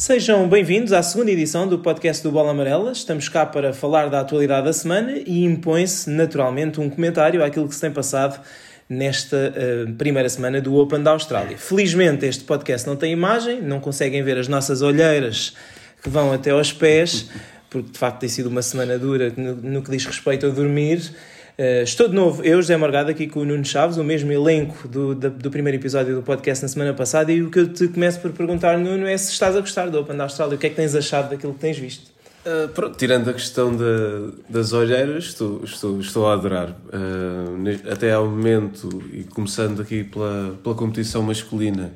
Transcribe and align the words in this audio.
Sejam 0.00 0.48
bem-vindos 0.48 0.94
à 0.94 1.02
segunda 1.02 1.30
edição 1.30 1.68
do 1.68 1.78
podcast 1.78 2.22
do 2.22 2.32
Bola 2.32 2.52
Amarela. 2.52 2.90
Estamos 2.90 3.28
cá 3.28 3.44
para 3.44 3.70
falar 3.74 4.08
da 4.08 4.20
atualidade 4.20 4.64
da 4.64 4.72
semana 4.72 5.12
e 5.26 5.44
impõe-se 5.44 6.08
naturalmente 6.08 6.80
um 6.80 6.88
comentário 6.88 7.44
àquilo 7.44 7.68
que 7.68 7.74
se 7.74 7.82
tem 7.82 7.90
passado 7.90 8.40
nesta 8.88 9.36
uh, 9.36 9.92
primeira 9.96 10.26
semana 10.30 10.58
do 10.58 10.74
Open 10.74 11.02
da 11.02 11.10
Austrália. 11.10 11.58
Felizmente 11.58 12.24
este 12.24 12.44
podcast 12.44 12.88
não 12.88 12.96
tem 12.96 13.12
imagem, 13.12 13.60
não 13.60 13.78
conseguem 13.78 14.22
ver 14.22 14.38
as 14.38 14.48
nossas 14.48 14.80
olheiras 14.80 15.54
que 16.02 16.08
vão 16.08 16.32
até 16.32 16.48
aos 16.48 16.72
pés, 16.72 17.28
porque 17.68 17.92
de 17.92 17.98
facto 17.98 18.20
tem 18.20 18.28
sido 18.30 18.48
uma 18.48 18.62
semana 18.62 18.98
dura 18.98 19.30
no, 19.36 19.54
no 19.56 19.82
que 19.82 19.90
diz 19.90 20.06
respeito 20.06 20.46
a 20.46 20.48
dormir. 20.48 21.12
Uh, 21.60 21.82
estou 21.82 22.08
de 22.08 22.14
novo, 22.14 22.42
eu, 22.42 22.56
José 22.56 22.74
Morgado, 22.74 23.10
aqui 23.10 23.26
com 23.26 23.40
o 23.40 23.44
Nuno 23.44 23.66
Chaves, 23.66 23.98
o 23.98 24.02
mesmo 24.02 24.32
elenco 24.32 24.88
do, 24.88 25.14
do, 25.14 25.28
do, 25.28 25.50
primeiro 25.50 25.76
episódio 25.76 26.14
do 26.14 26.22
podcast 26.22 26.64
na 26.64 26.68
semana 26.70 26.94
passada, 26.94 27.30
e 27.30 27.42
o 27.42 27.50
que 27.50 27.58
eu 27.58 27.68
te 27.70 27.86
começo 27.86 28.18
por 28.18 28.32
perguntar, 28.32 28.78
Nuno, 28.78 29.06
é 29.06 29.14
se 29.18 29.30
estás 29.30 29.54
a 29.54 29.60
gostar 29.60 29.90
do 29.90 30.00
Open 30.00 30.16
da 30.16 30.22
Austrália, 30.22 30.54
o 30.54 30.58
que 30.58 30.68
é 30.68 30.70
que 30.70 30.76
tens 30.76 30.94
achado 30.94 31.28
daquilo 31.28 31.52
que 31.52 31.58
tens 31.58 31.78
visto? 31.78 32.10
Uh, 32.46 32.66
pronto, 32.70 32.96
tirando 32.96 33.28
a 33.28 33.34
questão 33.34 33.76
de, 33.76 34.32
das 34.48 34.72
olheiras, 34.72 35.24
estou, 35.24 35.62
estou, 35.62 36.00
estou 36.00 36.28
a 36.28 36.32
adorar. 36.32 36.70
Uh, 36.70 37.92
até 37.92 38.10
ao 38.10 38.24
momento, 38.24 38.88
e 39.12 39.24
começando 39.24 39.82
aqui 39.82 40.02
pela, 40.02 40.58
pela 40.64 40.74
competição 40.74 41.22
masculina, 41.22 41.92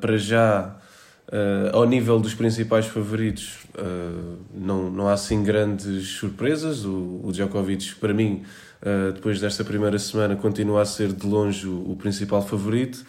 para 0.00 0.18
já 0.18 0.74
ao 1.72 1.86
nível 1.86 2.18
dos 2.18 2.34
principais 2.34 2.86
favoritos, 2.86 3.59
uh, 3.78 4.38
não, 4.54 4.90
não 4.90 5.08
há 5.08 5.12
assim 5.12 5.42
grandes 5.42 6.08
surpresas. 6.08 6.84
O, 6.84 7.20
o 7.24 7.32
Djokovic, 7.32 7.94
para 7.96 8.12
mim, 8.12 8.42
uh, 8.82 9.12
depois 9.12 9.40
desta 9.40 9.64
primeira 9.64 9.98
semana, 9.98 10.36
continua 10.36 10.82
a 10.82 10.84
ser 10.84 11.12
de 11.12 11.26
longe 11.26 11.66
o, 11.66 11.90
o 11.90 11.96
principal 11.96 12.42
favorito. 12.42 13.04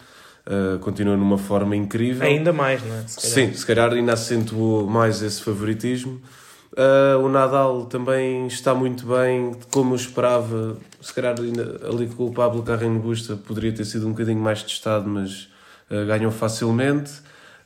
continua 0.80 1.16
numa 1.16 1.38
forma 1.38 1.76
incrível. 1.76 2.26
Ainda 2.26 2.52
mais, 2.52 2.82
não 2.82 2.96
é? 2.96 3.04
Se 3.06 3.30
Sim, 3.30 3.52
se 3.54 3.64
calhar 3.64 3.92
ainda 3.92 4.12
acentuou 4.12 4.86
mais 4.86 5.22
esse 5.22 5.40
favoritismo. 5.40 6.20
o 7.22 7.28
Nadal 7.28 7.86
também 7.86 8.48
está 8.48 8.74
muito 8.74 9.06
bem, 9.06 9.52
como 9.70 9.92
eu 9.92 9.96
esperava. 9.96 10.76
Se 11.00 11.14
calhar 11.14 11.36
ainda, 11.38 11.80
ali 11.88 12.08
com 12.08 12.26
o 12.26 12.32
Pablo 12.32 12.62
Carreño 12.62 12.98
Busta 12.98 13.36
poderia 13.36 13.72
ter 13.72 13.84
sido 13.84 14.06
um 14.08 14.10
bocadinho 14.10 14.40
mais 14.40 14.64
testado, 14.64 15.08
mas 15.08 15.48
ganhou 16.08 16.32
facilmente. 16.32 17.12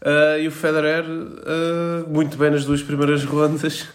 Uh, 0.02 0.38
e 0.40 0.48
o 0.48 0.50
Federer, 0.50 1.04
uh, 1.04 2.08
muito 2.08 2.36
bem 2.36 2.50
nas 2.50 2.64
duas 2.64 2.82
primeiras 2.82 3.24
rondas. 3.24 3.86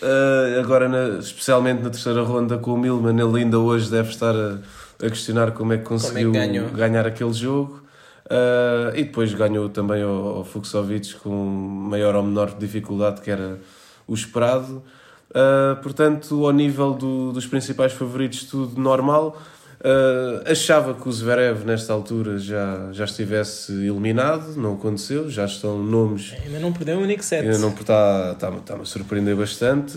Uh, 0.00 0.60
agora, 0.60 0.88
na, 0.88 1.18
especialmente 1.18 1.82
na 1.82 1.90
terceira 1.90 2.22
ronda 2.22 2.56
com 2.56 2.74
o 2.74 2.78
Milman, 2.78 3.18
ele 3.20 3.42
ainda 3.42 3.58
hoje 3.58 3.90
deve 3.90 4.10
estar 4.10 4.34
a, 4.34 4.58
a 5.04 5.10
questionar 5.10 5.50
como 5.52 5.72
é 5.72 5.78
que 5.78 5.84
conseguiu 5.84 6.34
é 6.34 6.48
que 6.48 6.60
ganhar 6.74 7.06
aquele 7.06 7.32
jogo. 7.32 7.82
e 8.94 9.02
depois 9.02 9.34
ganhou 9.34 9.68
também 9.68 10.02
ao, 10.02 10.38
ao 10.38 10.44
Fuxovic 10.44 11.16
com 11.16 11.30
maior 11.30 12.14
ou 12.14 12.22
menor 12.22 12.56
dificuldade, 12.56 13.20
que 13.20 13.30
era 13.30 13.58
o 14.06 14.14
esperado. 14.14 14.82
portanto, 15.82 16.46
ao 16.46 16.52
nível 16.52 16.94
do, 16.94 17.32
dos 17.32 17.46
principais 17.46 17.92
favoritos, 17.92 18.44
tudo 18.44 18.80
normal. 18.80 19.36
Uh, 19.82 20.50
achava 20.50 20.92
que 20.92 21.08
o 21.08 21.12
Zverev, 21.12 21.64
nesta 21.64 21.90
altura, 21.94 22.38
já, 22.38 22.92
já 22.92 23.04
estivesse 23.04 23.72
eliminado, 23.72 24.54
não 24.56 24.74
aconteceu, 24.74 25.30
já 25.30 25.46
estão 25.46 25.82
nomes. 25.82 26.34
Ainda 26.44 26.60
não 26.60 26.70
perdeu 26.70 26.98
o 26.98 27.02
único 27.02 27.24
set. 27.24 27.46
Ainda 27.46 27.56
não 27.56 27.70
está, 27.70 28.32
está, 28.32 28.50
está 28.50 28.74
a 28.76 28.84
surpreender 28.84 29.34
bastante. 29.34 29.96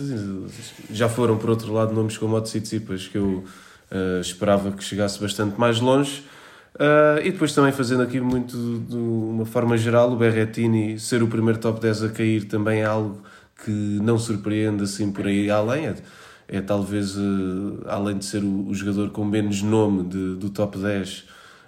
Já 0.90 1.06
foram, 1.06 1.36
por 1.36 1.50
outro 1.50 1.70
lado, 1.70 1.92
nomes 1.92 2.16
como 2.16 2.34
o 2.34 2.40
Tsitsipas, 2.40 3.08
que 3.08 3.18
eu 3.18 3.44
uh, 3.92 4.20
esperava 4.22 4.72
que 4.72 4.82
chegasse 4.82 5.20
bastante 5.20 5.60
mais 5.60 5.78
longe. 5.80 6.24
Uh, 6.76 7.20
e 7.22 7.30
depois 7.30 7.52
também 7.52 7.70
fazendo 7.70 8.02
aqui 8.02 8.18
muito 8.20 8.56
de 8.88 8.96
uma 8.96 9.44
forma 9.44 9.76
geral, 9.76 10.10
o 10.10 10.16
Berrettini 10.16 10.98
ser 10.98 11.22
o 11.22 11.28
primeiro 11.28 11.60
top 11.60 11.78
10 11.78 12.04
a 12.04 12.08
cair 12.08 12.44
também 12.46 12.80
é 12.80 12.84
algo 12.84 13.22
que 13.64 13.70
não 13.70 14.18
surpreende 14.18 14.82
assim 14.82 15.12
por 15.12 15.26
aí 15.26 15.50
além. 15.50 15.94
É, 16.46 16.60
talvez, 16.60 17.16
uh, 17.16 17.82
além 17.86 18.18
de 18.18 18.24
ser 18.24 18.42
o, 18.44 18.68
o, 18.68 18.74
jogador 18.74 19.10
com 19.10 19.24
menos 19.24 19.62
nome 19.62 20.04
de, 20.04 20.36
do 20.36 20.50
top 20.50 20.78
10, 20.78 21.20
uh, 21.20 21.24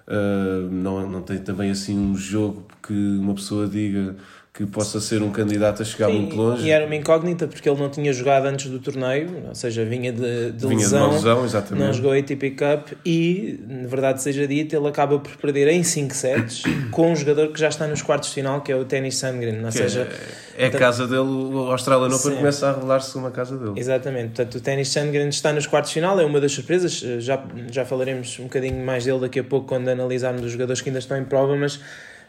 eh, 0.07 0.69
não, 0.71 1.09
não 1.09 1.23
tem 1.23 1.39
também 1.39 1.71
assim 1.71 1.99
um 1.99 2.15
jogo 2.15 2.67
que 2.83 2.93
uma 2.93 3.35
pessoa 3.35 3.67
diga 3.67 4.17
que 4.57 4.65
possa 4.65 4.99
ser 5.01 5.23
um 5.23 5.31
candidato 5.31 5.83
a 5.83 5.85
chegar 5.85 6.07
Sim, 6.07 6.21
muito 6.21 6.35
longe. 6.35 6.67
E 6.67 6.71
era 6.71 6.87
uma 6.87 6.97
incógnita 6.97 7.47
porque 7.47 7.69
ele 7.69 7.79
não 7.79 7.91
tinha 7.91 8.11
jogado 8.11 8.47
antes 8.47 8.71
do 8.71 8.79
torneio, 8.79 9.29
ou 9.49 9.55
seja, 9.55 9.85
vinha 9.85 10.11
de, 10.11 10.53
de 10.53 10.67
vinha 10.67 10.81
lesão, 10.81 11.11
de 11.11 11.15
lesão 11.17 11.45
exatamente. 11.45 11.85
não 11.85 11.93
jogou 11.93 12.13
a 12.13 12.17
ATP 12.17 12.53
Cup 12.53 12.93
e, 13.05 13.61
na 13.69 13.87
verdade 13.87 14.23
seja 14.23 14.49
dito, 14.49 14.75
ele 14.75 14.89
acaba 14.89 15.19
por 15.19 15.37
perder 15.37 15.69
em 15.69 15.83
5 15.83 16.15
sets 16.15 16.63
com 16.91 17.13
um 17.13 17.17
jogador 17.17 17.49
que 17.49 17.61
já 17.61 17.69
está 17.69 17.87
nos 17.87 18.01
quartos 18.01 18.31
de 18.31 18.35
final, 18.37 18.63
que 18.63 18.73
é 18.73 18.77
o 18.77 18.85
Tennis 18.87 19.19
Sandgren, 19.19 19.63
ou 19.63 19.71
seja... 19.71 20.09
É, 20.57 20.65
é 20.65 20.67
a 20.69 20.71
casa 20.71 21.07
dele, 21.07 21.21
o 21.21 21.71
Australian 21.71 22.17
Open 22.17 22.37
começa 22.37 22.71
a 22.71 22.73
revelar-se 22.73 23.15
uma 23.19 23.31
casa 23.31 23.59
dele. 23.59 23.75
Exatamente, 23.77 24.29
portanto 24.29 24.55
o 24.55 24.61
Tennis 24.63 24.89
Sandgren 24.89 25.29
está 25.29 25.53
nos 25.53 25.67
quartos 25.67 25.91
de 25.91 25.95
final, 26.01 26.19
é 26.19 26.25
uma 26.25 26.41
das 26.41 26.53
surpresas, 26.53 26.99
já, 27.19 27.45
já 27.71 27.85
falaremos 27.85 28.39
um 28.39 28.45
bocadinho 28.45 28.83
mais 28.83 29.05
dele 29.05 29.21
daqui 29.21 29.39
a 29.39 29.45
pouco 29.45 29.67
quando 29.67 29.89
analisarmos 29.89 30.43
os 30.43 30.53
jogadores 30.53 30.81
que 30.81 30.89
ainda 30.89 30.99
estão 30.99 31.19
em 31.19 31.25
prova, 31.25 31.55
mas 31.57 31.79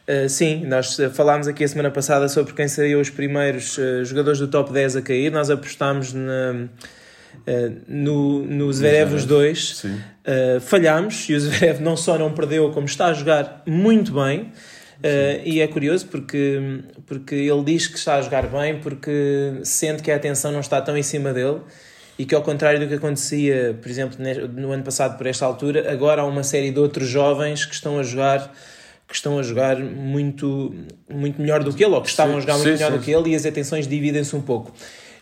Uh, 0.10 0.30
sim, 0.30 0.66
nós 0.66 0.96
falámos 1.14 1.50
aqui 1.50 1.66
a 1.66 1.68
semana 1.68 1.92
passada 1.92 2.30
sobre 2.30 2.54
quem 2.54 2.66
seriam 2.66 3.02
os 3.02 3.10
primeiros 3.10 3.78
uh, 3.78 4.06
jogadores 4.06 4.40
do 4.40 4.48
top 4.48 4.72
10 4.72 4.96
a 4.96 5.02
cair. 5.02 5.30
Nós 5.30 5.50
apostámos 5.50 6.14
na, 6.14 6.54
uh, 6.54 7.76
no, 7.86 8.42
no 8.46 8.72
Zverev 8.72 9.14
os 9.14 9.26
dois. 9.26 9.84
falhámos 10.62 11.28
e 11.28 11.34
o 11.34 11.40
Zverev 11.42 11.82
não 11.82 11.98
só 11.98 12.18
não 12.18 12.32
perdeu, 12.32 12.72
como 12.72 12.86
está 12.86 13.08
a 13.08 13.14
jogar 13.14 13.64
muito 13.66 14.14
bem. 14.14 14.54
e 15.44 15.60
é 15.60 15.68
curioso 15.68 16.08
porque, 16.08 16.82
porque 17.06 17.36
ele 17.36 17.64
diz 17.66 17.88
que 17.88 17.98
está 17.98 18.16
a 18.16 18.22
jogar 18.22 18.48
bem 18.48 18.80
porque 18.80 19.60
sente 19.64 20.02
que 20.02 20.10
a 20.10 20.16
atenção 20.16 20.54
não 20.54 20.62
está 20.62 20.82
tão 20.82 20.98
em 20.98 21.04
cima 21.04 21.34
dele 21.34 21.60
e 22.18 22.26
que 22.26 22.34
ao 22.34 22.42
contrário 22.42 22.80
do 22.80 22.88
que 22.88 22.94
acontecia, 22.94 23.78
por 23.82 23.92
exemplo, 23.92 24.18
no 24.54 24.72
ano 24.72 24.84
passado 24.84 25.18
por 25.18 25.28
esta 25.28 25.46
altura, 25.46 25.92
agora 25.92 26.22
há 26.22 26.26
uma 26.26 26.44
série 26.44 26.72
de 26.72 26.80
outros 26.80 27.10
jovens 27.10 27.66
que 27.66 27.76
estão 27.76 28.00
a 28.00 28.04
jogar 28.04 28.52
que 29.08 29.16
estão 29.16 29.40
a 29.40 29.44
jogar 29.44 29.78
muito, 29.78 30.76
muito 31.10 31.40
melhor 31.40 31.64
do 31.64 31.74
que 31.74 31.84
ele, 31.84 31.96
ou 31.96 32.02
que 32.02 32.10
estavam 32.10 32.34
sim, 32.34 32.38
a 32.40 32.42
jogar 32.42 32.54
muito 32.56 32.66
sim, 32.66 32.74
melhor 32.74 32.92
sim. 32.92 32.98
do 32.98 33.04
que 33.04 33.12
ele, 33.12 33.30
e 33.30 33.36
as 33.36 33.46
atenções 33.46 33.88
dividem-se 33.88 34.36
um 34.36 34.42
pouco. 34.42 34.74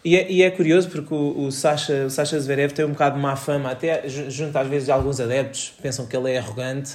E 0.04 0.16
é, 0.16 0.32
e 0.32 0.44
é, 0.44 0.52
curioso 0.52 0.90
porque 0.90 1.14
o, 1.14 1.46
o, 1.46 1.52
Sasha, 1.52 2.06
o 2.06 2.10
Sasha 2.10 2.40
Zverev 2.40 2.74
tem 2.74 2.86
um 2.86 2.92
bocado 2.92 3.16
de 3.16 3.22
má 3.22 3.36
fama, 3.36 3.72
até 3.72 4.08
junto 4.08 4.58
às 4.58 4.68
vezes 4.68 4.86
de 4.86 4.92
alguns 4.92 5.20
adeptos, 5.20 5.74
pensam 5.82 6.06
que 6.06 6.16
ele 6.16 6.32
é 6.32 6.38
arrogante, 6.38 6.92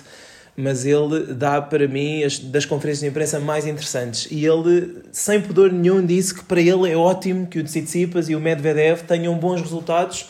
mas 0.57 0.85
ele 0.85 1.33
dá 1.35 1.61
para 1.61 1.89
mim 1.89 2.23
as, 2.23 2.39
das 2.39 2.65
conferências 2.65 3.01
de 3.01 3.09
imprensa 3.09 3.41
mais 3.41 3.67
interessantes. 3.67 4.29
E 4.31 4.45
ele, 4.45 5.03
sem 5.11 5.41
pudor 5.41 5.73
nenhum, 5.73 6.05
disse 6.05 6.35
que 6.35 6.45
para 6.45 6.61
ele 6.61 6.91
é 6.91 6.97
ótimo 6.97 7.47
que 7.47 7.59
o 7.59 7.65
Tsitsipas 7.65 8.29
e 8.29 8.35
o 8.35 8.41
Medvedev 8.41 9.03
tenham 9.03 9.35
bons 9.37 9.61
resultados 9.61 10.27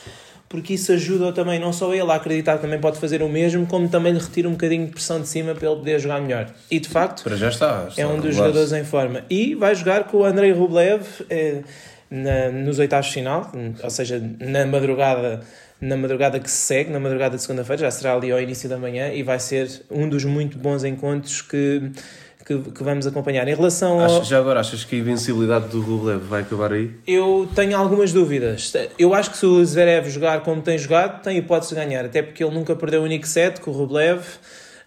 porque 0.50 0.74
isso 0.74 0.90
ajuda 0.90 1.32
também 1.32 1.60
não 1.60 1.72
só 1.72 1.94
ele 1.94 2.10
a 2.10 2.16
acreditar 2.16 2.56
que 2.56 2.62
também 2.62 2.80
pode 2.80 2.98
fazer 2.98 3.22
o 3.22 3.28
mesmo, 3.28 3.64
como 3.68 3.88
também 3.88 4.12
lhe 4.12 4.18
retira 4.18 4.48
um 4.48 4.52
bocadinho 4.52 4.86
de 4.86 4.90
pressão 4.90 5.20
de 5.20 5.28
cima 5.28 5.54
para 5.54 5.64
ele 5.68 5.76
poder 5.76 6.00
jogar 6.00 6.20
melhor. 6.20 6.50
E 6.68 6.80
de 6.80 6.88
facto, 6.88 7.22
para 7.22 7.36
já 7.36 7.48
está, 7.48 7.86
está 7.88 8.02
é 8.02 8.04
um 8.04 8.18
dos 8.18 8.34
jogadores 8.34 8.72
em 8.72 8.82
forma. 8.82 9.22
E 9.30 9.54
vai 9.54 9.76
jogar 9.76 10.04
com 10.04 10.18
o 10.18 10.24
Andrei 10.24 10.50
Rublev 10.50 11.04
eh, 11.30 11.60
na, 12.10 12.50
nos 12.50 12.80
oitavos 12.80 13.06
de 13.06 13.12
final, 13.12 13.52
ou 13.80 13.90
seja, 13.90 14.20
na 14.40 14.66
madrugada 14.66 15.40
na 15.80 15.96
madrugada 15.96 16.38
que 16.38 16.50
se 16.50 16.58
segue, 16.58 16.90
na 16.90 17.00
madrugada 17.00 17.36
de 17.36 17.42
segunda-feira, 17.42 17.82
já 17.82 17.90
será 17.90 18.14
ali 18.14 18.30
ao 18.30 18.38
início 18.38 18.68
da 18.68 18.76
manhã 18.76 19.12
e 19.14 19.22
vai 19.22 19.38
ser 19.38 19.82
um 19.90 20.08
dos 20.08 20.24
muito 20.24 20.58
bons 20.58 20.84
encontros 20.84 21.40
que 21.40 21.90
que, 22.50 22.70
que 22.72 22.82
vamos 22.82 23.06
acompanhar. 23.06 23.46
Em 23.46 23.54
relação 23.54 24.00
ao... 24.00 24.24
Já 24.24 24.38
agora, 24.38 24.58
achas 24.58 24.82
que 24.82 24.96
a 24.96 24.98
invencibilidade 24.98 25.68
do 25.68 25.80
Rublev 25.80 26.20
vai 26.24 26.42
acabar 26.42 26.72
aí? 26.72 26.90
Eu 27.06 27.48
tenho 27.54 27.76
algumas 27.78 28.12
dúvidas. 28.12 28.72
Eu 28.98 29.14
acho 29.14 29.30
que 29.30 29.38
se 29.38 29.46
o 29.46 29.64
Zverev 29.64 30.08
jogar 30.10 30.40
como 30.40 30.60
tem 30.60 30.76
jogado, 30.76 31.22
tem 31.22 31.38
hipótese 31.38 31.74
de 31.74 31.80
ganhar, 31.80 32.04
até 32.04 32.22
porque 32.22 32.42
ele 32.42 32.52
nunca 32.52 32.74
perdeu 32.74 33.02
o 33.02 33.04
único 33.04 33.26
set 33.26 33.60
com 33.60 33.70
o 33.70 33.74
Rublev. 33.74 34.20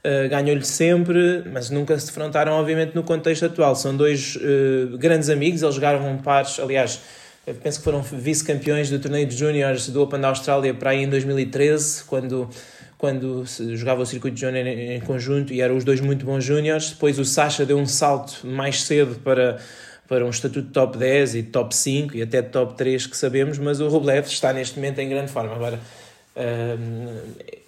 Uh, 0.06 0.28
ganhou-lhe 0.30 0.66
sempre, 0.66 1.46
mas 1.50 1.70
nunca 1.70 1.98
se 1.98 2.08
defrontaram, 2.08 2.52
obviamente, 2.54 2.94
no 2.94 3.04
contexto 3.04 3.46
atual. 3.46 3.74
São 3.74 3.96
dois 3.96 4.36
uh, 4.36 4.98
grandes 4.98 5.30
amigos, 5.30 5.64
eles 5.64 5.76
jogaram 5.76 6.18
pares, 6.18 6.60
aliás, 6.60 7.00
penso 7.62 7.78
que 7.78 7.86
foram 7.86 8.02
vice-campeões 8.02 8.90
do 8.90 9.00
torneio 9.00 9.26
de 9.26 9.38
júniores 9.38 9.88
do 9.88 10.02
Open 10.02 10.20
da 10.20 10.28
Austrália 10.28 10.74
para 10.74 10.90
aí 10.90 11.04
em 11.04 11.10
2013, 11.10 12.04
quando 12.04 12.50
quando 13.04 13.44
jogava 13.76 14.02
o 14.02 14.06
circuito 14.06 14.40
júnior 14.40 14.66
em, 14.66 14.98
conjunto 15.02 15.52
e 15.52 15.60
eram 15.60 15.76
os 15.76 15.84
dois 15.84 16.00
muito 16.00 16.26
bons 16.26 16.42
júniores. 16.42 16.92
Depois 16.92 17.20
o 17.20 17.26
Sasha 17.26 17.66
deu 17.66 17.78
um 17.78 17.86
salto 17.86 18.48
mais 18.48 18.82
cedo 18.84 19.20
para, 19.20 19.60
para 20.08 20.26
um 20.26 20.30
estatuto 20.30 20.68
de 20.68 20.72
top 20.72 20.98
10 20.98 21.36
e 21.36 21.44
top 21.44 21.76
5 21.76 22.16
e 22.16 22.22
até 22.22 22.42
top 22.42 22.76
3 22.76 23.06
que 23.06 23.18
sabemos, 23.18 23.58
mas 23.58 23.82
o 23.82 23.90
Rublev 23.90 24.26
está 24.26 24.54
neste 24.54 24.78
momento 24.78 25.00
em 25.00 25.10
grande 25.10 25.30
forma. 25.34 25.54
Agora, 25.54 25.82
hum, 26.38 27.18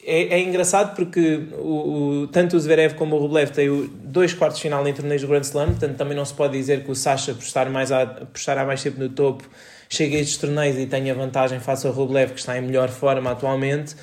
é, 0.06 0.36
é, 0.36 0.40
engraçado 0.40 0.96
porque 0.96 1.50
o, 1.58 2.22
o, 2.22 2.28
tanto 2.28 2.56
o 2.56 2.60
Zverev 2.62 2.94
como 2.94 3.18
o 3.18 3.20
Rublev 3.20 3.52
têm 3.52 3.92
dois 4.06 4.34
quartos 4.34 4.60
de 4.60 4.62
final 4.62 4.88
em 4.88 4.94
torneios 4.94 5.22
do 5.22 5.28
Grand 5.28 5.42
Slam, 5.42 5.72
portanto 5.72 5.98
também 5.98 6.16
não 6.16 6.24
se 6.24 6.34
pode 6.34 6.58
dizer 6.58 6.86
que 6.86 6.92
o 6.92 6.96
Sasha, 6.96 7.34
por 7.34 7.44
estar, 7.44 7.70
mais 7.70 7.92
a, 7.92 8.06
por 8.06 8.38
estar 8.38 8.58
há 8.58 8.64
mais 8.64 8.82
tempo 8.82 9.02
no 9.02 9.10
topo, 9.10 9.44
chegue 9.90 10.16
a 10.16 10.20
estes 10.22 10.38
torneios 10.38 10.78
e 10.78 10.86
tenha 10.86 11.14
vantagem 11.14 11.60
face 11.60 11.86
ao 11.86 11.92
Rublev, 11.92 12.32
que 12.32 12.40
está 12.40 12.58
em 12.58 12.62
melhor 12.62 12.88
forma 12.88 13.32
atualmente 13.32 13.98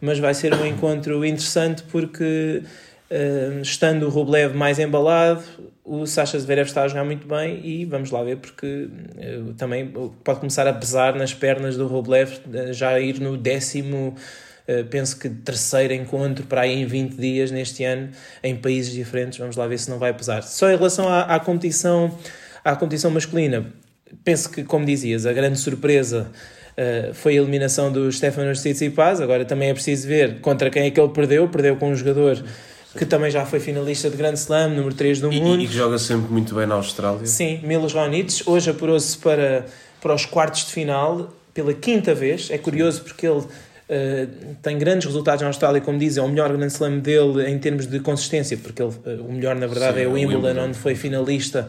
mas 0.00 0.18
vai 0.18 0.34
ser 0.34 0.54
um 0.54 0.66
encontro 0.66 1.24
interessante 1.24 1.82
porque 1.84 2.62
Uh, 3.08 3.60
estando 3.60 4.06
o 4.06 4.08
Rublev 4.08 4.52
mais 4.52 4.80
embalado, 4.80 5.40
o 5.84 6.06
Sasha 6.06 6.36
Zverev 6.40 6.66
está 6.66 6.82
a 6.82 6.88
jogar 6.88 7.04
muito 7.04 7.24
bem 7.24 7.64
e 7.64 7.84
vamos 7.84 8.10
lá 8.10 8.20
ver 8.24 8.38
porque 8.38 8.88
uh, 8.88 9.54
também 9.54 9.92
pode 10.24 10.40
começar 10.40 10.66
a 10.66 10.72
pesar 10.72 11.14
nas 11.14 11.32
pernas 11.32 11.76
do 11.76 11.86
Rublev, 11.86 12.32
uh, 12.32 12.72
já 12.72 12.98
ir 12.98 13.20
no 13.20 13.36
décimo, 13.36 14.16
penso 14.90 15.16
que 15.20 15.28
terceiro 15.28 15.94
encontro 15.94 16.44
para 16.46 16.62
aí 16.62 16.82
em 16.82 16.84
20 16.84 17.14
dias 17.14 17.52
neste 17.52 17.84
ano, 17.84 18.08
em 18.42 18.56
países 18.56 18.92
diferentes, 18.92 19.38
vamos 19.38 19.54
lá 19.54 19.64
ver 19.68 19.78
se 19.78 19.88
não 19.88 20.00
vai 20.00 20.12
pesar. 20.12 20.42
Só 20.42 20.68
em 20.68 20.76
relação 20.76 21.08
à, 21.08 21.36
à 21.36 21.38
competição, 21.38 22.12
à 22.64 22.74
competição 22.74 23.12
masculina, 23.12 23.72
penso 24.24 24.50
que, 24.50 24.64
como 24.64 24.84
dizias, 24.84 25.26
a 25.26 25.32
grande 25.32 25.58
surpresa 25.58 26.30
Uh, 26.76 27.14
foi 27.14 27.38
a 27.38 27.40
eliminação 27.40 27.90
do 27.90 28.12
Stefano 28.12 28.52
Tsitsipas, 28.52 29.22
agora 29.22 29.46
também 29.46 29.70
é 29.70 29.72
preciso 29.72 30.06
ver 30.06 30.40
contra 30.42 30.68
quem 30.68 30.82
é 30.82 30.90
que 30.90 31.00
ele 31.00 31.08
perdeu, 31.08 31.48
perdeu 31.48 31.74
com 31.76 31.88
um 31.88 31.96
jogador 31.96 32.44
que 32.96 33.06
também 33.06 33.30
já 33.30 33.44
foi 33.44 33.60
finalista 33.60 34.10
de 34.10 34.16
Grand 34.16 34.34
Slam, 34.34 34.70
número 34.70 34.94
3 34.94 35.20
do 35.20 35.32
e, 35.32 35.40
mundo. 35.40 35.62
E 35.62 35.66
que 35.66 35.74
joga 35.74 35.98
sempre 35.98 36.32
muito 36.32 36.54
bem 36.54 36.66
na 36.66 36.74
Austrália. 36.74 37.24
Sim, 37.26 37.60
Milos 37.62 37.92
Raonic. 37.92 38.42
Hoje 38.46 38.70
apurou-se 38.70 39.16
para, 39.18 39.66
para 40.00 40.14
os 40.14 40.24
quartos 40.24 40.66
de 40.66 40.72
final 40.72 41.32
pela 41.52 41.72
quinta 41.72 42.14
vez. 42.14 42.50
É 42.50 42.58
curioso 42.58 43.02
porque 43.02 43.26
ele 43.26 43.40
uh, 43.40 43.46
tem 44.62 44.78
grandes 44.78 45.06
resultados 45.06 45.42
na 45.42 45.48
Austrália, 45.48 45.80
como 45.80 45.98
dizem, 45.98 46.22
é 46.22 46.26
o 46.26 46.28
melhor 46.28 46.54
Grand 46.54 46.66
Slam 46.66 46.98
dele 46.98 47.48
em 47.48 47.58
termos 47.58 47.86
de 47.86 48.00
consistência, 48.00 48.56
porque 48.56 48.82
ele, 48.82 48.92
uh, 48.92 49.24
o 49.24 49.32
melhor 49.32 49.54
na 49.56 49.66
verdade 49.66 49.98
Sim, 49.98 50.04
é 50.04 50.06
o 50.06 50.12
Wimbledon, 50.12 50.36
Wimbledon, 50.36 50.68
onde 50.68 50.78
foi 50.78 50.94
finalista 50.94 51.68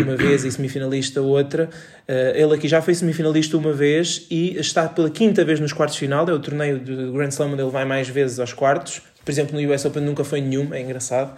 uma 0.00 0.16
vez 0.16 0.44
e 0.44 0.52
semifinalista 0.52 1.20
outra. 1.20 1.68
Uh, 2.08 2.36
ele 2.36 2.54
aqui 2.54 2.68
já 2.68 2.82
foi 2.82 2.94
semifinalista 2.94 3.56
uma 3.56 3.72
vez 3.72 4.26
e 4.30 4.56
está 4.58 4.88
pela 4.88 5.10
quinta 5.10 5.44
vez 5.44 5.60
nos 5.60 5.72
quartos 5.72 5.94
de 5.94 6.00
final. 6.00 6.28
É 6.28 6.32
o 6.32 6.38
torneio 6.38 6.78
do 6.78 7.12
Grand 7.12 7.28
Slam 7.28 7.52
onde 7.52 7.62
ele 7.62 7.70
vai 7.70 7.84
mais 7.84 8.08
vezes 8.08 8.38
aos 8.38 8.52
quartos. 8.52 9.02
Por 9.24 9.30
exemplo, 9.30 9.60
no 9.60 9.72
US 9.72 9.84
Open 9.84 10.02
nunca 10.02 10.24
foi 10.24 10.40
nenhum, 10.40 10.74
é 10.74 10.80
engraçado. 10.80 11.36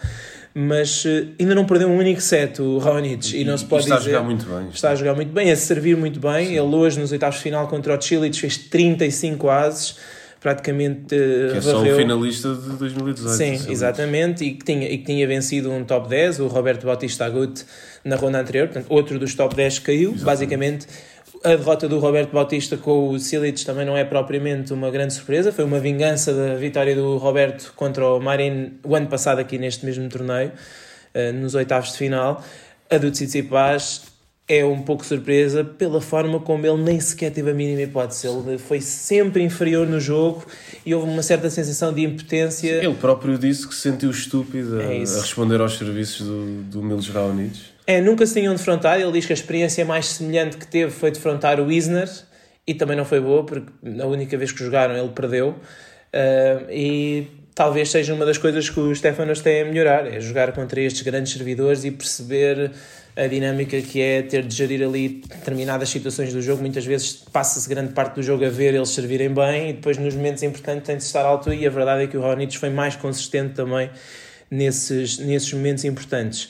Mas 0.54 1.04
uh, 1.04 1.26
ainda 1.38 1.54
não 1.54 1.64
perdeu 1.64 1.88
um 1.88 1.98
único 1.98 2.20
set, 2.20 2.60
o 2.62 2.78
Raonic. 2.78 3.36
E, 3.36 3.42
e 3.42 3.44
não 3.44 3.58
se 3.58 3.64
pode 3.64 3.84
está 3.84 3.98
dizer. 3.98 4.10
Está 4.10 4.18
a 4.18 4.22
jogar 4.22 4.24
muito 4.24 4.46
bem. 4.46 4.68
Está 4.72 4.90
a 4.90 4.94
jogar 4.94 5.14
muito 5.14 5.32
bem, 5.32 5.50
a 5.50 5.56
servir 5.56 5.96
muito 5.96 6.20
bem. 6.20 6.46
Sim. 6.46 6.52
Ele 6.58 6.74
hoje, 6.74 6.98
nos 6.98 7.12
oitavos 7.12 7.36
de 7.36 7.42
final 7.42 7.66
contra 7.68 7.96
o 7.96 8.00
Chile, 8.00 8.32
fez 8.32 8.56
35 8.56 9.48
ases 9.50 9.96
praticamente 10.44 11.16
que 11.16 11.56
é 11.56 11.60
só 11.62 11.80
o 11.80 11.96
finalista 11.96 12.54
de 12.54 12.76
2018. 12.76 13.30
Sim, 13.30 13.72
exatamente, 13.72 14.44
e 14.44 14.52
que, 14.52 14.62
tinha, 14.62 14.86
e 14.86 14.98
que 14.98 15.04
tinha 15.04 15.26
vencido 15.26 15.72
um 15.72 15.82
top 15.84 16.06
10, 16.06 16.40
o 16.40 16.48
Roberto 16.48 16.84
Bautista 16.84 17.24
Agut, 17.24 17.64
na 18.04 18.16
ronda 18.16 18.40
anterior, 18.40 18.68
portanto, 18.68 18.86
outro 18.90 19.18
dos 19.18 19.34
top 19.34 19.54
10 19.54 19.78
caiu, 19.78 20.10
exatamente. 20.10 20.24
basicamente 20.24 20.86
a 21.44 21.50
derrota 21.50 21.86
do 21.86 21.98
Roberto 21.98 22.32
Bautista 22.32 22.76
com 22.78 23.10
o 23.10 23.18
Silic 23.18 23.64
também 23.66 23.84
não 23.84 23.96
é 23.96 24.02
propriamente 24.02 24.72
uma 24.72 24.90
grande 24.90 25.12
surpresa, 25.12 25.52
foi 25.52 25.64
uma 25.64 25.78
vingança 25.78 26.32
da 26.32 26.54
vitória 26.54 26.96
do 26.96 27.18
Roberto 27.18 27.74
contra 27.76 28.06
o 28.06 28.18
Marin 28.18 28.72
o 28.82 28.96
ano 28.96 29.06
passado 29.08 29.40
aqui 29.40 29.58
neste 29.58 29.84
mesmo 29.84 30.08
torneio, 30.08 30.52
uh, 31.14 31.32
nos 31.34 31.54
oitavos 31.54 31.92
de 31.92 31.98
final. 31.98 32.42
A 32.90 32.96
do 32.96 33.10
Tsitsipas 33.10 34.14
é 34.48 34.64
um 34.64 34.80
pouco 34.82 35.04
surpresa 35.04 35.62
pela 35.64 36.00
forma 36.00 36.40
como 36.40 36.66
ele 36.66 36.82
nem 36.82 36.98
sequer 36.98 37.30
teve 37.30 37.50
a 37.50 37.54
mínima 37.54 37.82
hipótese. 37.82 38.26
Ele 38.26 38.56
foi 38.56 38.80
sempre 38.80 39.42
inferior 39.42 39.86
no 39.86 40.00
jogo 40.00 40.46
e 40.84 40.94
houve 40.94 41.10
uma 41.10 41.22
certa 41.22 41.50
sensação 41.50 41.92
de 41.92 42.02
impotência. 42.02 42.84
Ele 42.84 42.94
próprio 42.94 43.38
disse 43.38 43.68
que 43.68 43.74
se 43.74 43.82
sentiu 43.82 44.10
estúpido 44.10 44.80
é 44.80 44.96
a 44.96 44.98
responder 44.98 45.60
aos 45.60 45.76
serviços 45.76 46.26
do, 46.26 46.62
do 46.62 46.82
Milos 46.82 47.08
Raonic. 47.08 47.73
É, 47.86 48.00
nunca 48.00 48.26
se 48.26 48.34
tinham 48.34 48.54
defrontado. 48.54 49.00
Ele 49.00 49.12
diz 49.12 49.26
que 49.26 49.32
a 49.32 49.34
experiência 49.34 49.84
mais 49.84 50.06
semelhante 50.06 50.56
que 50.56 50.66
teve 50.66 50.90
foi 50.90 51.10
defrontar 51.10 51.60
o 51.60 51.70
Isner 51.70 52.08
e 52.66 52.74
também 52.74 52.96
não 52.96 53.04
foi 53.04 53.20
boa, 53.20 53.44
porque 53.44 53.70
a 54.00 54.06
única 54.06 54.36
vez 54.38 54.52
que 54.52 54.58
jogaram 54.58 54.96
ele 54.96 55.10
perdeu. 55.10 55.50
Uh, 55.50 56.70
e 56.70 57.26
talvez 57.54 57.90
seja 57.90 58.14
uma 58.14 58.24
das 58.24 58.38
coisas 58.38 58.70
que 58.70 58.80
o 58.80 58.94
Stefanos 58.94 59.40
tem 59.40 59.62
a 59.62 59.64
melhorar: 59.64 60.06
é 60.06 60.18
jogar 60.20 60.52
contra 60.52 60.80
estes 60.80 61.02
grandes 61.02 61.32
servidores 61.32 61.84
e 61.84 61.90
perceber 61.90 62.72
a 63.16 63.26
dinâmica 63.26 63.80
que 63.80 64.00
é 64.00 64.22
ter 64.22 64.44
de 64.44 64.54
gerir 64.54 64.82
ali 64.82 65.22
determinadas 65.28 65.88
situações 65.88 66.32
do 66.32 66.40
jogo. 66.42 66.62
Muitas 66.62 66.84
vezes 66.84 67.12
passa-se 67.12 67.68
grande 67.68 67.92
parte 67.92 68.14
do 68.16 68.22
jogo 68.22 68.44
a 68.44 68.48
ver 68.48 68.74
eles 68.74 68.88
servirem 68.88 69.32
bem 69.32 69.70
e 69.70 69.72
depois 69.74 69.98
nos 69.98 70.14
momentos 70.14 70.42
importantes 70.42 70.86
tem 70.86 70.96
de 70.96 71.02
estar 71.02 71.24
alto. 71.24 71.52
E 71.52 71.66
a 71.66 71.70
verdade 71.70 72.04
é 72.04 72.06
que 72.06 72.16
o 72.16 72.20
Ronits 72.20 72.56
foi 72.56 72.70
mais 72.70 72.96
consistente 72.96 73.54
também 73.54 73.90
nesses, 74.50 75.18
nesses 75.18 75.52
momentos 75.52 75.84
importantes. 75.84 76.48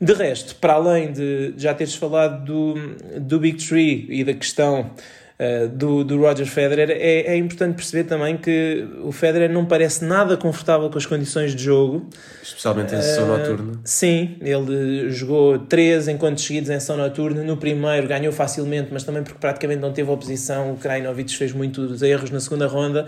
De 0.00 0.14
resto, 0.14 0.54
para 0.54 0.72
além 0.72 1.12
de 1.12 1.52
já 1.58 1.74
teres 1.74 1.94
falado 1.94 2.42
do, 2.42 2.74
do 3.20 3.38
Big 3.38 3.62
Tree 3.62 4.06
e 4.08 4.24
da 4.24 4.32
questão 4.32 4.90
uh, 5.38 5.68
do, 5.68 6.02
do 6.02 6.18
Roger 6.18 6.46
Federer, 6.46 6.90
é, 6.90 7.34
é 7.34 7.36
importante 7.36 7.74
perceber 7.74 8.04
também 8.04 8.38
que 8.38 8.88
o 9.02 9.12
Federer 9.12 9.52
não 9.52 9.66
parece 9.66 10.02
nada 10.02 10.38
confortável 10.38 10.88
com 10.88 10.96
as 10.96 11.04
condições 11.04 11.54
de 11.54 11.64
jogo. 11.64 12.08
Especialmente 12.42 12.94
em 12.94 13.02
sessão 13.02 13.24
uh, 13.24 13.36
noturna. 13.36 13.72
Sim, 13.84 14.38
ele 14.40 15.10
jogou 15.10 15.58
três 15.58 16.08
encontros 16.08 16.46
seguidos 16.46 16.70
em 16.70 16.80
sessão 16.80 16.96
noturna. 16.96 17.44
No 17.44 17.58
primeiro 17.58 18.08
ganhou 18.08 18.32
facilmente, 18.32 18.88
mas 18.90 19.04
também 19.04 19.22
porque 19.22 19.38
praticamente 19.38 19.82
não 19.82 19.92
teve 19.92 20.10
oposição. 20.10 20.72
O 20.72 20.76
Krajinovic 20.78 21.36
fez 21.36 21.52
muitos 21.52 22.00
erros 22.00 22.30
na 22.30 22.40
segunda 22.40 22.66
ronda. 22.66 23.06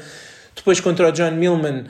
Depois 0.55 0.79
contra 0.79 1.09
o 1.09 1.11
John 1.11 1.31
Millman 1.31 1.85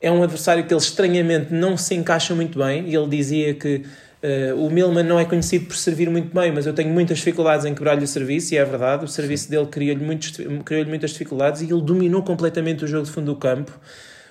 é 0.00 0.10
um 0.10 0.20
adversário 0.20 0.64
que 0.64 0.74
ele 0.74 0.80
estranhamente 0.80 1.54
não 1.54 1.76
se 1.76 1.94
encaixa 1.94 2.34
muito 2.34 2.58
bem. 2.58 2.88
E 2.88 2.96
ele 2.96 3.06
dizia 3.06 3.54
que 3.54 3.84
Uh, 4.20 4.66
o 4.66 4.68
Milman 4.68 5.04
não 5.04 5.18
é 5.18 5.24
conhecido 5.24 5.66
por 5.66 5.76
servir 5.76 6.10
muito 6.10 6.34
bem, 6.34 6.50
mas 6.50 6.66
eu 6.66 6.72
tenho 6.72 6.90
muitas 6.90 7.18
dificuldades 7.18 7.64
em 7.64 7.72
quebrar-lhe 7.72 8.02
o 8.02 8.08
serviço, 8.08 8.52
e 8.52 8.56
é 8.56 8.64
verdade, 8.64 9.04
o 9.04 9.08
serviço 9.08 9.44
Sim. 9.44 9.50
dele 9.50 9.66
criou-lhe 9.66 10.18
criou 10.64 10.86
muitas 10.86 11.12
dificuldades 11.12 11.62
e 11.62 11.66
ele 11.66 11.80
dominou 11.80 12.22
completamente 12.22 12.84
o 12.84 12.88
jogo 12.88 13.04
de 13.04 13.12
fundo 13.12 13.32
do 13.32 13.36
campo, 13.36 13.78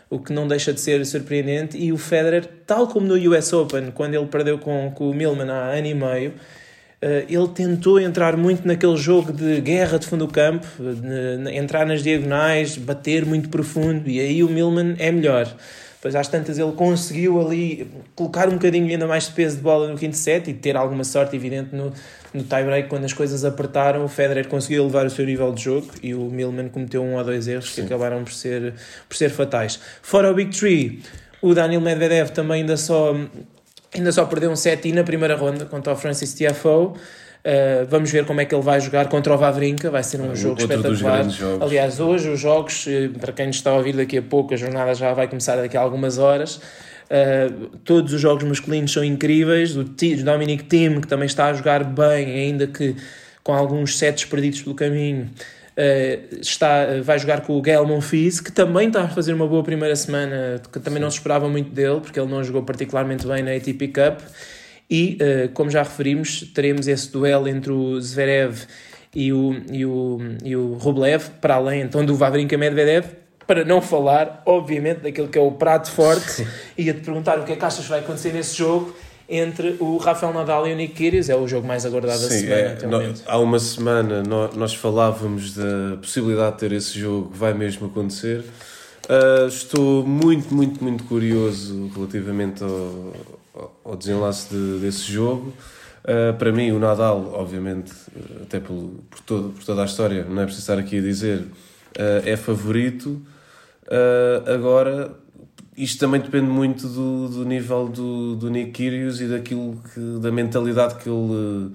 o 0.09 0.19
que 0.19 0.33
não 0.33 0.45
deixa 0.45 0.73
de 0.73 0.81
ser 0.81 1.05
surpreendente. 1.05 1.77
E 1.77 1.93
o 1.93 1.97
Federer, 1.97 2.45
tal 2.65 2.87
como 2.87 3.07
no 3.07 3.15
US 3.31 3.53
Open, 3.53 3.91
quando 3.91 4.13
ele 4.13 4.25
perdeu 4.25 4.57
com, 4.57 4.91
com 4.93 5.09
o 5.09 5.13
Milman 5.13 5.49
há 5.49 5.71
ano 5.71 5.87
e 5.87 5.93
meio, 5.93 6.31
uh, 6.31 7.25
ele 7.29 7.47
tentou 7.55 7.97
entrar 7.97 8.35
muito 8.35 8.67
naquele 8.67 8.97
jogo 8.97 9.31
de 9.31 9.61
guerra 9.61 9.97
de 9.99 10.05
fundo 10.05 10.27
do 10.27 10.33
campo, 10.33 10.67
de, 10.77 11.43
de, 11.45 11.55
entrar 11.55 11.85
nas 11.85 12.03
diagonais, 12.03 12.75
bater 12.75 13.25
muito 13.25 13.47
profundo, 13.47 14.09
e 14.09 14.19
aí 14.19 14.43
o 14.43 14.49
Milman 14.49 14.97
é 14.99 15.13
melhor. 15.13 15.47
Depois, 15.97 16.15
às 16.15 16.27
tantas, 16.27 16.59
ele 16.59 16.71
conseguiu 16.73 17.41
ali 17.41 17.89
colocar 18.15 18.47
um 18.47 18.53
bocadinho 18.53 18.87
ainda 18.87 19.07
mais 19.07 19.25
de 19.25 19.31
peso 19.31 19.57
de 19.57 19.63
bola 19.63 19.87
no 19.87 19.97
quinto 19.97 20.15
set 20.15 20.47
e 20.47 20.53
ter 20.53 20.77
alguma 20.77 21.03
sorte 21.03 21.35
evidente 21.35 21.75
no, 21.75 21.91
no 22.31 22.43
tie-break. 22.43 22.87
Quando 22.87 23.05
as 23.05 23.13
coisas 23.13 23.43
apertaram, 23.43 24.05
o 24.05 24.07
Federer 24.07 24.47
conseguiu 24.47 24.83
elevar 24.83 25.07
o 25.07 25.09
seu 25.09 25.25
nível 25.25 25.51
de 25.51 25.63
jogo 25.63 25.87
e 26.03 26.13
o 26.13 26.25
Millman 26.25 26.69
cometeu 26.69 27.01
um 27.01 27.15
ou 27.15 27.23
dois 27.23 27.47
erros 27.47 27.73
Sim. 27.73 27.81
que 27.81 27.87
acabaram 27.87 28.23
por 28.23 28.31
ser, 28.31 28.75
por 29.09 29.17
ser 29.17 29.29
fatais. 29.29 29.79
Fora 30.03 30.31
o 30.31 30.35
Big 30.35 30.55
Tree, 30.55 31.01
o 31.41 31.55
Daniel 31.55 31.81
Medvedev 31.81 32.29
também 32.29 32.61
ainda 32.61 32.77
só, 32.77 33.15
ainda 33.91 34.11
só 34.11 34.23
perdeu 34.25 34.51
um 34.51 34.55
set 34.55 34.87
e 34.87 34.91
na 34.91 35.03
primeira 35.03 35.35
ronda 35.35 35.65
contra 35.65 35.93
o 35.93 35.95
Francis 35.95 36.31
Tiafoe. 36.35 36.93
Uh, 37.45 37.85
vamos 37.87 38.11
ver 38.11 38.25
como 38.25 38.41
é 38.41 38.45
que 38.45 38.53
ele 38.53 38.63
vai 38.63 38.81
jogar 38.81 39.07
contra 39.07 39.33
o 39.33 39.37
Vavrinka, 39.37 39.89
vai 39.89 40.03
ser 40.03 40.19
um 40.19 40.35
jogo 40.35 40.59
espetacular. 40.59 41.25
Aliás, 41.61 41.99
hoje 41.99 42.29
os 42.29 42.39
jogos, 42.39 42.85
eh, 42.87 43.09
para 43.19 43.31
quem 43.31 43.47
nos 43.47 43.55
está 43.55 43.69
a 43.71 43.75
ouvir 43.75 43.95
daqui 43.95 44.17
a 44.17 44.21
pouco, 44.21 44.53
a 44.53 44.57
jornada 44.57 44.93
já 44.93 45.13
vai 45.13 45.27
começar 45.29 45.55
daqui 45.55 45.77
a 45.77 45.79
algumas 45.79 46.17
horas. 46.17 46.59
Uh, 47.07 47.77
todos 47.85 48.11
os 48.11 48.19
jogos 48.19 48.43
masculinos 48.43 48.91
são 48.91 49.01
incríveis. 49.01 49.77
O 49.77 49.85
Dominic 49.85 50.65
Thiem, 50.65 50.99
que 50.99 51.07
também 51.07 51.25
está 51.25 51.45
a 51.45 51.53
jogar 51.53 51.85
bem, 51.85 52.25
ainda 52.25 52.67
que 52.67 52.95
com 53.43 53.53
alguns 53.53 53.97
sets 53.97 54.25
perdidos 54.25 54.61
pelo 54.61 54.75
caminho, 54.75 55.29
uh, 55.77 56.37
está, 56.41 56.85
vai 57.01 57.17
jogar 57.17 57.41
com 57.41 57.57
o 57.57 57.61
Gael 57.61 57.85
Monfils, 57.85 58.41
que 58.41 58.51
também 58.51 58.89
está 58.89 59.03
a 59.03 59.07
fazer 59.07 59.31
uma 59.31 59.47
boa 59.47 59.63
primeira 59.63 59.95
semana, 59.95 60.61
que 60.69 60.79
também 60.81 60.97
Sim. 60.97 61.03
não 61.03 61.11
se 61.11 61.17
esperava 61.17 61.47
muito 61.47 61.69
dele, 61.69 62.01
porque 62.01 62.19
ele 62.19 62.29
não 62.29 62.43
jogou 62.43 62.63
particularmente 62.63 63.25
bem 63.25 63.41
na 63.41 63.51
ATP 63.53 63.87
Cup. 63.87 64.19
E, 64.89 65.17
uh, 65.21 65.49
como 65.53 65.69
já 65.69 65.83
referimos, 65.83 66.41
teremos 66.53 66.87
esse 66.87 67.11
duelo 67.11 67.47
entre 67.47 67.71
o 67.71 67.99
Zverev 67.99 68.65
e 69.13 69.33
o, 69.33 69.55
e 69.71 69.85
o, 69.85 70.19
e 70.43 70.55
o 70.55 70.73
Rublev, 70.75 71.29
para 71.41 71.55
além 71.55 71.81
então 71.81 72.05
do 72.05 72.15
Vavrinka 72.15 72.57
Medvedev, 72.57 73.05
para 73.45 73.63
não 73.63 73.81
falar, 73.81 74.43
obviamente, 74.45 74.99
daquele 74.99 75.27
que 75.27 75.37
é 75.37 75.41
o 75.41 75.51
prato 75.51 75.89
forte, 75.89 76.45
e 76.77 76.89
a 76.89 76.93
te 76.93 76.99
perguntar 76.99 77.39
o 77.39 77.43
que 77.43 77.53
é 77.53 77.55
que 77.55 77.65
achas 77.65 77.83
que 77.83 77.89
vai 77.89 77.99
acontecer 77.99 78.33
nesse 78.33 78.55
jogo 78.55 78.93
entre 79.29 79.75
o 79.79 79.97
Rafael 79.97 80.33
Nadal 80.33 80.67
e 80.67 80.73
o 80.73 80.75
Nick 80.75 80.93
Kyrgios, 80.93 81.29
é 81.29 81.35
o 81.35 81.47
jogo 81.47 81.67
mais 81.67 81.85
aguardado 81.85 82.19
Sim, 82.19 82.27
da 82.27 82.35
semana. 82.35 82.61
É, 82.61 82.73
até 82.73 82.87
no, 82.87 83.13
há 83.25 83.39
uma 83.39 83.59
semana 83.59 84.23
nós, 84.23 84.55
nós 84.55 84.73
falávamos 84.73 85.53
da 85.53 85.97
possibilidade 85.97 86.53
de 86.53 86.59
ter 86.59 86.71
esse 86.71 86.97
jogo, 86.97 87.29
vai 87.33 87.53
mesmo 87.53 87.87
acontecer. 87.87 88.43
Uh, 89.09 89.47
estou 89.47 90.05
muito, 90.05 90.53
muito, 90.53 90.83
muito 90.83 91.03
curioso 91.05 91.89
relativamente 91.93 92.63
ao, 92.63 92.69
ao 93.83 93.95
desenlace 93.95 94.49
de, 94.53 94.79
desse 94.79 95.11
jogo. 95.11 95.53
Uh, 96.03 96.37
para 96.37 96.51
mim, 96.53 96.71
o 96.71 96.79
Nadal, 96.79 97.33
obviamente, 97.33 97.91
até 98.41 98.61
por, 98.61 98.91
por, 99.09 99.19
todo, 99.21 99.49
por 99.49 99.63
toda 99.63 99.81
a 99.81 99.85
história, 99.85 100.23
não 100.23 100.41
é 100.41 100.45
preciso 100.45 100.63
estar 100.63 100.79
aqui 100.79 100.99
a 100.99 101.01
dizer, 101.01 101.39
uh, 101.39 102.23
é 102.23 102.37
favorito. 102.37 103.21
Uh, 103.83 104.49
agora, 104.53 105.11
isto 105.75 105.99
também 105.99 106.21
depende 106.21 106.47
muito 106.47 106.87
do, 106.87 107.27
do 107.27 107.45
nível 107.45 107.89
do, 107.89 108.37
do 108.37 108.49
Nick 108.49 108.71
Kyrgios 108.71 109.19
e 109.19 109.27
daquilo 109.27 109.81
que, 109.93 110.19
da 110.21 110.31
mentalidade 110.31 110.95
que 110.95 111.09
ele 111.09 111.73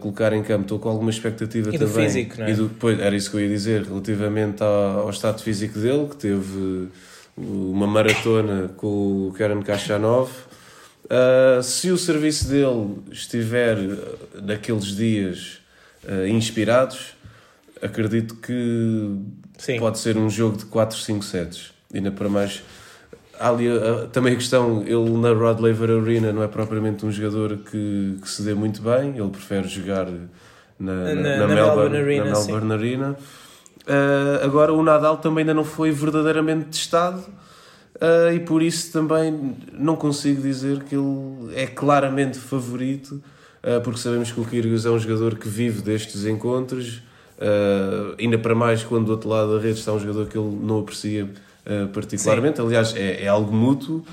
colocar 0.00 0.32
em 0.32 0.42
campo. 0.42 0.62
Estou 0.62 0.78
com 0.80 0.88
alguma 0.88 1.10
expectativa 1.10 1.68
e 1.68 1.78
também. 1.78 1.86
Do 1.86 1.94
físico, 1.94 2.34
não 2.36 2.46
é? 2.46 2.50
E 2.50 2.54
do, 2.54 2.68
pois, 2.80 2.98
era 2.98 3.14
isso 3.14 3.30
que 3.30 3.36
eu 3.36 3.40
ia 3.40 3.48
dizer, 3.48 3.84
relativamente 3.84 4.60
ao, 4.60 5.02
ao 5.02 5.10
estado 5.10 5.40
físico 5.40 5.78
dele, 5.78 6.08
que 6.08 6.16
teve 6.16 6.88
uma 7.36 7.86
maratona 7.86 8.70
com 8.76 9.28
o 9.28 9.34
Karen 9.36 9.62
Kachanov. 9.62 10.30
Uh, 11.08 11.62
se 11.62 11.90
o 11.90 11.96
serviço 11.96 12.48
dele 12.48 12.98
estiver 13.10 13.78
naqueles 14.42 14.94
dias 14.94 15.58
uh, 16.04 16.26
inspirados, 16.26 17.16
acredito 17.80 18.36
que 18.36 19.16
Sim. 19.56 19.78
pode 19.78 19.98
ser 19.98 20.18
um 20.18 20.28
jogo 20.28 20.58
de 20.58 20.66
4, 20.66 20.98
5 20.98 21.24
sets. 21.24 21.72
Ainda 21.94 22.10
para 22.10 22.28
mais. 22.28 22.62
Ali 23.40 23.68
uh, 23.70 24.06
também 24.08 24.34
a 24.34 24.36
questão, 24.36 24.82
ele 24.82 25.10
na 25.18 25.32
Rod 25.32 25.60
Laver 25.60 25.90
Arena 25.90 26.30
não 26.30 26.42
é 26.42 26.48
propriamente 26.48 27.06
um 27.06 27.10
jogador 27.10 27.56
que, 27.56 28.18
que 28.20 28.28
se 28.28 28.42
dê 28.42 28.52
muito 28.52 28.82
bem, 28.82 29.16
ele 29.16 29.30
prefere 29.30 29.66
jogar 29.66 30.06
na, 30.78 30.92
na, 30.92 31.14
na, 31.14 31.36
na 31.36 31.46
Melbourne, 31.46 31.54
Melbourne, 31.54 31.96
Arena. 31.96 32.24
Melbourne 32.24 32.72
Arena. 32.74 33.16
Agora 34.42 34.74
o 34.74 34.82
Nadal 34.82 35.16
também 35.16 35.40
ainda 35.40 35.54
não 35.54 35.64
foi 35.64 35.90
verdadeiramente 35.90 36.66
testado 36.66 37.24
uh, 37.96 38.32
e 38.34 38.40
por 38.40 38.62
isso 38.62 38.92
também 38.92 39.56
não 39.72 39.96
consigo 39.96 40.40
dizer 40.40 40.82
que 40.84 40.94
ele 40.94 41.54
é 41.54 41.66
claramente 41.66 42.38
favorito, 42.38 43.22
uh, 43.62 43.80
porque 43.82 44.00
sabemos 44.00 44.30
que 44.32 44.40
o 44.40 44.44
Kyrgios 44.44 44.86
é 44.86 44.90
um 44.90 44.98
jogador 44.98 45.36
que 45.36 45.48
vive 45.48 45.82
destes 45.82 46.24
encontros, 46.24 47.02
ainda 48.18 48.36
para 48.36 48.52
mais 48.52 48.82
quando 48.82 49.06
do 49.06 49.12
outro 49.12 49.28
lado 49.28 49.54
da 49.54 49.62
rede 49.62 49.78
está 49.78 49.92
um 49.92 50.00
jogador 50.00 50.26
que 50.26 50.36
ele 50.36 50.58
não 50.60 50.80
aprecia 50.80 51.28
particularmente. 51.92 52.56
Sim. 52.56 52.66
Aliás, 52.66 52.96
é, 52.96 53.22
é 53.22 53.28
algo 53.28 53.54
mútuo. 53.54 54.04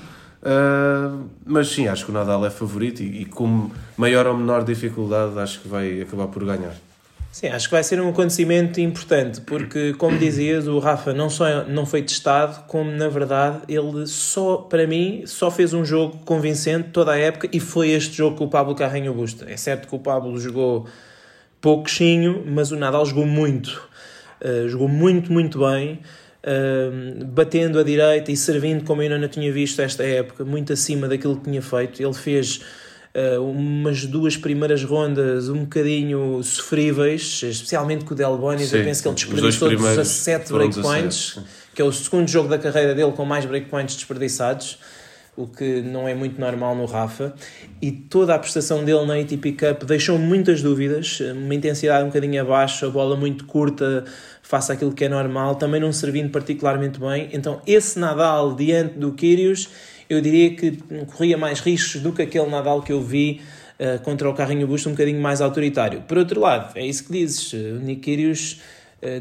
Uh, 0.46 1.28
mas 1.44 1.68
sim, 1.68 1.88
acho 1.88 2.04
que 2.04 2.10
o 2.12 2.14
Nadal 2.14 2.46
é 2.46 2.50
favorito 2.50 3.02
e, 3.02 3.22
e, 3.22 3.24
com 3.24 3.68
maior 3.96 4.28
ou 4.28 4.36
menor 4.36 4.62
dificuldade 4.62 5.36
acho 5.40 5.60
que 5.60 5.66
vai 5.66 6.02
acabar 6.02 6.28
por 6.28 6.44
ganhar. 6.44 6.74
Sim, 7.36 7.48
acho 7.48 7.68
que 7.68 7.72
vai 7.72 7.84
ser 7.84 8.00
um 8.00 8.08
acontecimento 8.08 8.80
importante, 8.80 9.42
porque, 9.42 9.92
como 9.92 10.16
dizias, 10.16 10.66
o 10.66 10.78
Rafa 10.78 11.12
não 11.12 11.28
só 11.28 11.64
não 11.64 11.84
foi 11.84 12.00
testado, 12.00 12.64
como 12.66 12.90
na 12.90 13.10
verdade 13.10 13.60
ele 13.68 14.06
só, 14.06 14.56
para 14.56 14.86
mim, 14.86 15.22
só 15.26 15.50
fez 15.50 15.74
um 15.74 15.84
jogo 15.84 16.16
convincente 16.24 16.88
toda 16.94 17.12
a 17.12 17.18
época 17.18 17.46
e 17.52 17.60
foi 17.60 17.90
este 17.90 18.16
jogo 18.16 18.38
que 18.38 18.42
o 18.42 18.48
Pablo 18.48 18.74
Carreño 18.74 19.12
Busta. 19.12 19.44
É 19.50 19.56
certo 19.58 19.86
que 19.86 19.94
o 19.94 19.98
Pablo 19.98 20.40
jogou 20.40 20.86
pouquinho, 21.60 22.42
mas 22.46 22.72
o 22.72 22.76
Nadal 22.76 23.04
jogou 23.04 23.26
muito. 23.26 23.86
Uh, 24.40 24.66
jogou 24.70 24.88
muito, 24.88 25.30
muito 25.30 25.58
bem, 25.58 26.00
uh, 26.42 27.22
batendo 27.26 27.78
a 27.78 27.82
direita 27.82 28.32
e 28.32 28.36
servindo 28.36 28.82
como 28.82 29.02
eu 29.02 29.18
não 29.18 29.28
tinha 29.28 29.52
visto 29.52 29.82
esta 29.82 30.04
época, 30.04 30.42
muito 30.42 30.72
acima 30.72 31.06
daquilo 31.06 31.36
que 31.36 31.50
tinha 31.50 31.60
feito. 31.60 32.02
Ele 32.02 32.14
fez 32.14 32.62
uh, 33.16 33.42
umas 33.42 34.04
duas 34.04 34.36
primeiras 34.36 34.84
rondas 34.84 35.48
um 35.48 35.60
bocadinho 35.60 36.42
sofríveis, 36.42 37.42
especialmente 37.42 38.04
com 38.04 38.12
o 38.12 38.16
Del 38.16 38.36
Bonis. 38.36 38.72
Eu 38.72 38.84
penso 38.84 39.02
que 39.02 39.08
ele 39.08 39.40
desperdiçou 39.40 39.68
17 39.68 40.52
breakpoints, 40.52 41.38
que 41.74 41.80
é 41.80 41.84
o 41.84 41.92
segundo 41.92 42.28
jogo 42.28 42.48
da 42.48 42.58
carreira 42.58 42.94
dele 42.94 43.12
com 43.12 43.24
mais 43.24 43.44
breakpoints 43.44 43.96
desperdiçados 43.96 44.78
o 45.36 45.46
que 45.46 45.82
não 45.82 46.08
é 46.08 46.14
muito 46.14 46.40
normal 46.40 46.74
no 46.74 46.86
Rafa, 46.86 47.34
e 47.80 47.92
toda 47.92 48.34
a 48.34 48.38
prestação 48.38 48.82
dele 48.84 49.04
na 49.04 49.20
ATP 49.20 49.52
Cup 49.52 49.84
deixou 49.84 50.18
muitas 50.18 50.62
dúvidas, 50.62 51.20
uma 51.20 51.54
intensidade 51.54 52.04
um 52.04 52.06
bocadinho 52.06 52.40
abaixo, 52.40 52.86
a 52.86 52.88
bola 52.88 53.14
muito 53.16 53.44
curta 53.44 54.04
face 54.42 54.72
àquilo 54.72 54.92
que 54.92 55.04
é 55.04 55.08
normal, 55.08 55.56
também 55.56 55.80
não 55.80 55.92
servindo 55.92 56.30
particularmente 56.30 56.98
bem. 56.98 57.28
Então, 57.32 57.60
esse 57.66 57.98
Nadal 57.98 58.54
diante 58.54 58.98
do 58.98 59.12
Kyrgios 59.12 59.68
eu 60.08 60.20
diria 60.20 60.54
que 60.54 60.78
corria 61.14 61.36
mais 61.36 61.60
riscos 61.60 62.00
do 62.00 62.12
que 62.12 62.22
aquele 62.22 62.46
Nadal 62.46 62.82
que 62.82 62.92
eu 62.92 63.00
vi 63.00 63.40
uh, 63.78 64.02
contra 64.02 64.28
o 64.28 64.34
Carrinho 64.34 64.66
Busto, 64.66 64.88
um 64.88 64.92
bocadinho 64.92 65.20
mais 65.20 65.40
autoritário. 65.40 66.02
Por 66.02 66.18
outro 66.18 66.40
lado, 66.40 66.76
é 66.78 66.86
isso 66.86 67.04
que 67.04 67.12
dizes, 67.12 67.52
eh, 67.54 67.72
o 67.72 67.80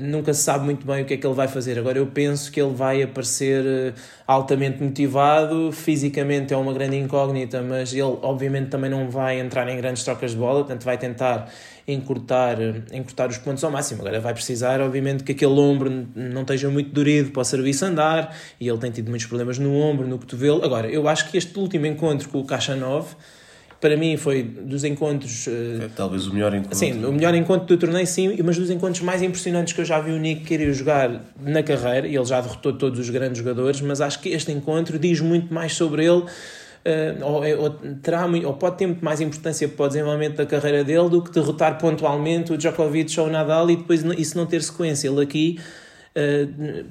nunca 0.01 0.34
se 0.34 0.44
sabe 0.44 0.65
muito 0.65 0.86
bem 0.86 1.04
o 1.04 1.06
que 1.06 1.13
é 1.13 1.18
que 1.18 1.25
ele 1.25 1.34
vai 1.34 1.48
fazer. 1.48 1.77
Agora, 1.80 1.98
eu 1.98 2.08
penso 2.08 2.51
que 2.51 2.62
ele 2.62 2.74
vai 2.74 3.01
aparecer 3.01 3.63
uh, 3.63 3.94
altamente 4.27 4.84
motivado, 4.84 5.72
fisicamente 5.72 6.54
é 6.54 6.58
uma 6.58 6.74
grande 6.74 6.98
incógnita, 6.98 7.62
mas 7.62 7.94
ele 7.94 8.18
obviamente 8.22 8.70
também 8.70 8.89
não 8.89 9.10
vai 9.10 9.39
entrar 9.39 9.68
em 9.68 9.77
grandes 9.77 10.04
trocas 10.04 10.32
de 10.32 10.38
bola, 10.38 10.60
portanto 10.60 10.84
vai 10.84 10.98
tentar 10.98 11.50
encurtar, 11.88 12.58
encurtar 12.92 13.30
os 13.30 13.38
pontos 13.38 13.63
ao 13.63 13.72
máximo. 13.72 14.01
Agora 14.01 14.20
vai 14.20 14.34
precisar, 14.34 14.82
obviamente, 14.82 15.24
que 15.24 15.32
aquele 15.32 15.60
ombro 15.60 16.08
não 16.15 16.42
esteja 16.42 16.70
muito 16.70 16.92
dorido 16.92 17.32
para 17.32 17.42
o 17.42 17.46
serviço 17.46 17.86
andar 17.86 18.36
e 18.60 18.68
ele 18.68 18.77
tem 18.77 18.92
tido 18.92 19.10
muitos 19.10 19.27
problemas 19.27 19.60
no 19.60 19.75
ombro, 19.75 20.08
no 20.08 20.18
cotovelo. 20.18 20.63
Agora, 20.63 20.88
eu 20.88 21.08
acho 21.08 21.30
que 21.30 21.38
este 21.38 21.58
último 21.60 21.86
encontro 21.86 22.27
com 22.30 22.39
o 22.39 22.46
Caixa 22.46 22.75
9 22.75 23.15
para 23.86 23.96
mim 23.96 24.18
foi 24.18 24.42
dos 24.42 24.84
encontros. 24.84 25.48
Eh, 25.48 25.86
é, 25.86 25.89
talvez 25.96 26.25
o 26.25 26.34
melhor 26.34 26.51
encontro. 26.56 26.75
Sim, 26.75 27.06
o 27.06 27.12
melhor 27.12 27.36
encontro 27.36 27.68
do 27.68 27.77
torneio, 27.77 28.08
sim, 28.08 28.36
mas 28.44 28.58
dos 28.58 28.72
encontros 28.72 29.01
mais 29.01 29.22
impressionantes 29.22 29.74
que 29.74 29.82
eu 29.82 29.86
já 29.86 30.00
vi 30.00 30.10
o 30.10 30.18
Nick 30.18 30.44
querer 30.44 30.74
jogar 30.74 31.22
na 31.39 31.62
carreira, 31.62 32.08
e 32.08 32.15
ele 32.15 32.25
já 32.25 32.42
derrotou 32.42 32.74
todos 32.74 33.00
os 33.00 33.08
grandes 33.12 33.38
jogadores, 33.38 33.82
mas 33.82 34.01
acho 34.01 34.20
que 34.22 34.30
este 34.30 34.51
encontro 34.51 34.98
diz 34.98 35.22
muito 35.22 35.54
mais 35.54 35.74
sobre 35.74 36.04
ele 36.04 36.24
uh, 36.24 36.27
ou, 37.22 37.62
ou, 37.62 37.70
terá, 38.01 38.25
ou 38.25 38.54
pode 38.54 38.77
ter 38.77 38.88
muito 38.88 39.06
mais 39.06 39.22
importância 39.22 39.70
para 39.70 39.86
o 39.86 39.88
desenvolvimento 39.88 40.38
da 40.38 40.48
carreira 40.48 40.84
dele 40.84 41.08
do 41.08 41.22
que 41.22 41.30
derrotar 41.30 41.77
pontualmente 41.77 42.54
o 42.54 42.58
Djokovic 42.58 43.20
ou 43.20 43.27
o 43.27 43.30
Nadal 43.30 43.70
e 43.70 43.75
depois 43.75 44.04
isso 44.18 44.36
não 44.36 44.48
ter 44.48 44.63
sequência. 44.63 45.08
Ele 45.08 45.22
aqui 45.22 45.60
uh, 46.15 46.86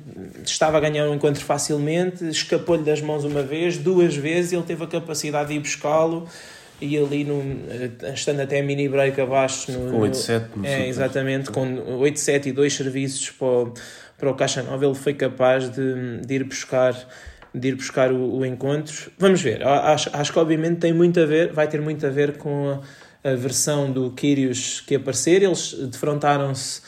estava 0.44 0.76
a 0.76 0.80
ganhar 0.80 1.08
um 1.08 1.14
encontro 1.16 1.42
facilmente, 1.42 2.24
escapou-lhe 2.28 2.84
das 2.84 3.00
mãos 3.00 3.24
uma 3.24 3.42
vez, 3.42 3.78
duas 3.78 4.14
vezes, 4.14 4.52
ele 4.52 4.62
teve 4.62 4.84
a 4.84 4.86
capacidade 4.86 5.48
de 5.48 5.54
ir 5.56 5.58
buscá-lo 5.58 6.28
e 6.80 6.98
ali 6.98 7.24
no, 7.24 7.42
estando 8.12 8.40
até 8.40 8.60
mini 8.60 8.88
break 8.88 9.20
abaixo 9.20 9.72
no, 9.72 9.90
com 9.90 10.00
8-7 10.00 10.42
é, 10.64 10.88
exatamente, 10.88 11.50
com 11.50 12.00
8-7 12.00 12.46
e 12.46 12.52
dois 12.52 12.74
serviços 12.74 13.30
para 13.30 13.46
o, 13.46 13.74
para 14.18 14.30
o 14.30 14.34
Caixa 14.34 14.62
Nova 14.62 14.84
ele 14.84 14.94
foi 14.94 15.14
capaz 15.14 15.70
de, 15.70 16.20
de 16.20 16.34
ir 16.34 16.44
buscar 16.44 16.94
de 17.54 17.68
ir 17.68 17.76
buscar 17.76 18.10
o, 18.10 18.38
o 18.38 18.44
encontro. 18.44 19.12
Vamos 19.16 19.40
ver, 19.40 19.64
acho, 19.64 20.10
acho 20.12 20.32
que 20.32 20.38
obviamente 20.38 20.80
tem 20.80 20.92
muito 20.92 21.20
a 21.20 21.24
ver, 21.24 21.52
vai 21.52 21.68
ter 21.68 21.80
muito 21.80 22.04
a 22.04 22.10
ver 22.10 22.36
com 22.36 22.80
a, 23.22 23.30
a 23.30 23.34
versão 23.36 23.92
do 23.92 24.10
Kyrgios 24.10 24.80
que 24.80 24.96
aparecer. 24.96 25.42
Eles 25.42 25.72
defrontaram-se 25.72 26.80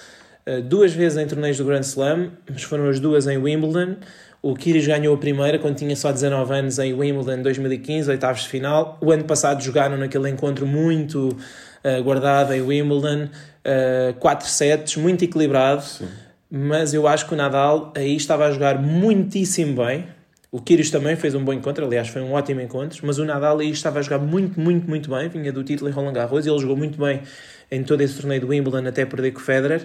uh, 0.47 0.61
duas 0.61 0.93
vezes 0.93 1.19
em 1.19 1.27
torneios 1.27 1.57
do 1.59 1.65
Grand 1.65 1.83
Slam, 1.83 2.33
mas 2.51 2.65
foram 2.65 2.89
as 2.89 2.99
duas 2.99 3.29
em 3.29 3.39
Wimbledon. 3.39 3.97
O 4.47 4.55
Kyrgios 4.55 4.87
ganhou 4.87 5.13
a 5.13 5.19
primeira 5.19 5.59
quando 5.59 5.75
tinha 5.75 5.97
só 5.97 6.13
19 6.13 6.55
anos 6.55 6.79
em 6.79 6.95
Wimbledon 6.95 7.43
2015, 7.43 8.09
oitavos 8.09 8.43
de 8.43 8.49
final. 8.49 8.97
O 9.01 9.11
ano 9.11 9.25
passado 9.25 9.61
jogaram 9.61 9.97
naquele 9.97 10.31
encontro 10.31 10.65
muito 10.65 11.31
uh, 11.31 12.03
guardado 12.05 12.55
em 12.55 12.63
Wimbledon, 12.63 13.25
uh, 13.25 14.15
quatro 14.21 14.49
sets, 14.49 14.95
muito 14.99 15.25
equilibrado. 15.25 15.83
Sim. 15.83 16.07
Mas 16.49 16.95
eu 16.95 17.09
acho 17.09 17.27
que 17.27 17.35
o 17.35 17.37
Nadal 17.37 17.93
aí 17.97 18.15
estava 18.15 18.47
a 18.47 18.53
jogar 18.53 18.81
muitíssimo 18.81 19.85
bem, 19.85 20.07
o 20.53 20.61
Kyrgios 20.61 20.91
também 20.91 21.17
fez 21.17 21.35
um 21.35 21.45
bom 21.45 21.53
encontro, 21.53 21.85
aliás, 21.85 22.07
foi 22.07 22.23
um 22.23 22.33
ótimo 22.33 22.61
encontro, 22.61 23.05
mas 23.05 23.19
o 23.19 23.25
Nadal 23.25 23.59
aí 23.59 23.71
estava 23.71 23.99
a 23.99 24.03
jogar 24.03 24.21
muito, 24.21 24.61
muito, 24.61 24.89
muito 24.89 25.11
bem, 25.11 25.29
vinha 25.29 25.53
do 25.53 25.65
título 25.65 25.91
em 25.91 25.93
Roland 25.93 26.13
Garros 26.13 26.47
e 26.47 26.49
ele 26.49 26.59
jogou 26.61 26.77
muito 26.77 26.99
bem 26.99 27.21
em 27.69 27.83
todo 27.83 28.01
esse 28.01 28.21
torneio 28.21 28.41
do 28.41 28.49
Wimbledon 28.49 28.87
até 28.87 29.05
perder 29.05 29.33
com 29.33 29.41
o 29.41 29.43
Federer. 29.43 29.85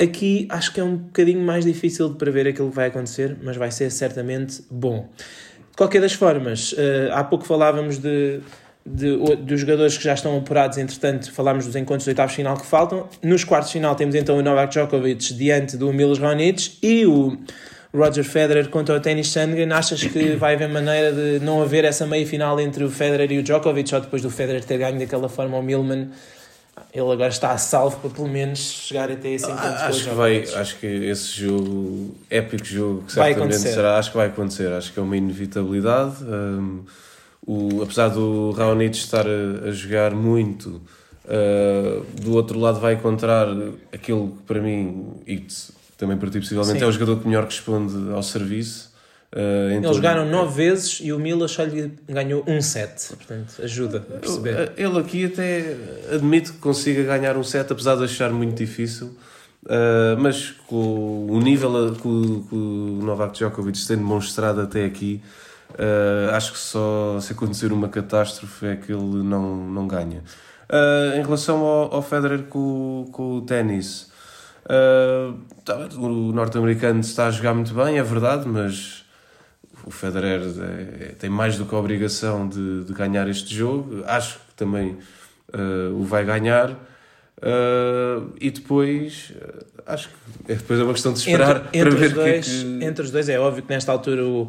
Aqui 0.00 0.46
acho 0.50 0.72
que 0.72 0.80
é 0.80 0.84
um 0.84 0.96
bocadinho 0.96 1.40
mais 1.40 1.64
difícil 1.64 2.08
de 2.08 2.16
prever 2.16 2.48
aquilo 2.48 2.70
que 2.70 2.76
vai 2.76 2.88
acontecer, 2.88 3.36
mas 3.42 3.56
vai 3.56 3.70
ser 3.70 3.90
certamente 3.90 4.62
bom. 4.70 5.08
De 5.70 5.76
qualquer 5.76 6.00
das 6.00 6.12
formas, 6.12 6.72
uh, 6.72 7.12
há 7.12 7.24
pouco 7.24 7.46
falávamos 7.46 7.98
de, 7.98 8.40
de, 8.84 9.16
dos 9.36 9.60
jogadores 9.60 9.96
que 9.96 10.04
já 10.04 10.14
estão 10.14 10.36
apurados, 10.36 10.76
entretanto, 10.76 11.30
falámos 11.32 11.66
dos 11.66 11.76
encontros 11.76 12.04
de 12.04 12.10
oitavos 12.10 12.34
final 12.34 12.56
que 12.56 12.66
faltam. 12.66 13.08
Nos 13.22 13.44
quartos 13.44 13.70
de 13.70 13.74
final 13.74 13.94
temos 13.94 14.14
então 14.14 14.36
o 14.36 14.42
Novak 14.42 14.72
Djokovic 14.72 15.34
diante 15.34 15.76
do 15.76 15.92
Milos 15.92 16.18
Raonic 16.18 16.78
e 16.82 17.06
o 17.06 17.38
Roger 17.94 18.24
Federer 18.24 18.68
contra 18.70 18.96
o 18.96 19.00
Tennis 19.00 19.28
Sandgren, 19.28 19.70
achas 19.72 20.02
que 20.02 20.34
vai 20.34 20.54
haver 20.54 20.68
maneira 20.68 21.12
de 21.12 21.44
não 21.44 21.62
haver 21.62 21.84
essa 21.84 22.06
meia 22.06 22.26
final 22.26 22.58
entre 22.58 22.82
o 22.84 22.90
Federer 22.90 23.30
e 23.30 23.38
o 23.38 23.42
Djokovic, 23.42 23.88
só 23.88 24.00
depois 24.00 24.22
do 24.22 24.30
Federer 24.30 24.64
ter 24.64 24.78
ganho 24.78 24.98
daquela 24.98 25.28
forma 25.28 25.56
ao 25.56 25.62
Milman? 25.62 26.08
Ele 26.92 27.10
agora 27.10 27.28
está 27.28 27.52
a 27.52 27.58
salvo 27.58 27.98
para 27.98 28.10
pelo 28.10 28.28
menos 28.28 28.58
chegar 28.58 29.10
até 29.10 29.30
esse 29.30 29.46
encontro. 29.46 29.66
Ah, 29.66 29.86
acho, 29.86 30.04
que 30.04 30.14
vai, 30.14 30.42
acho 30.42 30.78
que 30.78 30.86
esse 30.86 31.28
jogo, 31.28 32.14
épico 32.30 32.64
jogo, 32.64 33.02
que 33.04 33.12
certamente 33.12 33.58
será, 33.58 33.98
acho 33.98 34.10
que 34.10 34.16
vai 34.16 34.28
acontecer. 34.28 34.72
Acho 34.72 34.92
que 34.92 34.98
é 34.98 35.02
uma 35.02 35.16
inevitabilidade. 35.16 36.24
Um, 36.24 36.84
o, 37.46 37.82
apesar 37.82 38.08
do 38.08 38.52
Raonic 38.52 38.96
estar 38.96 39.26
a, 39.26 39.68
a 39.68 39.70
jogar 39.72 40.14
muito, 40.14 40.80
uh, 41.24 42.04
do 42.20 42.34
outro 42.34 42.58
lado 42.58 42.80
vai 42.80 42.94
encontrar 42.94 43.48
aquilo 43.92 44.28
que 44.28 44.42
para 44.44 44.60
mim, 44.60 45.14
e 45.26 45.44
também 45.98 46.16
para 46.16 46.30
ti 46.30 46.40
possivelmente, 46.40 46.78
Sim. 46.78 46.84
é 46.84 46.88
o 46.88 46.92
jogador 46.92 47.20
que 47.20 47.26
melhor 47.26 47.44
responde 47.44 48.12
ao 48.12 48.22
serviço. 48.22 48.91
Uh, 49.34 49.72
Eles 49.72 49.96
jogaram 49.96 50.28
nove 50.28 50.54
vezes 50.54 51.00
e 51.00 51.10
o 51.10 51.18
Mila 51.18 51.48
só 51.48 51.64
lhe 51.64 51.90
ganhou 52.06 52.44
um 52.46 52.60
set, 52.60 53.08
portanto 53.16 53.62
ajuda 53.62 53.98
a 53.98 54.18
perceber. 54.18 54.72
Eh, 54.76 54.82
ele 54.82 54.98
aqui 54.98 55.24
até 55.24 55.74
admite 56.14 56.52
que 56.52 56.58
consiga 56.58 57.02
ganhar 57.04 57.36
um 57.38 57.42
set, 57.42 57.72
apesar 57.72 57.96
de 57.96 58.04
achar 58.04 58.30
muito 58.30 58.54
difícil. 58.54 59.16
Uh, 59.64 60.18
mas 60.18 60.50
com 60.66 61.28
o 61.30 61.40
nível 61.40 61.94
que 61.94 62.08
o, 62.08 62.44
que 62.48 62.54
o 62.54 63.00
Novak 63.02 63.32
Djokovic 63.38 63.86
tem 63.86 63.96
demonstrado 63.96 64.60
até 64.60 64.84
aqui, 64.84 65.22
uh, 65.70 66.34
acho 66.34 66.52
que 66.52 66.58
só 66.58 67.18
se 67.20 67.32
acontecer 67.32 67.72
uma 67.72 67.88
catástrofe 67.88 68.66
é 68.66 68.76
que 68.76 68.92
ele 68.92 69.22
não, 69.22 69.56
não 69.56 69.86
ganha. 69.86 70.22
Uh, 70.68 71.16
em 71.16 71.22
relação 71.22 71.64
ao, 71.64 71.94
ao 71.94 72.02
Federer 72.02 72.42
com, 72.42 73.08
com 73.12 73.36
o 73.36 73.40
ténis, 73.40 74.12
Uh, 74.64 75.36
o 75.98 76.32
norte-americano 76.32 77.00
está 77.00 77.26
a 77.26 77.30
jogar 77.30 77.52
muito 77.52 77.74
bem, 77.74 77.98
é 77.98 78.02
verdade, 78.02 78.46
mas 78.46 79.01
o 79.84 79.90
Federer 79.90 80.40
é, 80.40 81.14
tem 81.18 81.30
mais 81.30 81.56
do 81.58 81.64
que 81.64 81.74
a 81.74 81.78
obrigação 81.78 82.48
de, 82.48 82.84
de 82.84 82.92
ganhar 82.92 83.28
este 83.28 83.54
jogo. 83.54 84.02
Acho 84.06 84.38
que 84.38 84.54
também 84.56 84.98
uh, 85.52 85.94
o 85.94 86.04
vai 86.04 86.24
ganhar. 86.24 86.70
Uh, 86.70 88.32
e 88.40 88.50
depois, 88.50 89.32
acho 89.84 90.08
que 90.08 90.52
é 90.52 90.54
depois 90.54 90.78
é 90.78 90.84
uma 90.84 90.92
questão 90.92 91.12
de 91.12 91.18
esperar 91.18 91.68
entre, 91.72 91.80
entre 91.80 91.90
para 91.90 91.98
ver 91.98 92.06
os 92.06 92.12
dois, 92.12 92.46
que, 92.46 92.78
que... 92.78 92.84
Entre 92.84 93.04
os 93.04 93.10
dois, 93.10 93.28
é 93.28 93.38
óbvio 93.38 93.62
que 93.62 93.68
nesta 93.68 93.90
altura 93.90 94.24
o 94.24 94.48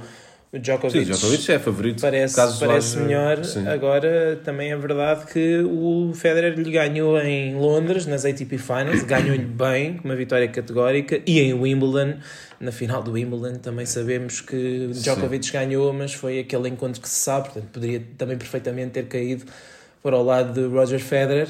Djokovic, 0.59 1.05
Sim, 1.05 1.11
Djokovic 1.11 1.51
é 1.51 1.57
favorito. 1.57 2.01
Parece, 2.01 2.59
parece 2.59 2.97
melhor. 2.97 3.43
Sim. 3.43 3.67
Agora, 3.67 4.39
também 4.43 4.71
é 4.71 4.77
verdade 4.77 5.25
que 5.25 5.59
o 5.61 6.11
Federer 6.13 6.53
lhe 6.53 6.71
ganhou 6.71 7.19
em 7.19 7.55
Londres, 7.55 8.05
nas 8.05 8.23
ATP 8.23 8.59
Finals, 8.59 9.01
ganhou-lhe 9.01 9.45
bem, 9.45 9.97
com 9.97 10.07
uma 10.07 10.15
vitória 10.15 10.47
categórica, 10.47 11.19
e 11.25 11.39
em 11.39 11.55
Wimbledon, 11.55 12.19
na 12.59 12.71
final 12.71 13.01
do 13.01 13.13
Wimbledon, 13.13 13.57
também 13.57 13.87
sabemos 13.87 14.41
que 14.41 14.89
Djokovic 14.93 15.47
Sim. 15.47 15.53
ganhou, 15.53 15.91
mas 15.91 16.13
foi 16.13 16.39
aquele 16.39 16.69
encontro 16.69 17.01
que 17.01 17.09
se 17.09 17.15
sabe, 17.15 17.45
portanto, 17.45 17.71
poderia 17.71 18.03
também 18.15 18.37
perfeitamente 18.37 18.91
ter 18.91 19.07
caído 19.07 19.45
para 20.03 20.15
o 20.15 20.23
lado 20.23 20.53
de 20.53 20.67
Roger 20.67 20.99
Federer. 20.99 21.47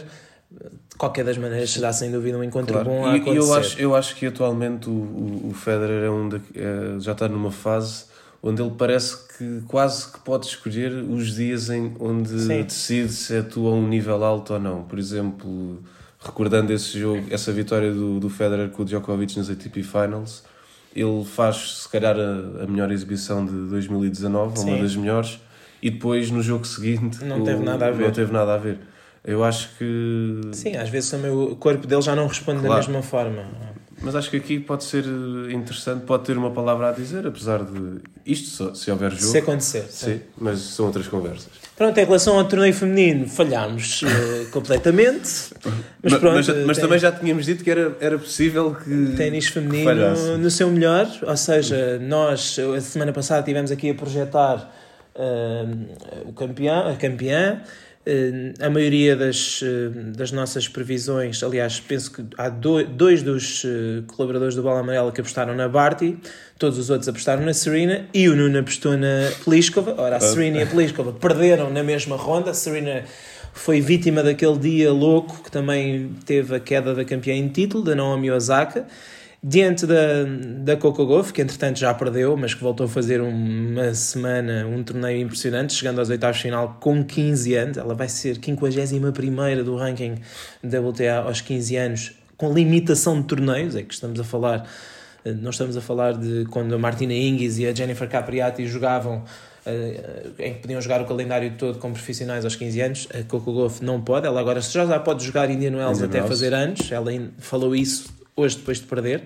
De 0.50 0.98
qualquer 0.98 1.26
das 1.26 1.38
maneiras, 1.38 1.72
será 1.72 1.92
sem 1.92 2.12
dúvida 2.12 2.38
um 2.38 2.44
encontro 2.44 2.72
claro. 2.72 2.88
bom 2.88 3.06
a 3.06 3.16
acontecer. 3.16 3.34
E 3.34 3.38
eu 3.38 3.54
acho, 3.54 3.80
eu 3.80 3.96
acho 3.96 4.16
que 4.16 4.28
atualmente 4.28 4.88
o, 4.88 4.94
o, 4.94 5.50
o 5.50 5.54
Federer 5.54 6.06
é 6.06 6.10
um 6.10 6.30
de, 6.30 6.36
é, 6.56 7.00
já 7.00 7.14
está 7.14 7.28
numa 7.28 7.52
fase 7.52 8.13
onde 8.44 8.62
ele 8.62 8.74
parece 8.78 9.16
que 9.38 9.62
quase 9.68 10.12
que 10.12 10.20
pode 10.20 10.48
escolher 10.48 10.92
os 10.92 11.34
dias 11.34 11.70
em 11.70 11.96
onde 11.98 12.38
Sim. 12.42 12.62
decide 12.62 13.14
se 13.14 13.38
atua 13.38 13.72
a 13.72 13.74
um 13.74 13.88
nível 13.88 14.22
alto 14.22 14.54
ou 14.54 14.60
não. 14.60 14.84
Por 14.84 15.00
exemplo, 15.00 15.82
recordando 16.20 16.74
esse 16.74 17.00
jogo, 17.00 17.24
essa 17.32 17.54
vitória 17.54 17.94
do, 17.94 18.20
do 18.20 18.30
Federer 18.30 18.70
com 18.70 18.84
o 18.84 18.86
Djokovic 18.86 19.38
nos 19.38 19.50
ATP 19.50 19.82
Finals, 19.82 20.44
ele 20.94 21.24
faz 21.24 21.84
se 21.84 21.90
calhar 21.90 22.18
a, 22.18 22.64
a 22.64 22.68
melhor 22.68 22.92
exibição 22.92 23.46
de 23.46 23.54
2019, 23.70 24.60
Sim. 24.60 24.70
uma 24.70 24.82
das 24.82 24.96
melhores, 24.98 25.40
e 25.82 25.90
depois 25.90 26.30
no 26.30 26.44
jogo 26.44 26.68
seguinte 26.68 27.24
não 27.24 27.42
o, 27.42 27.44
teve 27.46 27.64
nada 27.64 27.88
a 27.88 27.92
ver. 27.92 28.06
Não 28.06 28.12
teve 28.12 28.34
nada 28.34 28.56
a 28.56 28.58
ver. 28.58 28.78
Eu 29.24 29.42
acho 29.42 29.70
que. 29.78 30.42
Sim, 30.52 30.76
às 30.76 30.90
vezes 30.90 31.10
também 31.10 31.32
o 31.32 31.56
corpo 31.56 31.88
dele 31.88 32.02
já 32.02 32.14
não 32.14 32.28
responde 32.28 32.60
claro. 32.60 32.82
da 32.82 32.88
mesma 32.88 33.02
forma. 33.02 33.46
Mas 34.04 34.16
acho 34.18 34.30
que 34.30 34.36
aqui 34.36 34.60
pode 34.60 34.84
ser 34.84 35.06
interessante, 35.50 36.04
pode 36.04 36.26
ter 36.26 36.38
uma 36.38 36.52
palavra 36.52 36.90
a 36.90 36.92
dizer, 36.92 37.26
apesar 37.26 37.64
de 37.64 38.02
isto, 38.26 38.76
se 38.76 38.92
houver 38.92 39.12
jogo. 39.12 39.24
Se 39.24 39.38
acontecer. 39.38 39.86
Sim, 39.90 40.20
mas 40.38 40.60
são 40.60 40.88
outras 40.88 41.08
conversas. 41.08 41.48
Pronto, 41.78 41.98
em 41.98 42.04
relação 42.04 42.38
ao 42.38 42.46
torneio 42.46 42.74
feminino, 42.74 43.30
falhámos 43.30 44.02
uh, 44.02 44.06
completamente. 44.52 45.54
Mas, 46.04 46.14
pronto, 46.16 46.36
mas, 46.36 46.48
mas 46.66 46.78
tem... 46.78 46.86
também 46.86 47.00
já 47.00 47.14
tínhamos 47.14 47.46
dito 47.46 47.64
que 47.64 47.72
era, 47.72 47.96
era 48.02 48.20
possível 48.20 48.76
que. 48.76 49.14
Ténis 49.16 49.48
feminino 49.48 50.38
no 50.38 50.52
seu 50.52 50.70
melhor, 50.70 51.08
ou 51.22 51.38
seja, 51.38 51.98
nós, 52.00 52.60
a 52.60 52.82
semana 52.82 53.14
passada, 53.14 53.42
tivemos 53.42 53.72
aqui 53.72 53.90
a 53.90 53.96
projetar 53.96 54.70
uh, 55.16 56.30
o 56.30 56.34
campeão, 56.34 56.90
a 56.90 56.96
campeã. 56.96 57.62
Eh, 58.06 58.54
a 58.60 58.70
maioria 58.70 59.16
das, 59.16 59.62
eh, 59.64 60.12
das 60.12 60.34
nossas 60.34 60.68
previsões, 60.68 61.42
aliás, 61.42 61.80
penso 61.80 62.12
que 62.12 62.26
há 62.38 62.50
dois 62.50 63.24
dos 63.24 63.64
eh, 63.66 64.04
colaboradores 64.08 64.56
do 64.56 64.62
Bola 64.62 64.82
Amarela 64.82 65.10
que 65.10 65.22
apostaram 65.22 65.56
na 65.56 65.70
Barty, 65.70 66.18
todos 66.60 66.78
os 66.78 66.90
outros 66.90 67.08
apostaram 67.08 67.46
na 67.46 67.54
Serena 67.54 68.06
e 68.14 68.28
o 68.28 68.36
Nuno 68.36 68.60
apostou 68.60 68.98
na 68.98 69.32
Pliskova. 69.46 69.96
Ora, 69.98 70.18
a 70.18 70.20
Serena 70.20 70.58
e 70.58 70.64
a 70.64 70.68
Pliskova 70.68 71.14
perderam 71.14 71.70
na 71.70 71.82
mesma 71.82 72.18
ronda. 72.18 72.52
A 72.52 72.54
Serena 72.54 73.06
foi 73.54 73.80
vítima 73.80 74.22
daquele 74.22 74.58
dia 74.58 74.92
louco 74.92 75.42
que 75.42 75.50
também 75.50 76.14
teve 76.26 76.56
a 76.56 76.60
queda 76.60 76.94
da 76.94 77.06
campeã 77.06 77.36
em 77.36 77.48
título, 77.48 77.86
da 77.86 77.96
Naomi 77.96 78.30
Osaka 78.30 78.86
diante 79.44 79.86
da, 79.86 80.24
da 80.60 80.78
Coco 80.78 81.06
Golf, 81.06 81.34
que 81.34 81.42
entretanto 81.42 81.78
já 81.78 81.94
perdeu, 81.94 82.38
mas 82.38 82.54
que 82.54 82.64
voltou 82.64 82.86
a 82.86 82.90
fazer 82.90 83.20
uma 83.20 83.94
semana, 83.94 84.66
um 84.66 84.82
torneio 84.82 85.22
impressionante, 85.22 85.74
chegando 85.74 86.00
aos 86.00 86.10
oitavos 86.10 86.38
de 86.38 86.44
final 86.44 86.78
com 86.80 87.04
15 87.04 87.54
anos. 87.56 87.78
Ela 87.78 87.94
vai 87.94 88.08
ser 88.08 88.38
51 88.42 89.64
do 89.66 89.76
ranking 89.76 90.16
da 90.64 90.80
WTA 90.80 91.24
aos 91.26 91.42
15 91.42 91.76
anos, 91.76 92.12
com 92.38 92.54
limitação 92.54 93.20
de 93.20 93.28
torneios, 93.28 93.76
é 93.76 93.84
que 93.84 93.94
estamos 93.94 94.18
a 94.20 94.24
falar. 94.24 94.66
Não 95.26 95.52
estamos 95.52 95.78
a 95.78 95.82
falar 95.82 96.14
de 96.14 96.46
quando 96.50 96.76
a 96.76 96.78
Martina 96.78 97.14
Hingis 97.14 97.58
e 97.58 97.66
a 97.66 97.74
Jennifer 97.74 98.08
Capriati 98.08 98.66
jogavam 98.66 99.24
Uh, 99.66 100.34
em 100.40 100.56
que 100.56 100.60
podiam 100.60 100.82
jogar 100.82 101.02
o 101.02 101.06
calendário 101.06 101.54
todo 101.58 101.80
como 101.80 101.94
profissionais 101.94 102.44
aos 102.44 102.54
15 102.54 102.82
anos. 102.82 103.08
A 103.18 103.24
Coco 103.24 103.54
Golf 103.54 103.80
não 103.80 104.02
pode, 104.02 104.28
ela 104.28 104.38
agora 104.38 104.60
já, 104.60 104.86
já 104.86 105.00
pode 105.00 105.24
jogar 105.24 105.50
Indian 105.50 105.78
Wells 105.78 106.04
até 106.04 106.22
fazer 106.22 106.54
anos. 106.54 106.92
Ela 106.92 107.12
falou 107.38 107.74
isso 107.74 108.12
hoje 108.36 108.58
depois 108.58 108.80
de 108.80 108.86
perder. 108.86 109.24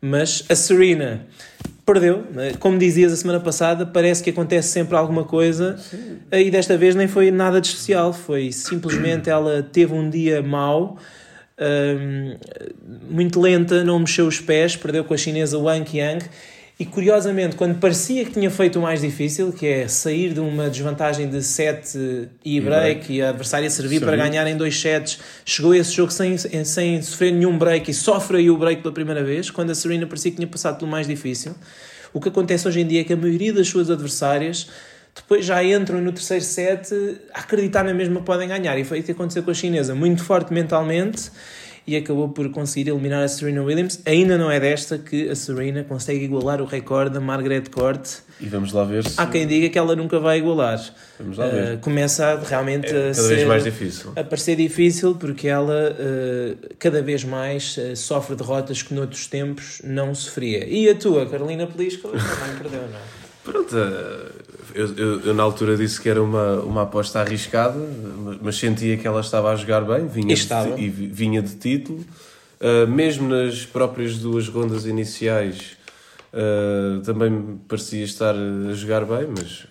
Mas 0.00 0.44
a 0.48 0.54
Serena 0.54 1.26
perdeu, 1.84 2.24
né? 2.32 2.52
como 2.60 2.78
dizias 2.78 3.12
a 3.12 3.16
semana 3.16 3.40
passada, 3.40 3.86
parece 3.86 4.22
que 4.22 4.30
acontece 4.30 4.68
sempre 4.68 4.96
alguma 4.96 5.24
coisa 5.24 5.78
Sim. 5.78 6.18
e 6.30 6.50
desta 6.50 6.76
vez 6.76 6.94
nem 6.94 7.08
foi 7.08 7.30
nada 7.30 7.60
de 7.60 7.68
especial, 7.68 8.12
foi 8.12 8.52
simplesmente 8.52 9.28
ela 9.30 9.62
teve 9.62 9.94
um 9.94 10.08
dia 10.08 10.42
mau, 10.42 10.98
um, 11.58 12.36
muito 13.10 13.40
lenta, 13.40 13.82
não 13.82 13.98
mexeu 13.98 14.26
os 14.26 14.38
pés, 14.38 14.76
perdeu 14.76 15.02
com 15.02 15.14
a 15.14 15.16
chinesa 15.16 15.58
Wang 15.58 15.98
Yang 15.98 16.26
e 16.80 16.86
curiosamente, 16.86 17.56
quando 17.56 17.80
parecia 17.80 18.24
que 18.24 18.30
tinha 18.30 18.48
feito 18.52 18.78
o 18.78 18.82
mais 18.82 19.00
difícil, 19.00 19.52
que 19.52 19.66
é 19.66 19.88
sair 19.88 20.32
de 20.32 20.38
uma 20.38 20.70
desvantagem 20.70 21.28
de 21.28 21.42
7 21.42 22.28
e 22.44 22.60
break, 22.60 23.12
e 23.12 23.20
a 23.20 23.30
adversária 23.30 23.68
servir 23.68 24.00
para 24.00 24.16
ganhar 24.16 24.46
em 24.46 24.56
dois 24.56 24.80
sets, 24.80 25.18
chegou 25.44 25.72
a 25.72 25.76
esse 25.76 25.92
jogo 25.92 26.12
sem, 26.12 26.38
sem 26.38 27.02
sofrer 27.02 27.32
nenhum 27.32 27.58
break 27.58 27.90
e 27.90 27.94
sofre 27.94 28.36
aí 28.36 28.48
o 28.48 28.56
break 28.56 28.80
pela 28.80 28.94
primeira 28.94 29.24
vez, 29.24 29.50
quando 29.50 29.70
a 29.70 29.74
Serena 29.74 30.06
parecia 30.06 30.30
que 30.30 30.36
tinha 30.36 30.46
passado 30.46 30.78
pelo 30.78 30.88
mais 30.88 31.08
difícil. 31.08 31.52
O 32.12 32.20
que 32.20 32.28
acontece 32.28 32.68
hoje 32.68 32.80
em 32.80 32.86
dia 32.86 33.00
é 33.00 33.04
que 33.04 33.12
a 33.12 33.16
maioria 33.16 33.52
das 33.52 33.66
suas 33.66 33.90
adversárias 33.90 34.68
depois 35.16 35.44
já 35.44 35.64
entram 35.64 36.00
no 36.00 36.12
terceiro 36.12 36.44
set 36.44 36.94
a 37.34 37.40
acreditar 37.40 37.82
na 37.82 37.92
mesma 37.92 38.20
podem 38.20 38.46
ganhar. 38.46 38.78
E 38.78 38.84
foi 38.84 39.00
o 39.00 39.02
que 39.02 39.10
aconteceu 39.10 39.42
com 39.42 39.50
a 39.50 39.54
chinesa, 39.54 39.96
muito 39.96 40.22
forte 40.22 40.52
mentalmente 40.52 41.28
e 41.88 41.96
acabou 41.96 42.28
por 42.28 42.50
conseguir 42.50 42.90
eliminar 42.90 43.24
a 43.24 43.28
Serena 43.28 43.62
Williams. 43.62 43.98
Ainda 44.04 44.36
não 44.36 44.50
é 44.50 44.60
desta 44.60 44.98
que 44.98 45.30
a 45.30 45.34
Serena 45.34 45.82
consegue 45.82 46.22
igualar 46.22 46.60
o 46.60 46.66
recorde 46.66 47.14
da 47.14 47.20
Margaret 47.20 47.64
Court. 47.70 48.06
E 48.38 48.46
vamos 48.46 48.74
lá 48.74 48.84
ver 48.84 49.08
se... 49.08 49.18
Há 49.18 49.26
quem 49.26 49.46
diga 49.46 49.70
que 49.70 49.78
ela 49.78 49.96
nunca 49.96 50.20
vai 50.20 50.36
igualar. 50.36 50.78
Vamos 51.18 51.38
lá 51.38 51.46
ver. 51.48 51.76
Uh, 51.76 51.78
começa 51.78 52.38
realmente 52.46 52.88
é, 52.88 52.90
a 52.90 53.00
cada 53.00 53.14
ser, 53.14 53.36
vez 53.36 53.48
mais 53.48 53.64
difícil. 53.64 54.12
A 54.14 54.22
parecer 54.22 54.56
difícil 54.56 55.14
porque 55.14 55.48
ela 55.48 55.96
uh, 55.96 56.74
cada 56.78 57.00
vez 57.00 57.24
mais 57.24 57.78
uh, 57.78 57.96
sofre 57.96 58.36
derrotas 58.36 58.82
que 58.82 58.92
noutros 58.92 59.26
tempos 59.26 59.80
não 59.82 60.14
sofria. 60.14 60.68
E 60.68 60.90
a 60.90 60.94
tua, 60.94 61.24
Carolina 61.24 61.66
Pelisco, 61.66 62.08
também 62.08 62.58
perdeu, 62.60 62.82
não 62.82 62.98
é? 62.98 63.27
Pronto, 63.50 63.74
eu, 64.74 64.94
eu, 64.94 65.20
eu, 65.20 65.34
na 65.34 65.42
altura 65.42 65.74
disse 65.74 65.98
que 65.98 66.06
era 66.06 66.22
uma, 66.22 66.60
uma 66.60 66.82
aposta 66.82 67.20
arriscada, 67.20 67.78
mas 68.42 68.56
sentia 68.56 68.98
que 68.98 69.06
ela 69.06 69.22
estava 69.22 69.50
a 69.50 69.56
jogar 69.56 69.80
bem, 69.80 70.06
vinha, 70.06 70.34
de, 70.34 70.82
e 70.82 70.88
vinha 70.88 71.40
de 71.40 71.56
título. 71.56 72.04
Uh, 72.60 72.86
mesmo 72.86 73.26
nas 73.26 73.64
próprias 73.64 74.18
duas 74.18 74.48
rondas 74.48 74.84
iniciais, 74.84 75.78
uh, 76.34 77.00
também 77.00 77.58
parecia 77.66 78.04
estar 78.04 78.34
a 78.34 78.72
jogar 78.74 79.06
bem, 79.06 79.28
mas 79.34 79.66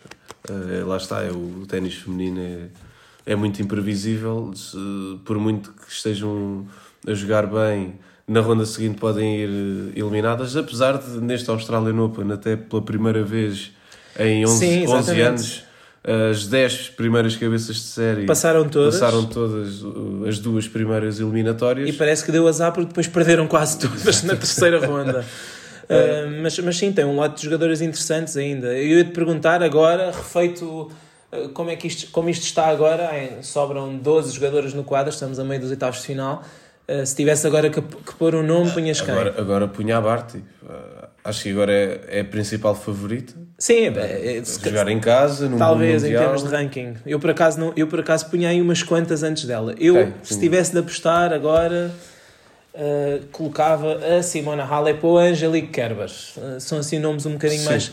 uh, 0.50 0.88
lá 0.88 0.98
está, 0.98 1.22
é, 1.22 1.30
o 1.30 1.66
ténis 1.68 1.96
feminino 1.96 2.42
é, 2.42 3.34
é 3.34 3.36
muito 3.36 3.62
imprevisível. 3.62 4.52
Se, 4.56 4.78
por 5.24 5.38
muito 5.38 5.72
que 5.72 5.92
estejam 5.92 6.66
a 7.06 7.14
jogar 7.14 7.46
bem, 7.46 7.94
na 8.28 8.42
ronda 8.42 8.66
seguinte 8.66 9.00
podem 9.00 9.38
ir 9.38 9.50
eliminadas, 9.96 10.58
apesar 10.58 10.98
de 10.98 11.22
neste 11.22 11.50
Australian 11.50 12.04
Open, 12.04 12.32
até 12.34 12.58
pela 12.58 12.82
primeira 12.82 13.24
vez 13.24 13.72
em 14.20 14.46
11, 14.46 14.58
Sim, 14.58 14.88
11 14.88 15.22
anos, 15.22 15.64
as 16.04 16.48
10 16.48 16.90
primeiras 16.90 17.36
cabeças 17.36 17.76
de 17.78 17.82
série 17.84 18.26
passaram 18.26 18.68
todas. 18.68 19.00
passaram 19.00 19.26
todas 19.26 19.82
uh, 19.82 20.26
as 20.28 20.40
duas 20.40 20.68
primeiras 20.68 21.20
eliminatórias. 21.20 21.88
E 21.88 21.94
parece 21.94 22.26
que 22.26 22.32
deu 22.32 22.48
azar 22.48 22.74
porque 22.74 22.88
depois 22.88 23.08
perderam 23.08 23.48
quase 23.48 23.80
todas 23.80 24.24
na 24.24 24.36
terceira 24.36 24.86
ronda. 24.86 25.26
Uh, 25.84 26.40
mas, 26.44 26.60
mas 26.60 26.78
sim, 26.78 26.92
tem 26.92 27.06
um 27.06 27.16
lote 27.16 27.38
de 27.38 27.44
jogadores 27.44 27.80
interessantes 27.82 28.36
ainda. 28.36 28.68
Eu 28.78 28.98
ia 28.98 29.04
te 29.06 29.12
perguntar 29.12 29.64
agora, 29.64 30.12
refeito 30.12 30.92
uh, 31.32 31.50
como, 31.50 31.70
é 31.70 31.78
que 31.78 31.88
isto, 31.88 32.12
como 32.12 32.30
isto 32.30 32.44
está 32.44 32.68
agora, 32.68 33.10
sobram 33.42 33.98
12 33.98 34.34
jogadores 34.34 34.74
no 34.74 34.84
quadro, 34.84 35.14
estamos 35.14 35.40
a 35.40 35.46
meio 35.46 35.62
dos 35.62 35.70
oitavos 35.70 36.02
de 36.02 36.08
final. 36.08 36.44
Uh, 36.90 37.06
se 37.06 37.16
tivesse 37.16 37.46
agora 37.46 37.70
que, 37.70 37.82
que 37.82 38.16
pôr 38.18 38.36
um 38.36 38.44
nome, 38.44 38.72
punhas 38.72 39.02
quem? 39.02 39.14
Agora, 39.14 39.36
agora 39.38 39.68
punha 39.68 39.98
a 39.98 40.02
Barty. 40.02 40.44
Acho 41.28 41.44
que 41.44 41.52
agora 41.52 41.74
é, 41.74 42.00
é 42.08 42.20
a 42.22 42.26
principal 42.26 42.74
favorita. 42.74 43.34
Sim, 43.58 43.88
é, 43.98 44.38
é, 44.38 44.44
jogar 44.46 44.88
em 44.88 45.00
casa, 45.00 45.50
no 45.50 45.58
talvez 45.58 46.06
em 46.06 46.12
termos 46.12 46.42
de 46.42 46.48
ranking. 46.48 46.94
Eu 47.06 47.20
por 47.20 47.32
acaso 47.32 47.60
não, 47.60 47.74
eu 47.76 47.86
por 47.86 48.00
acaso 48.00 48.30
punha 48.30 48.48
aí 48.48 48.62
umas 48.62 48.82
quantas 48.82 49.24
antes 49.24 49.44
dela. 49.44 49.76
Eu, 49.78 49.96
okay, 49.96 50.14
se 50.24 50.40
tivesse 50.40 50.72
de 50.72 50.80
apostar 50.80 51.34
agora, 51.34 51.92
uh, 52.74 53.26
colocava 53.34 53.98
a 54.18 54.24
Simona 54.24 54.64
Halep 54.64 55.06
ou 55.06 55.18
a 55.18 55.24
Angelique 55.24 55.68
Kerber. 55.68 56.10
São 56.62 56.78
assim 56.78 56.98
nomes 56.98 57.26
um 57.26 57.34
bocadinho 57.34 57.62
sim. 57.62 57.68
mais 57.68 57.92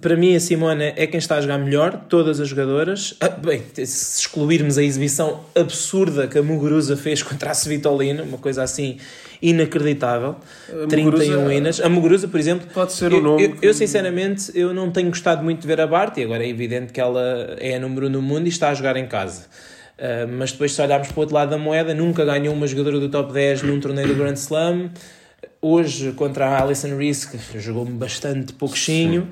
Para 0.00 0.16
mim, 0.16 0.34
a 0.34 0.40
Simona 0.40 0.92
é 0.96 1.06
quem 1.06 1.18
está 1.18 1.36
a 1.36 1.40
jogar 1.40 1.58
melhor, 1.58 2.04
todas 2.08 2.40
as 2.40 2.48
jogadoras. 2.48 3.14
Ah, 3.20 3.28
bem, 3.28 3.62
se 3.74 3.82
excluirmos 4.20 4.78
a 4.78 4.82
exibição 4.82 5.40
absurda 5.54 6.26
que 6.26 6.38
a 6.38 6.42
Muguruza 6.42 6.96
fez 6.96 7.22
contra 7.22 7.50
a 7.50 7.54
Svitolina, 7.54 8.22
uma 8.22 8.38
coisa 8.38 8.62
assim 8.62 8.96
inacreditável. 9.42 10.36
A 10.84 10.86
31 10.86 11.52
Inas. 11.52 11.80
A 11.80 11.88
Muguruza, 11.88 12.28
por 12.28 12.40
exemplo. 12.40 12.66
Pode 12.72 12.92
ser 12.92 13.12
o 13.12 13.20
nome. 13.20 13.44
Eu, 13.44 13.56
eu, 13.60 13.74
sinceramente, 13.74 14.50
eu 14.54 14.72
não 14.72 14.90
tenho 14.90 15.08
gostado 15.08 15.44
muito 15.44 15.60
de 15.60 15.66
ver 15.66 15.80
a 15.80 15.86
Bart, 15.86 16.16
e 16.16 16.24
agora 16.24 16.44
é 16.44 16.48
evidente 16.48 16.92
que 16.92 17.00
ela 17.00 17.56
é 17.58 17.76
a 17.76 17.78
número 17.78 18.08
no 18.08 18.22
mundo 18.22 18.46
e 18.46 18.48
está 18.48 18.70
a 18.70 18.74
jogar 18.74 18.96
em 18.96 19.06
casa. 19.06 19.46
Uh, 19.98 20.28
mas 20.38 20.52
depois, 20.52 20.72
se 20.72 20.80
olharmos 20.80 21.08
para 21.08 21.18
o 21.18 21.20
outro 21.20 21.34
lado 21.34 21.50
da 21.50 21.58
moeda, 21.58 21.92
nunca 21.92 22.24
ganhou 22.24 22.54
uma 22.54 22.66
jogadora 22.66 22.98
do 22.98 23.08
top 23.08 23.32
10 23.32 23.64
num 23.64 23.80
torneio 23.80 24.08
do 24.08 24.14
Grand 24.14 24.34
Slam. 24.34 24.90
Hoje, 25.60 26.12
contra 26.12 26.46
a 26.46 26.62
Alison 26.62 26.96
Reese, 26.96 27.28
que 27.28 27.58
jogou 27.58 27.84
bastante 27.84 28.52
pouquinho. 28.52 29.28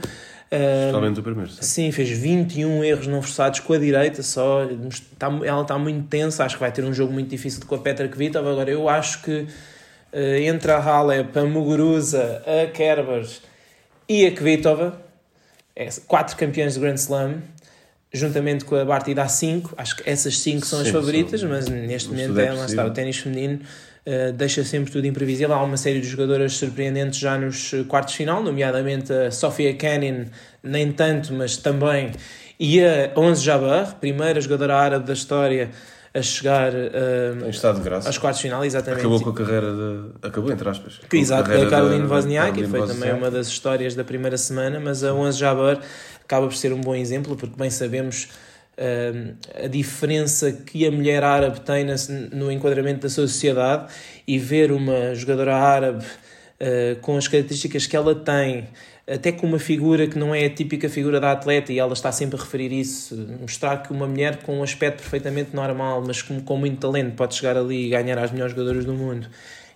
Especialmente 0.51 1.19
uh, 1.19 1.21
o 1.21 1.23
primeiro. 1.23 1.51
Sim. 1.51 1.63
sim, 1.63 1.93
fez 1.93 2.09
21 2.09 2.85
erros 2.85 3.07
não 3.07 3.23
forçados 3.23 3.61
com 3.61 3.73
a 3.73 3.79
direita 3.79 4.23
só. 4.23 4.65
Está, 4.89 5.29
ela 5.45 5.63
está 5.63 5.79
muito 5.79 6.09
tensa. 6.09 6.45
Acho 6.45 6.57
que 6.57 6.61
vai 6.61 6.73
ter 6.73 6.85
um 6.85 6.93
jogo 6.93 7.13
muito 7.13 7.29
difícil 7.29 7.65
com 7.65 7.75
a 7.75 7.79
Petra 7.79 8.09
Kvitova. 8.09 8.51
Agora, 8.51 8.71
eu 8.71 8.89
acho 8.89 9.23
que 9.23 9.47
uh, 10.13 10.19
entre 10.43 10.73
a 10.73 10.79
Halep, 10.79 11.37
a 11.39 11.45
Muguruza, 11.45 12.43
a 12.45 12.71
Kerber 12.71 13.27
e 14.09 14.27
a 14.27 14.33
Kvitova, 14.33 15.01
é, 15.75 15.89
quatro 16.07 16.37
campeões 16.37 16.75
de 16.75 16.81
Grand 16.81 16.95
Slam, 16.95 17.43
juntamente 18.13 18.65
com 18.65 18.77
a 18.77 18.85
Barty 18.85 19.15
dá 19.15 19.29
5. 19.29 19.75
Acho 19.77 19.97
que 19.97 20.09
essas 20.09 20.39
5 20.39 20.65
são 20.65 20.81
as 20.81 20.89
favoritas, 20.89 21.41
são, 21.41 21.49
mas 21.49 21.69
neste 21.69 22.09
momento 22.09 22.39
é, 22.39 22.53
lá 22.53 22.67
está 22.67 22.85
o 22.85 22.91
ténis 22.91 23.19
feminino. 23.19 23.61
Uh, 24.07 24.33
deixa 24.33 24.63
sempre 24.63 24.93
tudo 24.93 25.05
imprevisível. 25.05 25.53
Há 25.53 25.65
uma 25.65 25.77
série 25.77 26.01
de 26.01 26.07
jogadoras 26.07 26.53
surpreendentes 26.53 27.19
já 27.19 27.37
nos 27.37 27.75
eh, 27.75 27.83
quartos 27.83 28.13
de 28.13 28.19
final, 28.19 28.41
nomeadamente 28.41 29.13
a 29.13 29.33
Sofia 29.33 29.75
Kenin, 29.75 30.27
nem 30.63 30.93
tanto, 30.93 31.35
mas 31.35 31.57
também, 31.57 32.13
e 32.59 32.81
a 32.81 33.11
Onze 33.17 33.45
Jabbar, 33.45 33.97
primeira 33.97 34.41
jogadora 34.41 34.77
árabe 34.77 35.07
da 35.07 35.13
história 35.13 35.71
a 36.15 36.23
chegar 36.23 36.73
uh, 36.73 37.47
em 37.47 37.51
estado 37.51 37.79
de 37.79 37.85
graça. 37.85 38.09
aos 38.09 38.17
quartos 38.17 38.41
de 38.41 38.49
final, 38.49 38.65
exatamente. 38.65 39.01
Acabou 39.01 39.21
com 39.21 39.31
a 39.31 39.35
carreira 39.35 39.73
de. 39.73 40.27
Acabou, 40.27 40.53
entre 40.53 40.69
aspas. 40.69 41.01
Exato, 41.13 41.51
a 41.51 41.69
Caroline 41.69 42.07
Wozniacki, 42.07 42.63
que 42.63 42.69
foi 42.69 42.87
também 42.87 43.13
uma 43.13 43.31
das 43.31 43.49
histórias 43.49 43.95
da 43.95 44.05
primeira 44.05 44.39
semana, 44.39 44.81
mas 44.81 45.05
a 45.05 45.13
Onze 45.13 45.41
Jabbar 45.41 45.81
acaba 46.25 46.47
por 46.47 46.55
ser 46.55 46.73
um 46.73 46.81
bom 46.81 46.95
exemplo, 46.95 47.37
porque 47.37 47.57
bem 47.57 47.71
sabemos 47.71 48.29
a 49.65 49.67
diferença 49.69 50.53
que 50.53 50.87
a 50.87 50.91
mulher 50.91 51.25
árabe 51.25 51.61
tem 51.61 51.87
no 52.33 52.53
enquadramento 52.53 53.01
da 53.01 53.09
sociedade 53.09 53.93
e 54.27 54.39
ver 54.39 54.71
uma 54.71 55.15
jogadora 55.15 55.57
árabe 55.57 56.05
uh, 56.05 57.01
com 57.01 57.17
as 57.17 57.27
características 57.27 57.87
que 57.87 57.97
ela 57.97 58.15
tem, 58.15 58.69
até 59.09 59.33
com 59.33 59.47
uma 59.47 59.59
figura 59.59 60.07
que 60.07 60.19
não 60.19 60.35
é 60.35 60.45
a 60.45 60.51
típica 60.51 60.89
figura 60.89 61.21
da 61.21 61.33
atleta, 61.33 61.73
e 61.73 61.79
ela 61.79 61.93
está 61.93 62.13
sempre 62.13 62.39
a 62.39 62.43
referir 62.43 62.73
isso, 62.73 63.17
mostrar 63.41 63.83
que 63.83 63.93
uma 63.93 64.07
mulher 64.07 64.43
com 64.43 64.59
um 64.59 64.63
aspecto 64.63 65.01
perfeitamente 65.01 65.55
normal, 65.55 66.03
mas 66.07 66.21
com, 66.21 66.41
com 66.41 66.57
muito 66.57 66.79
talento, 66.79 67.15
pode 67.15 67.35
chegar 67.35 67.57
ali 67.57 67.87
e 67.87 67.89
ganhar 67.89 68.19
as 68.19 68.31
melhores 68.31 68.53
jogadoras 68.53 68.85
do 68.85 68.93
mundo 68.93 69.29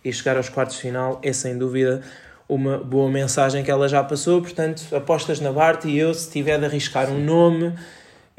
e 0.05 0.13
chegar 0.13 0.37
aos 0.37 0.49
quartos 0.49 0.77
de 0.77 0.83
final, 0.83 1.21
é 1.23 1.33
sem 1.33 1.57
dúvida 1.57 2.03
uma 2.49 2.79
boa 2.79 3.09
mensagem 3.09 3.63
que 3.63 3.71
ela 3.71 3.89
já 3.89 4.03
passou. 4.03 4.43
Portanto, 4.43 4.83
apostas 4.95 5.39
na 5.39 5.53
Bart 5.53 5.85
e 5.85 5.97
eu, 5.97 6.13
se 6.13 6.29
tiver 6.31 6.59
de 6.59 6.65
arriscar 6.65 7.09
um 7.09 7.23
nome, 7.23 7.73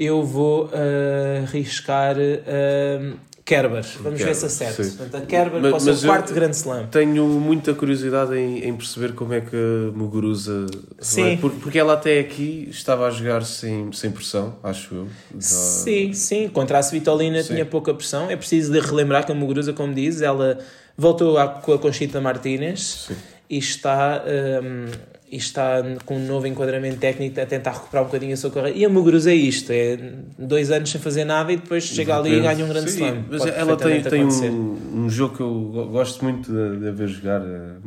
eu 0.01 0.23
vou 0.23 0.65
uh, 0.65 1.43
arriscar 1.43 2.15
uh, 2.17 3.17
Kerber. 3.45 3.83
Vamos 3.99 4.17
Kerber, 4.17 4.25
ver 4.25 4.35
se 4.35 4.45
acerta. 4.45 4.83
Portanto, 4.83 5.15
a 5.15 5.25
Kerber 5.27 5.61
mas, 5.61 5.71
para 5.71 5.91
o 5.91 5.95
seu 5.95 6.09
quarto 6.09 6.33
grande 6.33 6.55
slam. 6.55 6.87
Tenho 6.87 7.27
muita 7.27 7.73
curiosidade 7.75 8.35
em, 8.35 8.67
em, 8.67 8.75
perceber 8.75 9.13
como 9.13 9.33
é 9.33 9.41
que 9.41 9.55
a 9.55 9.95
Muguruza 9.95 10.65
sim. 10.99 11.35
Vai, 11.35 11.51
porque 11.59 11.77
ela 11.77 11.93
até 11.93 12.19
aqui 12.19 12.67
estava 12.71 13.05
a 13.05 13.11
jogar 13.11 13.45
sem, 13.45 13.91
sem 13.91 14.09
pressão, 14.09 14.55
acho 14.63 14.95
eu. 14.95 15.07
Sim, 15.39 16.13
sim. 16.13 16.49
Contra 16.49 16.79
a 16.79 16.81
Svitolina 16.81 17.43
tinha 17.43 17.65
pouca 17.65 17.93
pressão. 17.93 18.29
É 18.31 18.35
preciso 18.35 18.71
de 18.71 18.79
relembrar 18.79 19.23
que 19.25 19.31
a 19.31 19.35
Muguruza, 19.35 19.71
como 19.71 19.93
diz, 19.93 20.21
ela 20.21 20.57
voltou 20.97 21.37
a, 21.37 21.47
com 21.47 21.73
a 21.73 21.77
Conchita 21.77 22.19
Martínez. 22.19 23.05
Sim 23.07 23.15
e 23.51 23.57
está, 23.57 24.23
um, 24.63 24.85
e 25.31 25.37
está 25.37 25.81
com 26.05 26.17
um 26.17 26.27
novo 26.27 26.45
enquadramento 26.45 26.97
técnico 26.97 27.39
a 27.39 27.45
tentar 27.45 27.71
recuperar 27.71 28.03
um 28.03 28.07
bocadinho 28.07 28.33
a 28.33 28.37
sua 28.37 28.51
carreira. 28.51 28.77
E 28.77 28.83
a 28.83 28.89
Muguruza 28.89 29.31
é 29.31 29.35
isto: 29.35 29.71
é 29.71 29.97
dois 30.37 30.69
anos 30.71 30.91
sem 30.91 30.99
fazer 30.99 31.23
nada 31.23 31.53
e 31.53 31.55
depois 31.55 31.85
chega 31.85 32.17
ali 32.17 32.33
e 32.33 32.41
ganha 32.41 32.65
um 32.65 32.67
grande 32.67 32.89
slam. 32.89 33.23
Mas 33.29 33.39
Pode 33.39 33.57
ela 33.57 33.77
tem, 33.77 34.01
tem 34.01 34.25
um, 34.25 35.05
um 35.05 35.09
jogo 35.09 35.37
que 35.37 35.41
eu 35.41 35.87
gosto 35.89 36.21
muito 36.25 36.51
de, 36.51 36.79
de 36.79 36.91
ver 36.91 37.07
jogar, 37.07 37.41
é 37.41 37.77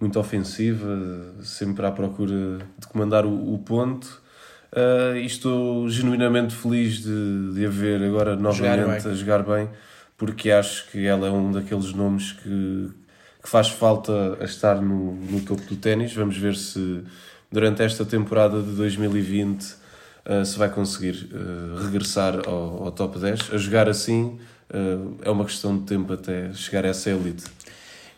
muito 0.00 0.18
ofensiva, 0.18 1.34
sempre 1.42 1.84
à 1.84 1.90
procura 1.90 2.58
de 2.78 2.86
comandar 2.86 3.26
o, 3.26 3.54
o 3.54 3.58
ponto. 3.58 4.22
Uh, 4.72 5.16
e 5.16 5.26
estou 5.26 5.88
genuinamente 5.88 6.54
feliz 6.54 7.02
de, 7.02 7.54
de 7.54 7.66
a 7.66 7.70
ver 7.70 8.02
agora 8.02 8.36
novamente 8.36 9.02
jogar 9.02 9.10
a 9.10 9.14
jogar 9.14 9.42
bem, 9.42 9.68
porque 10.16 10.50
acho 10.50 10.90
que 10.90 11.06
ela 11.06 11.26
é 11.26 11.30
um 11.30 11.50
daqueles 11.50 11.92
nomes 11.92 12.32
que 12.32 12.90
que 13.48 13.50
faz 13.50 13.70
falta 13.70 14.36
a 14.38 14.44
estar 14.44 14.74
no, 14.82 15.14
no 15.14 15.40
topo 15.40 15.62
do 15.62 15.76
ténis. 15.76 16.12
Vamos 16.12 16.36
ver 16.36 16.54
se 16.54 17.02
durante 17.50 17.82
esta 17.82 18.04
temporada 18.04 18.60
de 18.60 18.72
2020 18.72 19.62
uh, 19.62 19.74
eh, 20.26 20.44
se 20.44 20.58
vai 20.58 20.68
conseguir 20.68 21.30
uh, 21.32 21.82
regressar 21.82 22.46
ao, 22.46 22.84
ao, 22.84 22.92
top 22.92 23.18
10. 23.18 23.54
A 23.54 23.56
jogar 23.56 23.88
assim 23.88 24.38
uh, 24.68 25.16
é 25.22 25.30
uma 25.30 25.46
questão 25.46 25.78
de 25.78 25.84
tempo 25.84 26.12
até 26.12 26.52
chegar 26.52 26.84
a 26.84 26.88
essa 26.88 27.08
elite. 27.08 27.44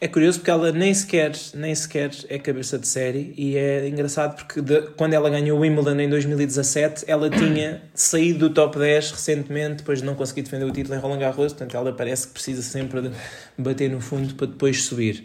É 0.02 0.08
curioso 0.08 0.38
porque 0.38 0.50
ela 0.50 0.72
nem 0.72 0.94
sequer, 0.94 1.32
nem 1.52 1.74
sequer 1.74 2.10
é 2.30 2.38
cabeça 2.38 2.78
de 2.78 2.88
série 2.88 3.34
e 3.36 3.54
é 3.58 3.86
engraçado 3.86 4.34
porque 4.34 4.62
de, 4.62 4.80
quando 4.96 5.12
ela 5.12 5.28
ganhou 5.28 5.58
o 5.58 5.60
Wimbledon 5.60 6.00
em 6.00 6.08
2017 6.08 7.04
ela 7.06 7.28
tinha 7.28 7.82
saído 7.92 8.48
do 8.48 8.54
top 8.54 8.78
10 8.78 9.10
recentemente, 9.10 9.76
depois 9.76 9.98
de 9.98 10.06
não 10.06 10.14
conseguir 10.14 10.40
defender 10.40 10.64
o 10.64 10.70
título 10.70 10.96
em 10.96 10.98
Roland 10.98 11.18
Garros, 11.18 11.52
portanto 11.52 11.76
ela 11.76 11.92
parece 11.92 12.28
que 12.28 12.32
precisa 12.32 12.62
sempre 12.62 13.02
de 13.02 13.10
bater 13.58 13.90
no 13.90 14.00
fundo 14.00 14.34
para 14.36 14.46
depois 14.46 14.84
subir. 14.84 15.22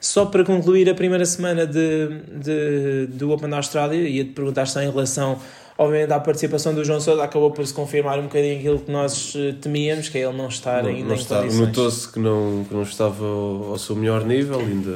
Só 0.00 0.24
para 0.24 0.42
concluir 0.42 0.88
a 0.88 0.94
primeira 0.94 1.26
semana 1.26 1.66
de, 1.66 2.08
de, 2.42 3.06
do 3.08 3.30
Open 3.30 3.50
da 3.50 3.58
Austrália, 3.58 4.08
ia-te 4.08 4.30
perguntar 4.30 4.64
se 4.64 4.78
em 4.78 4.90
relação 4.90 5.38
obviamente 5.76 6.12
a 6.12 6.20
participação 6.20 6.74
do 6.74 6.84
João 6.84 7.00
Sousa 7.00 7.22
acabou 7.22 7.50
por 7.50 7.66
se 7.66 7.74
confirmar 7.74 8.18
um 8.18 8.24
bocadinho 8.24 8.58
aquilo 8.58 8.78
que 8.78 8.90
nós 8.90 9.34
eh, 9.36 9.54
temíamos, 9.60 10.08
que 10.08 10.18
é 10.18 10.22
ele 10.22 10.36
não 10.36 10.48
estar 10.48 10.82
não, 10.82 10.90
ainda 10.90 11.08
não 11.08 11.14
em 11.14 11.18
está. 11.18 11.40
condições. 11.40 11.66
Notou-se 11.66 12.12
que 12.12 12.18
não, 12.18 12.64
que 12.68 12.74
não 12.74 12.82
estava 12.82 13.24
ao, 13.24 13.70
ao 13.70 13.78
seu 13.78 13.96
melhor 13.96 14.24
nível, 14.24 14.60
ainda 14.60 14.90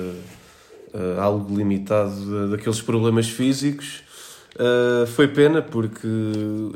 uh, 0.94 1.20
algo 1.20 1.54
limitado 1.56 2.50
daqueles 2.50 2.80
problemas 2.80 3.28
físicos. 3.28 4.02
Uh, 4.54 5.06
foi 5.06 5.28
pena 5.28 5.62
porque 5.62 6.08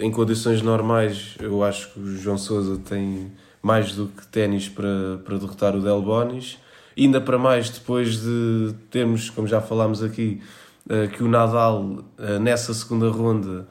em 0.01 0.11
condições 0.11 0.63
normais 0.63 1.37
eu 1.41 1.65
acho 1.65 1.93
que 1.93 2.01
o 2.01 2.17
João 2.17 2.39
Sousa 2.39 2.81
tem 2.85 3.33
mais 3.61 3.93
do 3.93 4.07
que 4.07 4.27
ténis 4.27 4.69
para, 4.69 5.21
para 5.25 5.39
derrotar 5.39 5.77
o 5.77 5.81
Del 5.81 6.03
Bonis. 6.03 6.59
Ainda 6.99 7.21
para 7.21 7.39
mais 7.39 7.71
depois 7.71 8.21
de 8.21 8.75
termos, 8.91 9.31
como 9.31 9.47
já 9.49 9.61
falámos 9.63 10.03
aqui, 10.03 10.43
que 11.17 11.23
o 11.23 11.29
Nadal 11.29 12.05
nessa 12.39 12.75
segunda 12.75 13.09
ronda 13.09 13.67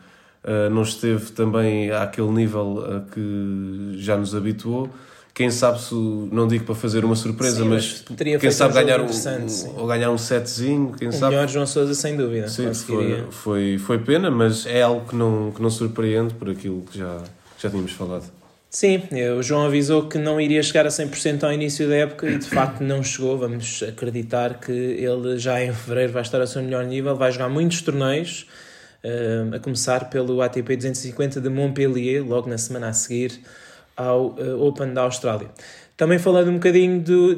não 0.72 0.82
esteve 0.82 1.32
também 1.32 1.92
àquele 1.92 2.30
nível 2.30 2.84
a 2.86 3.12
que 3.12 3.94
já 3.98 4.18
nos 4.18 4.34
habituou. 4.36 4.90
Quem 5.34 5.50
sabe 5.50 5.82
se, 5.82 5.96
não 5.96 6.46
digo 6.46 6.66
para 6.66 6.76
fazer 6.76 7.06
uma 7.06 7.16
surpresa, 7.16 7.64
sim, 7.64 7.70
mas, 7.70 8.04
mas 8.10 8.42
quem 8.42 8.52
sabe 8.52 8.74
um 8.74 8.76
ganhar 8.76 9.00
um, 9.00 9.06
um 9.06 9.80
ou 9.80 9.88
ganhar 9.88 10.12
um 10.12 10.18
setzinho, 10.18 10.94
quem 10.98 11.08
o 11.08 11.14
sabe. 11.14 11.36
melhor 11.36 11.48
João 11.48 11.66
Sousa 11.66 11.94
sem 11.94 12.18
dúvida. 12.18 12.50
Sim, 12.50 12.74
foi, 12.74 13.24
foi, 13.32 13.78
foi 13.78 13.98
pena, 14.00 14.30
mas 14.30 14.66
é 14.66 14.82
algo 14.82 15.08
que 15.08 15.16
não, 15.16 15.52
que 15.52 15.62
não 15.62 15.70
surpreende 15.70 16.34
por 16.34 16.50
aquilo 16.50 16.82
que 16.82 16.98
já, 16.98 17.18
já 17.58 17.70
tínhamos 17.70 17.94
falado. 17.94 18.26
Sim, 18.70 19.04
o 19.38 19.44
João 19.44 19.66
avisou 19.66 20.08
que 20.08 20.18
não 20.18 20.40
iria 20.40 20.62
chegar 20.64 20.86
a 20.86 20.90
100% 20.90 21.44
ao 21.44 21.52
início 21.52 21.88
da 21.88 21.96
época 21.96 22.30
e 22.30 22.38
de 22.38 22.48
facto 22.48 22.82
não 22.82 23.04
chegou. 23.04 23.38
Vamos 23.38 23.84
acreditar 23.88 24.60
que 24.60 24.72
ele 24.72 25.38
já 25.38 25.64
em 25.64 25.74
fevereiro 25.74 26.14
vai 26.14 26.22
estar 26.22 26.40
ao 26.40 26.48
seu 26.48 26.62
melhor 26.62 26.86
nível, 26.86 27.16
vai 27.16 27.32
jogar 27.32 27.50
muitos 27.50 27.82
torneios 27.82 28.48
a 29.54 29.60
começar 29.60 30.10
pelo 30.10 30.42
ATP 30.42 30.76
250 30.76 31.42
de 31.42 31.50
Montpellier, 31.50 32.24
logo 32.24 32.50
na 32.50 32.58
semana 32.58 32.90
a 32.90 32.94
seguir 32.94 33.42
ao 33.96 34.36
eh, 34.40 34.54
Open 34.54 34.94
da 34.94 35.02
Austrália. 35.02 35.50
Também 35.98 36.18
falando 36.18 36.50
um 36.50 36.54
bocadinho 36.54 37.00
de, 37.00 37.38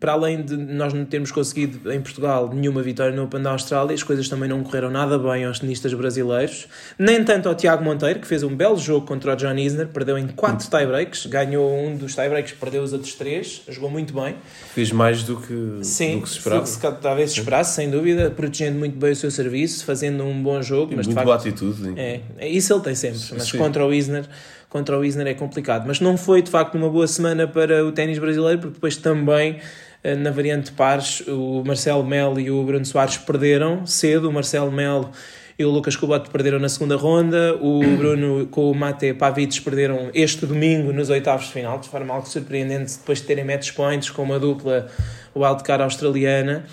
para 0.00 0.12
além 0.12 0.42
de 0.42 0.56
nós 0.56 0.94
não 0.94 1.04
termos 1.04 1.30
conseguido 1.30 1.92
em 1.92 2.00
Portugal 2.00 2.50
nenhuma 2.52 2.82
vitória 2.82 3.14
no 3.14 3.24
Open 3.24 3.42
da 3.42 3.50
Austrália, 3.50 3.94
as 3.94 4.02
coisas 4.02 4.28
também 4.28 4.48
não 4.48 4.62
correram 4.62 4.90
nada 4.90 5.18
bem 5.18 5.44
aos 5.44 5.58
tenistas 5.58 5.92
brasileiros, 5.92 6.68
nem 6.98 7.22
tanto 7.22 7.48
ao 7.48 7.54
Tiago 7.54 7.84
Monteiro, 7.84 8.18
que 8.18 8.26
fez 8.26 8.42
um 8.42 8.54
belo 8.54 8.78
jogo 8.78 9.06
contra 9.06 9.34
o 9.34 9.36
John 9.36 9.54
Isner, 9.56 9.88
perdeu 9.88 10.16
em 10.16 10.26
4 10.28 10.70
tiebreaks, 10.70 11.26
ganhou 11.26 11.70
um 11.70 11.96
dos 11.96 12.14
tiebreaks, 12.14 12.52
perdeu 12.52 12.82
os 12.82 12.92
outros 12.94 13.14
3, 13.14 13.64
jogou 13.68 13.90
muito 13.90 14.14
bem. 14.14 14.36
Fez 14.72 14.90
mais 14.90 15.22
do 15.22 15.36
que, 15.36 15.80
Sim, 15.82 16.16
do 16.16 16.22
que 16.22 16.30
se 16.30 16.38
esperava. 16.38 16.64
Sim, 16.64 16.80
talvez 17.02 17.32
se 17.32 17.40
esperasse, 17.40 17.74
sem 17.74 17.90
dúvida, 17.90 18.30
protegendo 18.30 18.78
muito 18.78 18.96
bem 18.96 19.12
o 19.12 19.16
seu 19.16 19.30
serviço, 19.30 19.84
fazendo 19.84 20.24
um 20.24 20.42
bom 20.42 20.62
jogo. 20.62 20.92
E 20.92 20.96
mas 20.96 21.06
muito 21.06 21.14
facto, 21.14 21.26
boa 21.26 21.36
atitude. 21.36 21.92
É, 21.96 22.20
é, 22.38 22.48
isso 22.48 22.72
ele 22.72 22.80
tem 22.80 22.94
sempre, 22.94 23.20
mas 23.32 23.48
Sim. 23.48 23.58
contra 23.58 23.84
o 23.84 23.92
Isner 23.92 24.24
contra 24.68 24.98
o 24.98 25.04
Isner 25.04 25.26
é 25.26 25.34
complicado. 25.34 25.84
Mas 25.86 26.00
não 26.00 26.16
foi 26.16 26.42
de 26.42 26.50
facto 26.50 26.74
uma 26.76 26.88
boa 26.88 27.06
semana 27.06 27.46
para 27.46 27.84
o 27.84 27.92
ténis 27.92 28.18
brasileiro, 28.18 28.60
porque 28.60 28.74
depois 28.74 28.96
também 28.96 29.58
eh, 30.02 30.14
na 30.14 30.30
variante 30.30 30.66
de 30.66 30.72
pares 30.72 31.22
o 31.26 31.62
Marcelo 31.64 32.04
Melo 32.04 32.38
e 32.38 32.50
o 32.50 32.62
Bruno 32.64 32.84
Soares 32.84 33.16
perderam 33.16 33.86
cedo. 33.86 34.28
O 34.28 34.32
Marcelo 34.32 34.70
Melo 34.70 35.10
e 35.58 35.64
o 35.64 35.70
Lucas 35.70 35.96
Kubot 35.96 36.30
perderam 36.30 36.60
na 36.60 36.68
segunda 36.68 36.94
ronda, 36.94 37.56
o 37.60 37.80
Bruno 37.98 38.46
com 38.46 38.70
o 38.70 38.74
Mate 38.74 39.12
Pavic 39.12 39.60
perderam 39.60 40.10
este 40.14 40.46
domingo 40.46 40.92
nos 40.92 41.10
oitavos 41.10 41.46
de 41.46 41.52
final, 41.52 41.80
de 41.80 41.88
forma 41.88 42.14
algo 42.14 42.28
surpreendente 42.28 42.96
depois 42.98 43.18
de 43.18 43.24
terem 43.24 43.44
match 43.44 43.72
points 43.72 44.10
com 44.10 44.22
uma 44.22 44.38
dupla 44.38 44.86
wildcard 45.34 45.82
australiana 45.82 46.64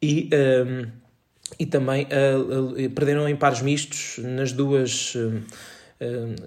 e, 0.00 0.30
um, 0.32 0.86
e 1.58 1.66
também 1.66 2.04
uh, 2.04 2.90
perderam 2.90 3.28
em 3.28 3.36
pares 3.36 3.60
mistos 3.60 4.18
nas 4.24 4.52
duas... 4.52 5.14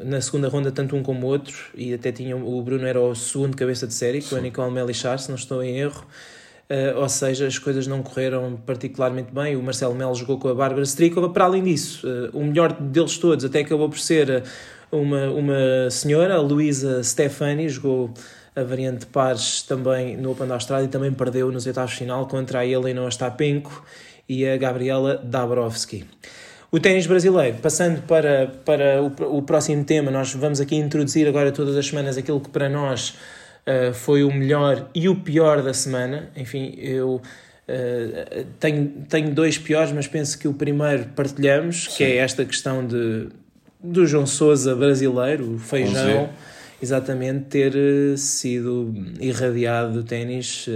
na 0.04 0.22
segunda 0.22 0.50
ronda, 0.50 0.72
tanto 0.72 0.96
um 0.96 1.02
como 1.02 1.26
o 1.26 1.30
outro, 1.30 1.56
e 1.74 1.94
até 1.94 2.12
tinham, 2.12 2.46
o 2.46 2.62
Bruno 2.62 2.86
era 2.86 3.00
o 3.00 3.16
segundo 3.16 3.56
cabeça 3.56 3.88
de 3.88 3.94
série, 3.94 4.22
com 4.22 4.36
a 4.36 4.42
Nicole 4.42 4.72
Melichar, 4.72 5.18
se 5.20 5.30
não 5.30 5.36
estou 5.36 5.64
em 5.64 5.80
erro. 5.80 6.06
Uh, 6.70 7.00
ou 7.00 7.08
seja, 7.08 7.48
as 7.48 7.58
coisas 7.58 7.88
não 7.88 8.04
correram 8.04 8.60
particularmente 8.66 9.34
bem. 9.34 9.56
O 9.56 9.64
Marcelo 9.64 9.96
Melo 9.96 10.14
jogou 10.14 10.38
com 10.38 10.50
a 10.50 10.54
Bárbara 10.54 10.84
Strikova. 10.84 11.30
Para 11.30 11.46
além 11.46 11.64
disso, 11.64 12.06
uh, 12.06 12.38
o 12.38 12.44
melhor 12.44 12.74
deles 12.74 13.18
todos 13.18 13.46
até 13.46 13.62
acabou 13.62 13.88
por 13.88 13.98
ser 13.98 14.44
uma, 14.92 15.30
uma 15.30 15.90
senhora, 15.90 16.36
a 16.36 16.42
Luísa 16.42 17.02
Stefani, 17.04 17.70
jogou 17.70 18.14
a 18.54 18.64
variante 18.64 19.06
pares 19.06 19.62
também 19.62 20.18
no 20.18 20.32
Open 20.32 20.48
da 20.48 20.56
Austrália 20.56 20.86
e 20.86 20.90
também 20.90 21.14
perdeu 21.14 21.52
nos 21.52 21.66
oitavos 21.66 21.92
de 21.92 22.00
final 22.00 22.28
contra 22.28 22.60
a 22.60 22.66
Helena 22.66 23.04
Ostapenko 23.04 23.86
e 24.28 24.46
a 24.46 24.58
Gabriela 24.58 25.22
Dabrowski. 25.24 26.06
O 26.70 26.80
ténis 26.80 27.08
brasileiro, 27.08 27.58
passando 27.58 28.02
para, 28.02 28.48
para 28.66 29.02
o, 29.02 29.38
o 29.38 29.42
próximo 29.42 29.86
tema, 29.86 30.12
nós 30.12 30.34
vamos 30.34 30.60
aqui 30.60 30.76
introduzir 30.76 31.26
agora 31.28 31.52
todas 31.52 31.78
as 31.78 31.88
semanas 31.88 32.18
aquilo 32.18 32.42
que 32.42 32.50
para 32.50 32.68
nós 32.68 33.16
uh, 33.66 33.94
foi 33.94 34.24
o 34.24 34.32
melhor 34.34 34.90
e 34.94 35.08
o 35.08 35.16
pior 35.16 35.62
da 35.64 35.74
semana. 35.74 36.30
Enfim, 36.36 36.76
eu 36.78 37.22
uh, 37.70 38.46
tenho, 38.60 38.90
tenho 39.08 39.34
dois 39.34 39.58
piores, 39.58 39.94
mas 39.94 40.08
penso 40.08 40.38
que 40.38 40.46
o 40.46 40.54
primeiro 40.54 41.06
partilhamos, 41.16 41.86
Sim. 41.86 41.98
que 41.98 42.04
é 42.04 42.18
esta 42.18 42.44
questão 42.44 42.86
de, 42.86 43.30
do 43.82 44.06
João 44.06 44.26
Souza 44.26 44.76
brasileiro, 44.76 45.54
o 45.54 45.60
feijão, 45.60 46.30
exatamente 46.82 47.46
ter 47.46 47.74
uh, 47.74 48.18
sido 48.18 48.94
irradiado 49.22 49.94
do 49.94 50.04
ténis 50.04 50.68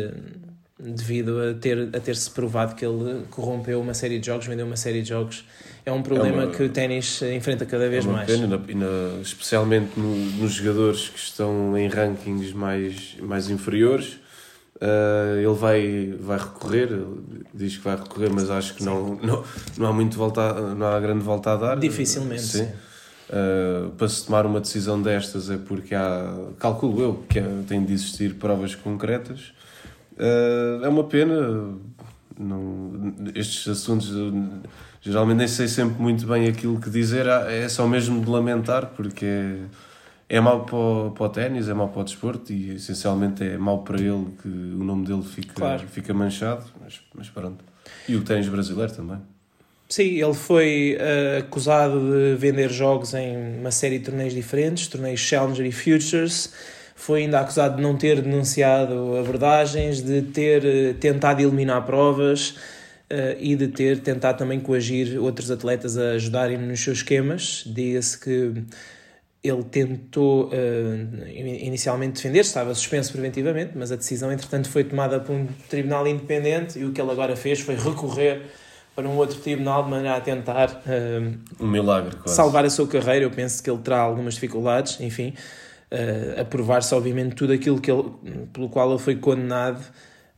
devido 0.80 1.38
a 1.40 1.54
ter 1.54 1.90
a 1.94 2.00
ter 2.00 2.16
se 2.16 2.32
provado 2.32 2.76
que 2.76 2.84
ele 2.84 3.24
corrompeu 3.30 3.80
uma 3.80 3.94
série 3.94 4.20
de 4.20 4.26
jogos, 4.26 4.48
vendeu 4.48 4.66
uma 4.66 4.78
série 4.78 5.02
de 5.04 5.10
jogos 5.10 5.46
é 5.86 5.92
um 5.92 6.02
problema 6.02 6.44
é 6.44 6.46
uma, 6.46 6.56
que 6.56 6.64
o 6.64 6.70
ténis 6.70 7.22
enfrenta 7.22 7.66
cada 7.66 7.90
vez 7.90 8.06
é 8.06 8.10
mais. 8.10 8.28
Pena, 8.28 8.62
e 8.68 8.76
na, 8.76 9.22
especialmente 9.22 10.00
no, 10.00 10.16
nos 10.16 10.54
jogadores 10.54 11.10
que 11.10 11.20
estão 11.20 11.78
em 11.78 11.88
rankings 11.88 12.54
mais, 12.56 13.16
mais 13.22 13.50
inferiores. 13.50 14.20
Uh, 14.76 15.38
ele 15.38 15.54
vai, 15.54 16.16
vai 16.20 16.40
recorrer, 16.40 16.90
diz 17.54 17.78
que 17.78 17.84
vai 17.84 17.96
recorrer, 17.96 18.32
mas 18.34 18.50
acho 18.50 18.74
que 18.74 18.84
não, 18.84 19.14
não, 19.22 19.44
não 19.78 19.88
há 19.88 19.94
muito 19.94 20.18
volta, 20.18 20.74
não 20.74 20.88
há 20.88 21.00
grande 21.00 21.24
volta 21.24 21.52
a 21.52 21.56
dar. 21.56 21.80
Dificilmente. 21.80 22.42
Sim. 22.42 22.68
Uh, 23.30 23.92
para 23.92 24.10
se 24.10 24.26
tomar 24.26 24.46
uma 24.46 24.60
decisão 24.60 25.00
destas 25.00 25.52
é 25.52 25.58
porque 25.58 25.94
há, 25.94 26.36
calculo 26.58 27.00
eu, 27.00 27.24
que 27.30 27.40
tem 27.68 27.86
de 27.86 27.94
existir 27.94 28.34
provas 28.34 28.74
concretas. 28.74 29.54
Uh, 30.18 30.84
é 30.84 30.90
uma 30.90 31.04
pena, 31.04 31.76
não, 32.40 33.14
estes 33.36 33.68
assuntos 33.68 34.10
geralmente 35.02 35.38
nem 35.38 35.48
sei 35.48 35.68
sempre 35.68 36.02
muito 36.02 36.26
bem 36.28 36.48
aquilo 36.48 36.80
que 36.80 36.90
dizer, 36.90 37.26
é 37.26 37.68
só 37.68 37.88
mesmo 37.88 38.24
de 38.24 38.30
lamentar, 38.30 38.92
porque 38.96 39.26
é, 39.26 40.38
é 40.38 40.40
mau 40.40 40.64
para 40.64 40.76
o, 40.76 41.12
para 41.12 41.26
o 41.26 41.30
ténis, 41.30 41.68
é 41.68 41.74
mau 41.74 41.90
para 41.90 42.02
o 42.02 42.04
desporto 42.04 42.54
e 42.54 42.76
essencialmente 42.76 43.44
é 43.44 43.58
mau 43.58 43.80
para 43.80 44.00
ele 44.00 44.28
que 44.42 44.48
o 44.48 44.84
nome 44.84 45.06
dele 45.06 45.24
fica, 45.24 45.56
claro. 45.56 45.88
fica 45.88 46.14
manchado, 46.14 46.64
mas, 46.82 47.02
mas 47.16 47.30
pronto. 47.30 47.66
E 48.08 48.16
o 48.16 48.22
ténis 48.24 48.48
brasileiro 48.48 48.94
também. 48.94 49.18
Sim, 49.90 50.22
ele 50.22 50.34
foi 50.34 50.98
uh, 50.98 51.40
acusado 51.40 52.00
de 52.00 52.36
vender 52.38 52.70
jogos 52.70 53.14
em 53.14 53.60
uma 53.60 53.72
série 53.72 54.00
de 54.00 54.06
torneios 54.06 54.34
diferentes, 54.34 54.88
torneios 54.88 55.20
Challenger 55.20 55.66
e 55.66 55.72
Futures. 55.72 56.54
Foi 56.96 57.24
ainda 57.24 57.42
acusado 57.42 57.76
de 57.76 57.82
não 57.82 57.98
ter 57.98 58.22
denunciado 58.22 59.18
abordagens, 59.18 60.02
de 60.02 60.22
ter 60.22 60.64
uh, 60.64 60.94
tentado 60.94 61.42
eliminar 61.42 61.86
provas 61.86 62.56
uh, 63.12 63.36
e 63.38 63.56
de 63.56 63.68
ter 63.68 64.00
tentado 64.00 64.38
também 64.38 64.60
coagir 64.60 65.22
outros 65.22 65.52
atletas 65.52 65.98
a 65.98 66.12
ajudarem 66.12 66.58
nos 66.58 66.80
seus 66.80 67.00
esquemas. 67.00 67.64
Diga-se 67.68 68.18
que 68.18 68.54
ele 69.44 69.64
tentou 69.64 70.48
uh, 70.48 71.28
inicialmente 71.28 72.14
defender-se, 72.14 72.50
estava 72.50 72.74
suspenso 72.74 73.12
preventivamente, 73.12 73.72
mas 73.76 73.92
a 73.92 73.96
decisão, 73.96 74.32
entretanto, 74.32 74.70
foi 74.70 74.84
tomada 74.84 75.20
por 75.20 75.36
um 75.36 75.48
tribunal 75.68 76.08
independente 76.08 76.80
e 76.80 76.86
o 76.86 76.92
que 76.92 77.02
ele 77.02 77.12
agora 77.12 77.36
fez 77.36 77.60
foi 77.60 77.76
recorrer 77.76 78.44
para 78.96 79.08
um 79.08 79.18
outro 79.18 79.40
tribunal 79.40 79.84
de 79.84 79.90
maneira 79.90 80.18
a 80.18 80.22
tentar 80.22 80.70
uh, 80.70 81.64
um 81.64 81.68
milagre, 81.68 82.16
quase. 82.16 82.36
salvar 82.36 82.66
a 82.66 82.70
sua 82.70 82.88
carreira. 82.88 83.26
Eu 83.26 83.32
penso 83.32 83.62
que 83.62 83.70
ele 83.70 83.80
terá 83.80 84.00
algumas 84.00 84.36
dificuldades, 84.36 85.00
enfim, 85.02 85.34
a 86.40 86.46
provar-se, 86.46 86.96
obviamente, 86.96 87.36
tudo 87.36 87.52
aquilo 87.52 87.82
que 87.82 87.92
ele, 87.92 88.10
pelo 88.54 88.70
qual 88.70 88.90
ele 88.92 89.00
foi 89.00 89.16
condenado 89.16 89.82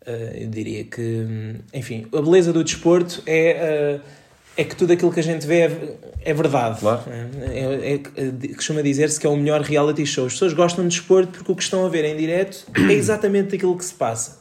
eu 0.06 0.48
diria 0.48 0.84
que, 0.84 1.26
enfim, 1.74 2.08
a 2.14 2.22
beleza 2.22 2.52
do 2.52 2.64
desporto 2.64 3.24
é, 3.26 4.00
uh, 4.00 4.08
é 4.58 4.64
que 4.64 4.76
tudo 4.76 4.94
aquilo 4.94 5.12
que 5.12 5.20
a 5.20 5.24
gente 5.24 5.48
vê 5.48 5.62
é, 5.62 5.98
é 6.22 6.34
verdade. 6.34 6.80
Claro. 6.80 7.04
É, 7.10 7.94
é, 7.94 7.94
é, 7.96 8.54
costuma 8.54 8.82
dizer-se 8.82 9.20
que 9.20 9.26
é 9.26 9.30
o 9.30 9.36
melhor 9.36 9.62
reality 9.62 10.06
show. 10.06 10.26
As 10.26 10.34
pessoas 10.34 10.54
gostam 10.54 10.88
de 10.88 10.98
desporto 10.98 11.32
porque 11.32 11.52
o 11.52 11.56
que 11.56 11.64
estão 11.64 11.86
a 11.86 11.90
ver 11.90 12.06
em 12.06 12.16
direto 12.16 12.66
é 12.90 12.92
exatamente 12.94 13.56
aquilo 13.56 13.78
que 13.78 13.86
se 13.86 13.94
passa. 13.94 14.40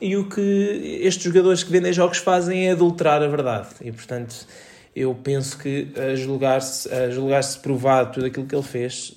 E 0.00 0.16
o 0.16 0.28
que 0.28 1.00
estes 1.02 1.24
jogadores 1.24 1.64
que 1.64 1.72
vendem 1.72 1.92
jogos 1.92 2.18
fazem 2.18 2.68
é 2.68 2.72
adulterar 2.72 3.22
a 3.22 3.26
verdade. 3.26 3.68
E, 3.80 3.90
portanto, 3.90 4.46
eu 4.94 5.14
penso 5.14 5.58
que 5.58 5.88
a 5.96 6.14
julgar-se 6.14 6.88
julgar 7.10 7.42
provado 7.62 8.12
tudo 8.14 8.26
aquilo 8.26 8.46
que 8.46 8.54
ele 8.54 8.62
fez, 8.62 9.16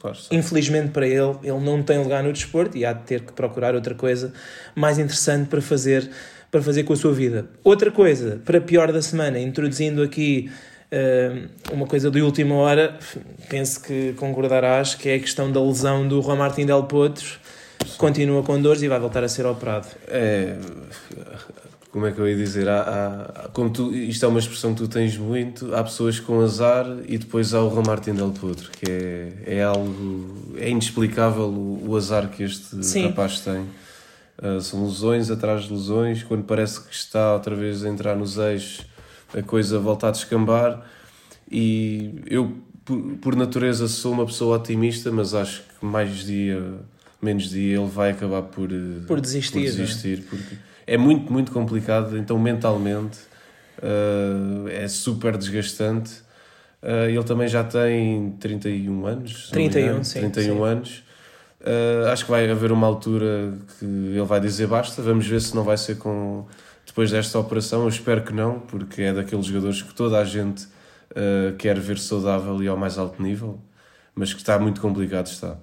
Claro, 0.00 0.16
Infelizmente 0.30 0.88
para 0.88 1.06
ele, 1.06 1.36
ele 1.42 1.60
não 1.60 1.82
tem 1.82 1.98
lugar 1.98 2.22
no 2.22 2.32
desporto 2.32 2.76
e 2.76 2.86
há 2.86 2.92
de 2.94 3.02
ter 3.02 3.20
que 3.20 3.32
procurar 3.32 3.74
outra 3.74 3.94
coisa 3.94 4.32
mais 4.74 4.98
interessante 4.98 5.48
para 5.48 5.60
fazer, 5.60 6.10
para 6.50 6.62
fazer 6.62 6.84
com 6.84 6.94
a 6.94 6.96
sua 6.96 7.12
vida. 7.12 7.46
Outra 7.62 7.90
coisa, 7.90 8.40
para 8.42 8.60
pior 8.62 8.90
da 8.92 9.02
semana, 9.02 9.38
introduzindo 9.38 10.02
aqui 10.02 10.50
uh, 10.90 11.74
uma 11.74 11.86
coisa 11.86 12.10
de 12.10 12.22
última 12.22 12.54
hora, 12.54 12.98
penso 13.50 13.82
que 13.82 14.14
concordarás, 14.14 14.94
que 14.94 15.10
é 15.10 15.16
a 15.16 15.20
questão 15.20 15.52
da 15.52 15.62
lesão 15.62 16.08
do 16.08 16.22
Juan 16.22 16.36
Martín 16.36 16.64
Del 16.64 16.84
Potro. 16.84 17.38
Continua 17.98 18.42
com 18.42 18.60
dores 18.60 18.80
e 18.82 18.88
vai 18.88 18.98
voltar 18.98 19.22
a 19.22 19.28
ser 19.28 19.44
operado. 19.44 19.86
É, 20.08 20.56
como 21.90 22.06
é 22.06 22.12
que 22.12 22.20
eu 22.20 22.28
ia 22.28 22.36
dizer? 22.36 22.68
Há, 22.68 22.82
há, 22.82 23.48
como 23.48 23.70
tu, 23.70 23.92
isto 23.92 24.24
é 24.24 24.28
uma 24.28 24.38
expressão 24.38 24.74
que 24.74 24.82
tu 24.82 24.88
tens 24.88 25.16
muito, 25.16 25.74
há 25.74 25.82
pessoas 25.82 26.20
com 26.20 26.40
azar 26.40 26.86
e 27.06 27.18
depois 27.18 27.52
há 27.52 27.60
o 27.60 27.74
Ramartin 27.74 28.14
Del 28.14 28.30
Potro, 28.30 28.70
que 28.70 28.90
é, 28.90 29.32
é 29.58 29.62
algo. 29.62 30.54
é 30.56 30.70
inexplicável 30.70 31.46
o, 31.46 31.90
o 31.90 31.96
azar 31.96 32.28
que 32.30 32.44
este 32.44 32.84
Sim. 32.84 33.06
rapaz 33.06 33.40
tem. 33.40 33.66
Uh, 34.42 34.60
são 34.60 34.84
lesões 34.84 35.30
atrás 35.30 35.64
de 35.64 35.72
lesões, 35.72 36.22
quando 36.22 36.44
parece 36.44 36.80
que 36.80 36.94
está 36.94 37.34
outra 37.34 37.54
vez 37.54 37.84
a 37.84 37.88
entrar 37.88 38.16
nos 38.16 38.38
eixos, 38.38 38.86
a 39.36 39.42
coisa 39.42 39.78
volta 39.78 40.08
a 40.08 40.10
descambar. 40.10 40.82
E 41.50 42.14
eu, 42.26 42.56
por, 42.84 43.02
por 43.20 43.36
natureza, 43.36 43.88
sou 43.88 44.12
uma 44.12 44.24
pessoa 44.24 44.56
otimista, 44.56 45.10
mas 45.10 45.34
acho 45.34 45.62
que 45.62 45.84
mais 45.84 46.24
dia, 46.24 46.62
menos 47.20 47.50
dia, 47.50 47.76
ele 47.78 47.88
vai 47.88 48.12
acabar 48.12 48.42
por, 48.42 48.70
por 49.06 49.20
desistir. 49.20 49.52
Por 49.52 49.62
desistir 49.62 50.18
é? 50.20 50.30
porque 50.30 50.69
é 50.90 50.96
muito, 50.96 51.32
muito 51.32 51.52
complicado, 51.52 52.18
então 52.18 52.36
mentalmente 52.36 53.20
uh, 53.78 54.68
é 54.68 54.88
super 54.88 55.36
desgastante. 55.36 56.10
Uh, 56.82 57.08
ele 57.08 57.22
também 57.22 57.46
já 57.46 57.62
tem 57.62 58.32
31 58.40 59.06
anos. 59.06 59.50
31, 59.50 60.02
sim. 60.02 60.18
31 60.18 60.42
sim. 60.42 60.62
anos. 60.64 61.04
Uh, 61.60 62.08
acho 62.12 62.24
que 62.24 62.30
vai 62.32 62.50
haver 62.50 62.72
uma 62.72 62.88
altura 62.88 63.52
que 63.78 63.84
ele 63.84 64.24
vai 64.24 64.40
dizer 64.40 64.66
basta. 64.66 65.00
Vamos 65.00 65.28
ver 65.28 65.40
se 65.40 65.54
não 65.54 65.62
vai 65.62 65.76
ser 65.76 65.96
com 65.96 66.44
depois 66.84 67.12
desta 67.12 67.38
operação. 67.38 67.82
Eu 67.82 67.88
espero 67.88 68.22
que 68.24 68.32
não, 68.32 68.58
porque 68.58 69.02
é 69.02 69.12
daqueles 69.12 69.46
jogadores 69.46 69.82
que 69.82 69.94
toda 69.94 70.18
a 70.18 70.24
gente 70.24 70.64
uh, 70.64 71.54
quer 71.56 71.78
ver 71.78 71.98
saudável 71.98 72.60
e 72.64 72.66
ao 72.66 72.76
mais 72.76 72.98
alto 72.98 73.22
nível, 73.22 73.60
mas 74.12 74.34
que 74.34 74.40
está 74.40 74.58
muito 74.58 74.80
complicado. 74.80 75.28
Está. 75.28 75.56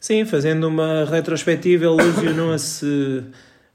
Sim, 0.00 0.24
fazendo 0.24 0.66
uma 0.66 1.04
retrospectiva, 1.04 1.84
ele 1.84 2.02
lesionou-se 2.02 3.24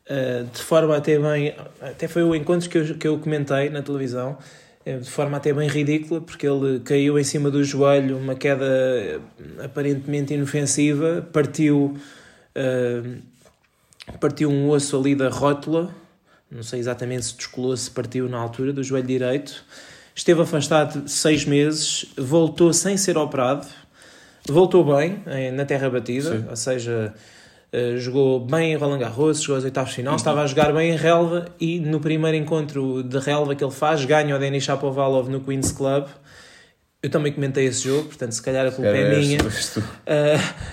uh, 0.10 0.45
de 0.45 0.62
forma 0.62 0.98
até 0.98 1.17
bem. 1.19 1.54
Até 1.82 2.08
foi 2.08 2.24
o 2.24 2.36
encontro 2.36 2.69
que 2.69 2.78
eu, 2.78 2.98
que 2.98 3.08
eu 3.08 3.19
comentei 3.19 3.69
na 3.69 3.82
televisão, 3.82 4.38
uh, 4.86 5.00
de 5.00 5.10
forma 5.10 5.38
até 5.38 5.54
bem 5.54 5.69
ridícula, 5.69 6.19
porque 6.22 6.48
ele 6.48 6.80
caiu 6.80 7.19
em 7.19 7.24
cima 7.24 7.52
do 7.52 7.63
joelho, 7.63 8.17
uma 8.17 8.36
queda 8.36 8.65
eh, 8.65 9.19
aparentemente 9.63 10.34
inofensiva, 10.34 11.28
partiu. 11.32 11.98
partiu 14.19 14.50
um 14.50 14.69
osso 14.69 14.98
ali 14.98 15.15
da 15.15 15.30
rótula, 15.30 15.93
não 16.52 16.63
sei 16.63 16.80
exatamente 16.80 17.26
se 17.26 17.36
descolou, 17.38 17.78
se 17.78 17.91
partiu 17.91 18.28
na 18.28 18.39
altura 18.39 18.74
do 18.74 18.84
joelho 18.84 19.08
direito. 19.08 19.63
Esteve 20.15 20.41
afastado 20.41 21.08
seis 21.08 21.45
meses, 21.45 22.06
voltou 22.17 22.74
sem 22.74 22.98
ser 22.98 23.17
operado, 23.17 23.65
voltou 24.45 24.84
bem 24.84 25.24
na 25.54 25.63
terra 25.63 25.89
batida, 25.89 26.38
Sim. 26.38 26.45
ou 26.50 26.56
seja, 26.56 27.13
Uh, 27.71 27.97
jogou 27.97 28.39
bem 28.39 28.73
em 28.73 28.75
Roland 28.75 28.97
Garros, 28.97 29.41
jogou 29.41 29.58
aos 29.58 29.63
oitavos 29.63 29.91
de 29.91 29.97
final, 29.97 30.13
uhum. 30.13 30.17
estava 30.17 30.41
a 30.41 30.47
jogar 30.47 30.73
bem 30.73 30.91
em 30.91 30.95
relva 30.95 31.45
e 31.60 31.79
no 31.79 31.99
primeiro 31.99 32.36
encontro 32.36 33.03
de 33.03 33.19
relva 33.19 33.53
que 33.53 33.63
ele 33.63 33.71
faz, 33.71 34.03
ganha 34.05 34.36
o 34.36 34.39
Denis 34.39 34.63
Shapovalov 34.63 35.29
no 35.29 35.39
Queen's 35.41 35.71
Club. 35.71 36.08
Eu 37.01 37.10
também 37.10 37.32
comentei 37.32 37.65
esse 37.65 37.88
jogo, 37.88 38.08
portanto, 38.08 38.32
se 38.32 38.41
calhar 38.41 38.65
a 38.65 38.71
culpa 38.71 38.89
é 38.89 39.15
minha. 39.19 39.39
Uh, 39.39 40.65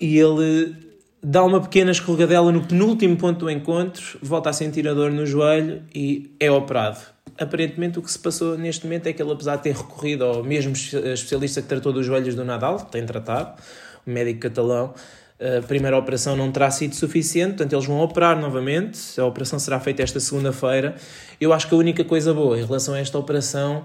e 0.00 0.18
ele 0.18 0.74
dá 1.22 1.42
uma 1.42 1.60
pequena 1.60 1.90
escorregadela 1.90 2.52
no 2.52 2.64
penúltimo 2.64 3.16
ponto 3.16 3.40
do 3.40 3.50
encontro, 3.50 4.18
volta 4.22 4.50
a 4.50 4.52
sentir 4.52 4.86
a 4.88 4.94
dor 4.94 5.10
no 5.10 5.26
joelho 5.26 5.82
e 5.92 6.34
é 6.38 6.48
operado. 6.50 7.00
Aparentemente, 7.38 7.98
o 7.98 8.02
que 8.02 8.10
se 8.10 8.18
passou 8.18 8.56
neste 8.56 8.84
momento 8.84 9.08
é 9.08 9.12
que 9.12 9.20
ele, 9.20 9.32
apesar 9.32 9.56
de 9.56 9.64
ter 9.64 9.74
recorrido 9.74 10.24
ao 10.24 10.44
mesmo 10.44 10.72
especialista 10.72 11.60
que 11.60 11.68
tratou 11.68 11.92
dos 11.92 12.06
joelhos 12.06 12.36
do 12.36 12.44
Nadal, 12.44 12.78
tem 12.78 13.04
tratado, 13.04 13.60
o 14.06 14.10
médico 14.10 14.40
catalão, 14.40 14.94
a 15.38 15.62
primeira 15.62 15.96
operação 15.98 16.34
não 16.34 16.50
terá 16.50 16.70
sido 16.70 16.94
suficiente, 16.94 17.56
portanto, 17.56 17.72
eles 17.72 17.84
vão 17.84 18.00
operar 18.00 18.40
novamente. 18.40 18.98
A 19.20 19.24
operação 19.24 19.58
será 19.58 19.78
feita 19.78 20.02
esta 20.02 20.18
segunda-feira. 20.18 20.96
Eu 21.40 21.52
acho 21.52 21.68
que 21.68 21.74
a 21.74 21.78
única 21.78 22.04
coisa 22.04 22.32
boa 22.32 22.58
em 22.58 22.64
relação 22.64 22.94
a 22.94 22.98
esta 22.98 23.18
operação 23.18 23.84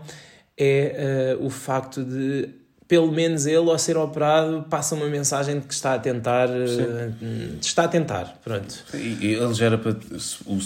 é 0.58 1.36
uh, 1.40 1.46
o 1.46 1.50
facto 1.50 2.04
de 2.04 2.62
pelo 2.92 3.10
menos 3.10 3.46
ele, 3.46 3.70
ao 3.70 3.80
ser 3.80 3.96
operado, 3.96 4.66
passa 4.70 4.96
uma 4.96 5.08
mensagem 5.08 5.62
de 5.62 5.66
que 5.66 5.74
está 5.74 5.94
a 5.94 6.00
tentar. 6.00 6.50
Uh, 6.50 7.58
está 7.62 7.86
a 7.86 7.88
tentar, 7.88 8.38
pronto. 8.44 8.84
E 8.94 9.28
ele 9.28 9.54
já 9.54 9.68
era 9.68 9.78
para. 9.78 9.96
O, 10.46 10.60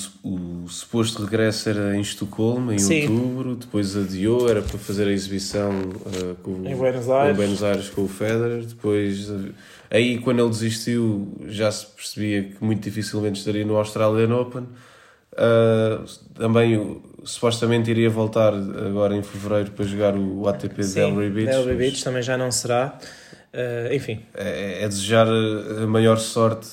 o 0.64 0.68
suposto 0.68 1.24
regresso 1.24 1.70
era 1.70 1.96
em 1.96 2.02
Estocolmo, 2.02 2.72
em 2.72 2.80
Sim. 2.80 3.02
outubro, 3.04 3.56
depois 3.56 3.96
adiou, 3.96 4.50
era 4.50 4.64
para 4.64 4.80
fazer 4.80 5.08
a 5.08 5.12
exibição 5.12 5.70
uh, 5.70 6.36
com, 6.42 6.68
em 6.68 6.76
Buenos 6.76 7.08
Aires. 7.08 7.30
com 7.30 7.36
Buenos 7.36 7.64
Aires 7.64 7.90
com 7.90 8.02
o 8.02 8.08
Federer, 8.08 8.66
depois. 8.66 9.32
Aí, 9.96 10.18
quando 10.18 10.42
ele 10.42 10.50
desistiu, 10.50 11.38
já 11.48 11.72
se 11.72 11.86
percebia 11.86 12.44
que 12.44 12.62
muito 12.62 12.84
dificilmente 12.84 13.40
estaria 13.40 13.64
no 13.64 13.78
Australian 13.78 14.36
Open. 14.36 14.64
Uh, 15.32 16.06
também 16.34 17.02
supostamente 17.24 17.90
iria 17.92 18.10
voltar 18.10 18.54
agora 18.54 19.16
em 19.16 19.24
fevereiro 19.24 19.72
para 19.72 19.86
jogar 19.86 20.14
o 20.18 20.48
ATP 20.50 20.84
Sim, 20.84 20.96
Delray 20.96 21.30
Beach. 21.30 21.50
Delray 21.50 21.76
Beach 21.78 22.04
também 22.04 22.22
já 22.22 22.38
não 22.38 22.52
será. 22.52 23.00
Uh, 23.54 23.94
enfim. 23.94 24.20
É, 24.34 24.84
é, 24.84 24.88
desejar 24.88 25.28
a 25.28 25.88
maior 25.88 26.18
sorte 26.18 26.68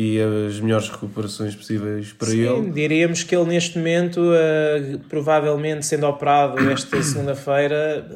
e 0.00 0.16
as 0.46 0.60
melhores 0.60 0.88
recuperações 0.88 1.56
possíveis 1.56 2.12
para 2.12 2.28
Sim, 2.28 2.42
ele. 2.42 2.70
diríamos 2.70 3.24
que 3.24 3.34
ele 3.34 3.46
neste 3.46 3.78
momento, 3.78 4.20
uh, 4.20 4.98
provavelmente 5.08 5.84
sendo 5.84 6.06
operado 6.06 6.70
esta 6.70 7.02
segunda-feira, 7.02 8.06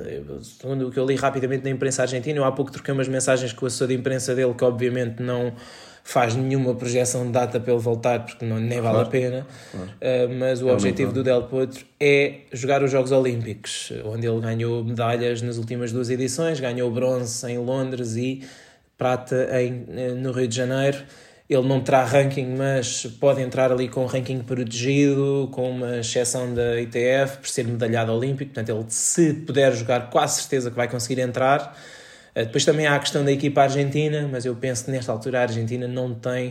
segundo 0.42 0.86
o 0.86 0.92
que 0.92 0.98
eu 1.00 1.04
li 1.04 1.16
rapidamente 1.16 1.64
na 1.64 1.70
imprensa 1.70 2.02
argentina, 2.02 2.38
eu 2.38 2.44
há 2.44 2.52
pouco 2.52 2.70
troquei 2.70 2.94
umas 2.94 3.08
mensagens 3.08 3.52
com 3.52 3.64
o 3.64 3.66
assessor 3.66 3.88
de 3.88 3.94
imprensa 3.94 4.32
dele 4.32 4.54
que 4.54 4.62
obviamente 4.62 5.20
não 5.20 5.52
faz 6.04 6.36
nenhuma 6.36 6.72
projeção 6.72 7.26
de 7.26 7.32
data 7.32 7.58
para 7.58 7.72
ele 7.72 7.82
voltar, 7.82 8.26
porque 8.26 8.44
não, 8.44 8.60
nem 8.60 8.80
vale 8.80 8.94
claro. 8.94 9.08
a 9.08 9.10
pena. 9.10 9.46
Claro. 9.72 9.88
Uh, 9.88 10.38
mas 10.38 10.62
o 10.62 10.68
é 10.68 10.72
objetivo 10.72 11.12
do 11.12 11.24
Del 11.24 11.42
Potro 11.48 11.84
é 11.98 12.42
jogar 12.52 12.84
os 12.84 12.92
Jogos 12.92 13.10
Olímpicos, 13.10 13.92
onde 14.04 14.24
ele 14.24 14.40
ganhou 14.40 14.84
medalhas 14.84 15.42
nas 15.42 15.58
últimas 15.58 15.90
duas 15.90 16.10
edições, 16.10 16.60
ganhou 16.60 16.88
bronze 16.92 17.44
em 17.50 17.58
Londres 17.58 18.14
e 18.14 18.44
prata 18.96 19.48
em, 19.60 19.84
eh, 19.96 20.12
no 20.12 20.30
Rio 20.30 20.46
de 20.46 20.54
Janeiro. 20.54 20.98
Ele 21.52 21.68
não 21.68 21.80
terá 21.80 22.04
ranking, 22.04 22.54
mas 22.56 23.04
pode 23.20 23.42
entrar 23.42 23.70
ali 23.70 23.88
com 23.88 24.06
ranking 24.06 24.40
protegido, 24.40 25.48
com 25.52 25.70
uma 25.70 25.98
exceção 25.98 26.54
da 26.54 26.80
ITF, 26.80 27.38
por 27.38 27.48
ser 27.48 27.66
medalhado 27.66 28.12
olímpico. 28.12 28.52
Portanto, 28.52 28.76
ele, 28.76 28.84
se 28.88 29.34
puder 29.34 29.74
jogar, 29.74 30.08
quase 30.10 30.40
certeza 30.40 30.70
que 30.70 30.76
vai 30.76 30.88
conseguir 30.88 31.20
entrar. 31.20 31.76
Eh, 32.34 32.44
depois 32.44 32.64
também 32.64 32.86
há 32.86 32.94
a 32.94 32.98
questão 32.98 33.24
da 33.24 33.32
equipa 33.32 33.62
argentina, 33.62 34.28
mas 34.30 34.44
eu 34.44 34.54
penso 34.56 34.86
que 34.86 34.90
nesta 34.90 35.12
altura 35.12 35.40
a 35.40 35.42
Argentina 35.42 35.86
não 35.86 36.14
tem, 36.14 36.48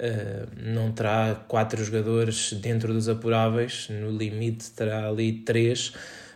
uh, 0.00 0.48
não 0.56 0.92
terá 0.92 1.44
quatro 1.46 1.82
jogadores 1.84 2.52
dentro 2.54 2.92
dos 2.92 3.08
apuráveis, 3.08 3.88
no 3.90 4.10
limite 4.10 4.70
terá 4.70 5.08
ali 5.08 5.32
três, 5.32 5.92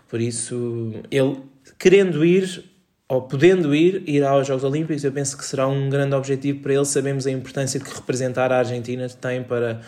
por 0.08 0.20
isso 0.20 0.92
ele 1.10 1.38
querendo 1.78 2.24
ir 2.24 2.64
ou 3.08 3.22
podendo 3.22 3.74
ir, 3.74 4.02
ir 4.06 4.24
aos 4.24 4.46
Jogos 4.46 4.64
Olímpicos, 4.64 5.04
eu 5.04 5.12
penso 5.12 5.36
que 5.36 5.44
será 5.44 5.68
um 5.68 5.90
grande 5.90 6.14
objetivo 6.14 6.60
para 6.60 6.74
ele, 6.74 6.84
sabemos 6.84 7.26
a 7.26 7.30
importância 7.30 7.78
que 7.78 7.94
representar 7.94 8.50
a 8.52 8.58
Argentina 8.58 9.08
tem 9.08 9.42
para 9.42 9.80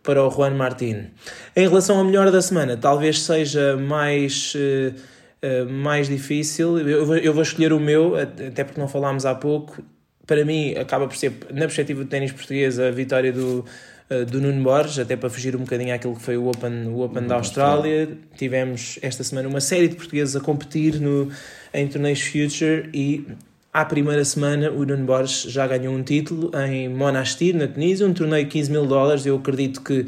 para 0.00 0.24
o 0.24 0.30
Juan 0.30 0.54
Martín. 0.54 1.08
Em 1.54 1.68
relação 1.68 1.98
ao 1.98 2.04
melhor 2.04 2.30
da 2.30 2.40
semana, 2.40 2.78
talvez 2.78 3.20
seja 3.20 3.76
mais 3.76 4.54
uh, 4.54 4.94
eh, 5.40 5.64
mais 5.64 6.08
difícil. 6.08 6.78
Eu 6.78 7.06
vou, 7.06 7.16
eu 7.16 7.32
vou 7.32 7.42
escolher 7.42 7.72
o 7.72 7.78
meu, 7.78 8.16
até 8.16 8.64
porque 8.64 8.80
não 8.80 8.88
falámos 8.88 9.24
há 9.24 9.34
pouco. 9.34 9.82
Para 10.26 10.44
mim, 10.44 10.74
acaba 10.74 11.06
por 11.06 11.16
ser, 11.16 11.32
na 11.50 11.60
perspectiva 11.60 12.02
do 12.02 12.08
ténis 12.08 12.32
português, 12.32 12.78
a 12.78 12.90
vitória 12.90 13.32
do, 13.32 13.64
uh, 14.10 14.24
do 14.26 14.40
Nuno 14.40 14.62
Borges, 14.62 14.98
até 14.98 15.16
para 15.16 15.30
fugir 15.30 15.54
um 15.54 15.60
bocadinho 15.60 15.94
àquilo 15.94 16.16
que 16.16 16.22
foi 16.22 16.36
o 16.36 16.48
Open, 16.48 16.88
o 16.88 17.00
Open 17.00 17.26
da 17.26 17.36
Austrália. 17.36 18.08
Tivemos 18.36 18.98
esta 19.00 19.22
semana 19.22 19.48
uma 19.48 19.60
série 19.60 19.88
de 19.88 19.94
portugueses 19.94 20.34
a 20.34 20.40
competir 20.40 21.00
no, 21.00 21.30
em 21.72 21.86
torneios 21.86 22.20
Future 22.20 22.88
e 22.92 23.26
à 23.72 23.84
primeira 23.84 24.24
semana 24.24 24.70
o 24.70 24.84
Nuno 24.84 25.04
Borges 25.04 25.42
já 25.42 25.66
ganhou 25.66 25.94
um 25.94 26.02
título 26.02 26.50
em 26.56 26.88
Monastir, 26.88 27.54
na 27.54 27.68
Tunísia, 27.68 28.06
um 28.06 28.12
torneio 28.12 28.44
de 28.44 28.50
15 28.50 28.70
mil 28.70 28.86
dólares. 28.86 29.26
Eu 29.26 29.36
acredito 29.36 29.82
que 29.82 30.06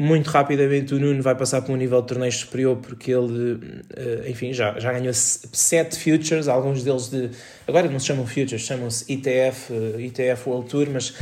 muito 0.00 0.28
rapidamente 0.28 0.94
o 0.94 0.98
Nuno 0.98 1.22
vai 1.22 1.34
passar 1.34 1.60
para 1.60 1.74
um 1.74 1.76
nível 1.76 2.00
de 2.00 2.08
torneio 2.08 2.32
superior 2.32 2.78
porque 2.78 3.12
ele, 3.12 3.84
eh, 3.94 4.30
enfim, 4.30 4.50
já, 4.50 4.78
já 4.78 4.94
ganhou 4.94 5.12
sete 5.12 5.98
futures, 5.98 6.48
alguns 6.48 6.82
deles 6.82 7.10
de. 7.10 7.28
Agora 7.68 7.86
não 7.86 7.98
se 7.98 8.06
chamam 8.06 8.26
futures, 8.26 8.62
chamam-se 8.62 9.04
ITF, 9.12 9.70
ITF 9.98 10.22
eh, 10.22 10.36
World 10.46 10.70
Tour, 10.70 10.88
mas 10.90 11.12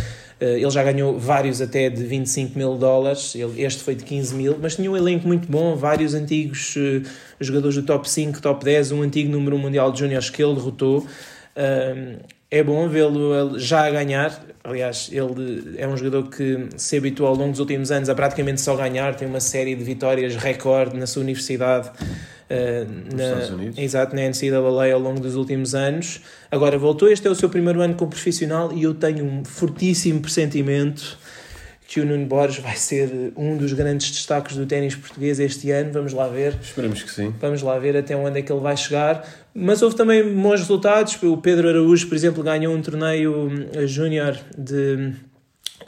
eh, 0.41 0.61
ele 0.61 0.71
já 0.71 0.85
ganhou 0.85 1.19
vários 1.19 1.61
até 1.61 1.91
de 1.91 2.05
25 2.05 2.57
mil 2.57 2.77
dólares, 2.77 3.35
este 3.57 3.83
foi 3.83 3.97
de 3.97 4.05
15 4.05 4.37
mil, 4.37 4.57
mas 4.63 4.77
tinha 4.77 4.89
um 4.89 4.97
elenco 4.97 5.27
muito 5.27 5.51
bom, 5.51 5.75
vários 5.75 6.15
antigos 6.15 6.77
jogadores 7.41 7.75
do 7.75 7.83
top 7.83 8.09
5, 8.09 8.41
top 8.41 8.65
10, 8.65 8.93
um 8.93 9.03
antigo 9.03 9.29
número 9.29 9.59
mundial 9.59 9.91
de 9.91 9.99
juniors 9.99 10.31
que 10.31 10.41
ele 10.41 10.55
derrotou 10.55 11.05
é 12.51 12.63
bom 12.63 12.89
vê-lo 12.89 13.59
já 13.59 13.87
a 13.87 13.91
ganhar. 13.91 14.43
Aliás, 14.69 15.09
ele 15.11 15.77
é 15.79 15.89
um 15.89 15.97
jogador 15.97 16.29
que 16.29 16.69
se 16.77 16.99
habituou 16.99 17.31
ao 17.31 17.35
longo 17.35 17.53
dos 17.53 17.61
últimos 17.61 17.91
anos 17.91 18.11
a 18.11 18.15
praticamente 18.15 18.61
só 18.61 18.77
ganhar, 18.77 19.15
tem 19.15 19.27
uma 19.27 19.41
série 19.41 19.75
de 19.75 19.83
vitórias 19.83 20.37
recorde 20.37 20.95
na 20.99 21.07
sua 21.07 21.23
universidade. 21.23 21.89
Uh, 22.51 23.15
na, 23.15 23.83
exato, 23.83 24.15
na 24.15 24.23
NCAA 24.23 24.93
ao 24.93 25.01
longo 25.01 25.21
dos 25.21 25.37
últimos 25.37 25.75
anos. 25.75 26.21
Agora 26.51 26.79
voltou, 26.79 27.11
este 27.11 27.27
é 27.27 27.31
o 27.31 27.35
seu 27.35 27.49
primeiro 27.49 27.81
ano 27.81 27.95
como 27.95 28.11
profissional 28.11 28.71
e 28.73 28.83
eu 28.83 28.95
tenho 28.95 29.25
um 29.25 29.43
fortíssimo 29.45 30.21
pressentimento 30.21 31.19
que 31.89 32.03
o 32.03 32.05
Nuno 32.05 32.27
Borges 32.27 32.59
vai 32.59 32.77
ser 32.77 33.33
um 33.35 33.57
dos 33.57 33.73
grandes 33.73 34.11
destaques 34.11 34.55
do 34.55 34.67
ténis 34.67 34.95
português 34.95 35.41
este 35.41 35.71
ano. 35.71 35.91
Vamos 35.91 36.13
lá 36.13 36.29
ver. 36.29 36.55
Esperamos 36.61 37.03
que 37.03 37.11
sim. 37.11 37.35
Vamos 37.41 37.63
lá 37.63 37.79
ver 37.79 37.97
até 37.97 38.15
onde 38.15 38.39
é 38.39 38.43
que 38.43 38.53
ele 38.53 38.61
vai 38.61 38.77
chegar. 38.77 39.27
Mas 39.55 39.81
houve 39.81 39.97
também 39.97 40.23
bons 40.23 40.61
resultados. 40.61 41.17
O 41.23 41.39
Pedro 41.39 41.67
Araújo, 41.67 42.07
por 42.07 42.15
exemplo, 42.15 42.43
ganhou 42.45 42.75
um 42.75 42.83
torneio 42.83 43.51
eh, 43.73 43.87
júnior 43.87 44.39
de 44.57 45.15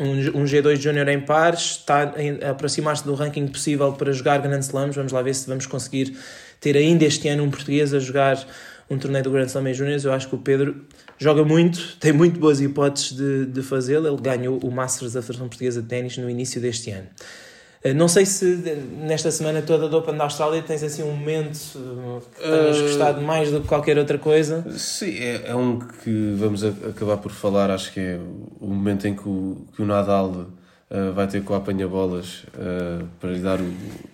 um, 0.00 0.44
G2 0.44 0.76
Júnior 0.76 1.06
em 1.08 1.20
pares, 1.20 1.82
está 1.82 2.14
a 2.46 2.50
aproximar-se 2.50 3.04
do 3.04 3.12
ranking 3.12 3.46
possível 3.46 3.92
para 3.92 4.10
jogar 4.10 4.38
Grand 4.38 4.60
Slams. 4.60 4.96
Vamos 4.96 5.12
lá 5.12 5.20
ver 5.20 5.34
se 5.34 5.46
vamos 5.46 5.66
conseguir 5.66 6.16
ter 6.58 6.78
ainda 6.78 7.04
este 7.04 7.28
ano 7.28 7.44
um 7.44 7.50
português 7.50 7.92
a 7.92 7.98
jogar 7.98 8.42
um 8.88 8.96
torneio 8.96 9.24
do 9.24 9.30
Grand 9.30 9.44
Slam 9.44 9.68
em 9.68 9.74
Júnior. 9.74 10.00
Eu 10.02 10.12
acho 10.14 10.30
que 10.30 10.34
o 10.34 10.38
Pedro 10.38 10.82
joga 11.20 11.44
muito, 11.44 11.96
tem 11.98 12.12
muito 12.12 12.40
boas 12.40 12.61
hipóteses 12.61 13.12
de, 13.12 13.46
de 13.46 13.62
fazê-lo. 13.62 14.09
Ele 14.09 14.20
ganhou 14.20 14.59
o 14.59 14.70
Masters 14.70 15.12
da 15.12 15.20
Federação 15.20 15.48
Portuguesa 15.48 15.83
de 15.83 15.88
Ténis 15.88 16.16
no 16.16 16.28
início 16.28 16.61
deste 16.61 16.90
ano. 16.90 17.06
Eh, 17.85 17.92
não 17.92 18.09
sei 18.09 18.24
se 18.24 18.44
nesta 19.02 19.30
semana 19.30 19.61
toda 19.61 19.87
do 19.87 19.98
Open 19.98 20.16
da 20.16 20.24
Austrália 20.24 20.62
tens 20.62 20.83
assim 20.83 21.02
um 21.02 21.14
momento 21.14 21.59
eh, 21.76 22.20
que 22.35 22.42
tenhas 22.42 22.78
uh, 22.78 22.83
gostado 22.83 23.20
mais 23.20 23.50
do 23.50 23.61
que 23.61 23.68
qualquer 23.68 23.98
outra 23.98 24.16
coisa. 24.16 24.64
Sim, 24.76 25.14
é, 25.18 25.50
é 25.50 25.54
um 25.54 25.78
que 25.78 26.35
vamos 26.38 26.64
acabar 26.64 27.18
por 27.18 27.33
falar. 27.33 27.70
Acho 27.70 27.92
que 27.92 28.00
é 28.00 28.18
o 28.59 28.66
momento 28.66 29.06
em 29.06 29.14
que 29.14 29.28
o, 29.28 29.66
que 29.76 29.83
o 29.83 29.87
Nadal 29.87 30.30
uh, 30.30 31.12
vai 31.14 31.26
ter 31.26 31.42
com 31.42 31.52
a 31.52 31.59
apanha-bolas 31.59 32.44
uh, 32.54 33.06
para 33.20 33.30
lhe 33.30 33.40
dar 33.40 33.59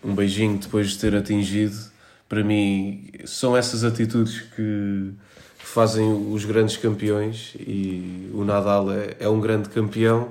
um 0.05 0.15
beijinho 0.15 0.59
depois 0.59 0.91
de 0.91 0.99
ter 0.99 1.15
atingido. 1.15 1.77
Para 2.29 2.43
mim, 2.43 3.09
são 3.25 3.57
essas 3.57 3.85
atitudes 3.85 4.41
que 4.41 5.13
fazem 5.77 6.11
os 6.33 6.43
grandes 6.47 6.79
campeões 6.79 7.55
e 7.61 8.31
o 8.33 8.45
Nadal 8.45 8.91
é, 8.91 9.15
é 9.21 9.29
um 9.29 9.39
grande 9.39 9.69
campeão. 9.69 10.31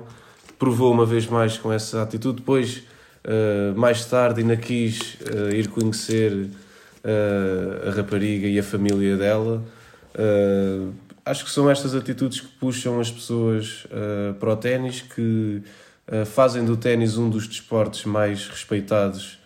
Provou 0.58 0.92
uma 0.92 1.06
vez 1.06 1.28
mais 1.28 1.56
com 1.56 1.72
essa 1.72 2.02
atitude. 2.02 2.38
Depois 2.38 2.78
uh, 3.24 3.78
mais 3.78 4.04
tarde 4.06 4.40
ainda 4.40 4.56
quis 4.56 5.14
uh, 5.20 5.54
ir 5.54 5.68
conhecer 5.68 6.32
uh, 6.32 7.88
a 7.88 7.92
rapariga 7.92 8.48
e 8.48 8.58
a 8.58 8.62
família 8.62 9.16
dela. 9.16 9.62
acho 11.24 11.44
que 11.44 11.50
são 11.52 11.70
estas 11.70 11.94
atitudes 11.94 12.40
que 12.40 12.48
puxam 12.58 12.98
as 12.98 13.12
pessoas 13.12 13.86
para 14.40 14.52
o 14.52 14.56
ténis, 14.56 15.02
que 15.02 15.62
fazem 16.24 16.64
do 16.64 16.76
ténis 16.76 17.18
um 17.18 17.30
dos 17.30 17.46
desportos 17.46 18.04
mais 18.04 18.48
respeitados 18.48 19.38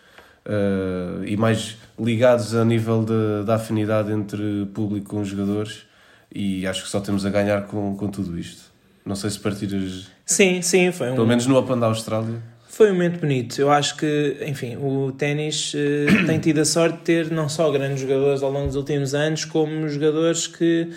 e 1.26 1.36
mais 1.36 1.76
ligados 1.98 2.55
a 2.55 2.64
nível 2.64 3.05
da 3.44 3.57
afinidade 3.57 4.12
entre 4.12 4.66
público 4.72 5.11
com 5.11 5.20
os 5.20 5.28
jogadores 5.28 5.89
e 6.33 6.66
acho 6.66 6.85
que 6.85 6.89
só 6.89 7.01
temos 7.01 7.26
a 7.26 7.31
ganhar 7.31 7.66
com, 7.66 7.97
com 7.97 8.09
tudo 8.09 8.39
isto. 8.39 8.70
Não 9.05 9.16
sei 9.16 9.31
se 9.31 9.39
partilhas. 9.39 10.07
Sim, 10.24 10.62
sim, 10.62 10.93
foi 10.93 11.11
um. 11.11 11.14
Pelo 11.14 11.26
menos 11.26 11.47
no 11.47 11.57
Open 11.57 11.78
da 11.78 11.87
Austrália. 11.87 12.41
Foi 12.68 12.91
um 12.91 12.93
momento 12.93 13.20
bonito. 13.20 13.61
Eu 13.61 13.70
acho 13.70 13.97
que, 13.97 14.37
enfim, 14.47 14.76
o 14.76 15.12
ténis 15.12 15.74
uh, 15.74 16.24
tem 16.26 16.39
tido 16.39 16.61
a 16.61 16.64
sorte 16.64 16.99
de 16.99 17.05
ter 17.05 17.31
não 17.31 17.49
só 17.49 17.70
grandes 17.70 18.01
jogadores 18.01 18.43
ao 18.43 18.51
longo 18.51 18.66
dos 18.68 18.76
últimos 18.76 19.14
anos, 19.14 19.45
como 19.45 19.89
jogadores 19.89 20.47
que 20.47 20.89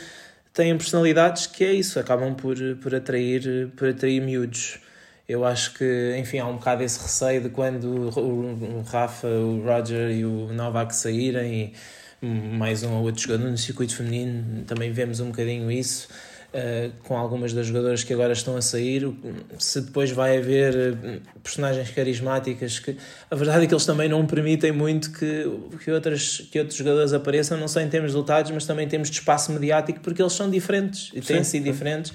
têm 0.54 0.78
personalidades 0.78 1.48
que 1.48 1.64
é 1.64 1.74
isso, 1.74 2.00
acabam 2.00 2.36
por, 2.36 2.56
por, 2.82 2.94
atrair, 2.94 3.70
por 3.76 3.90
atrair 3.90 4.22
miúdos. 4.22 4.78
Eu 5.28 5.44
acho 5.44 5.74
que, 5.74 6.16
enfim, 6.20 6.38
há 6.38 6.46
um 6.46 6.58
bocado 6.58 6.84
esse 6.84 7.02
receio 7.02 7.42
de 7.42 7.50
quando 7.50 7.86
o, 7.86 8.80
o 8.80 8.82
Rafa, 8.84 9.28
o 9.28 9.64
Roger 9.66 10.12
e 10.12 10.24
o 10.26 10.54
Novak 10.54 10.96
saírem 10.96 11.54
e 11.54 11.74
mais 12.26 12.84
um 12.84 12.93
ou 12.93 13.03
outro 13.03 13.21
jogador 13.21 13.49
no 13.49 13.57
circuito 13.57 13.95
feminino, 13.95 14.63
também 14.65 14.91
vemos 14.91 15.19
um 15.19 15.28
bocadinho 15.28 15.71
isso. 15.71 16.07
Uh, 16.53 16.93
com 17.01 17.17
algumas 17.17 17.51
das 17.51 17.65
jogadoras 17.65 18.03
que 18.03 18.13
agora 18.13 18.32
estão 18.32 18.55
a 18.55 18.61
sair, 18.61 19.11
se 19.57 19.82
depois 19.82 20.11
vai 20.11 20.38
haver 20.38 20.76
uh, 20.76 21.39
personagens 21.41 21.89
carismáticas 21.89 22.78
que 22.78 22.95
a 23.32 23.36
verdade 23.36 23.63
é 23.63 23.67
que 23.67 23.74
eles 23.74 23.88
também 23.88 24.07
não 24.07 24.24
permitem 24.28 24.71
muito 24.71 25.11
que, 25.13 25.49
que, 25.84 25.89
outras, 25.89 26.47
que 26.51 26.59
outros 26.59 26.78
jogadores 26.78 27.11
apareçam, 27.11 27.57
não 27.57 27.67
só 27.67 27.82
em 27.82 27.89
termos 27.89 28.11
de 28.11 28.17
resultados, 28.17 28.51
mas 28.51 28.67
também 28.67 28.86
em 28.86 28.88
termos 28.88 29.09
de 29.09 29.17
espaço 29.17 29.51
mediático, 29.51 29.99
porque 30.01 30.21
eles 30.21 30.34
são 30.34 30.47
diferentes 30.47 31.09
e 31.15 31.21
têm 31.21 31.43
sido 31.43 31.63
diferentes. 31.63 32.13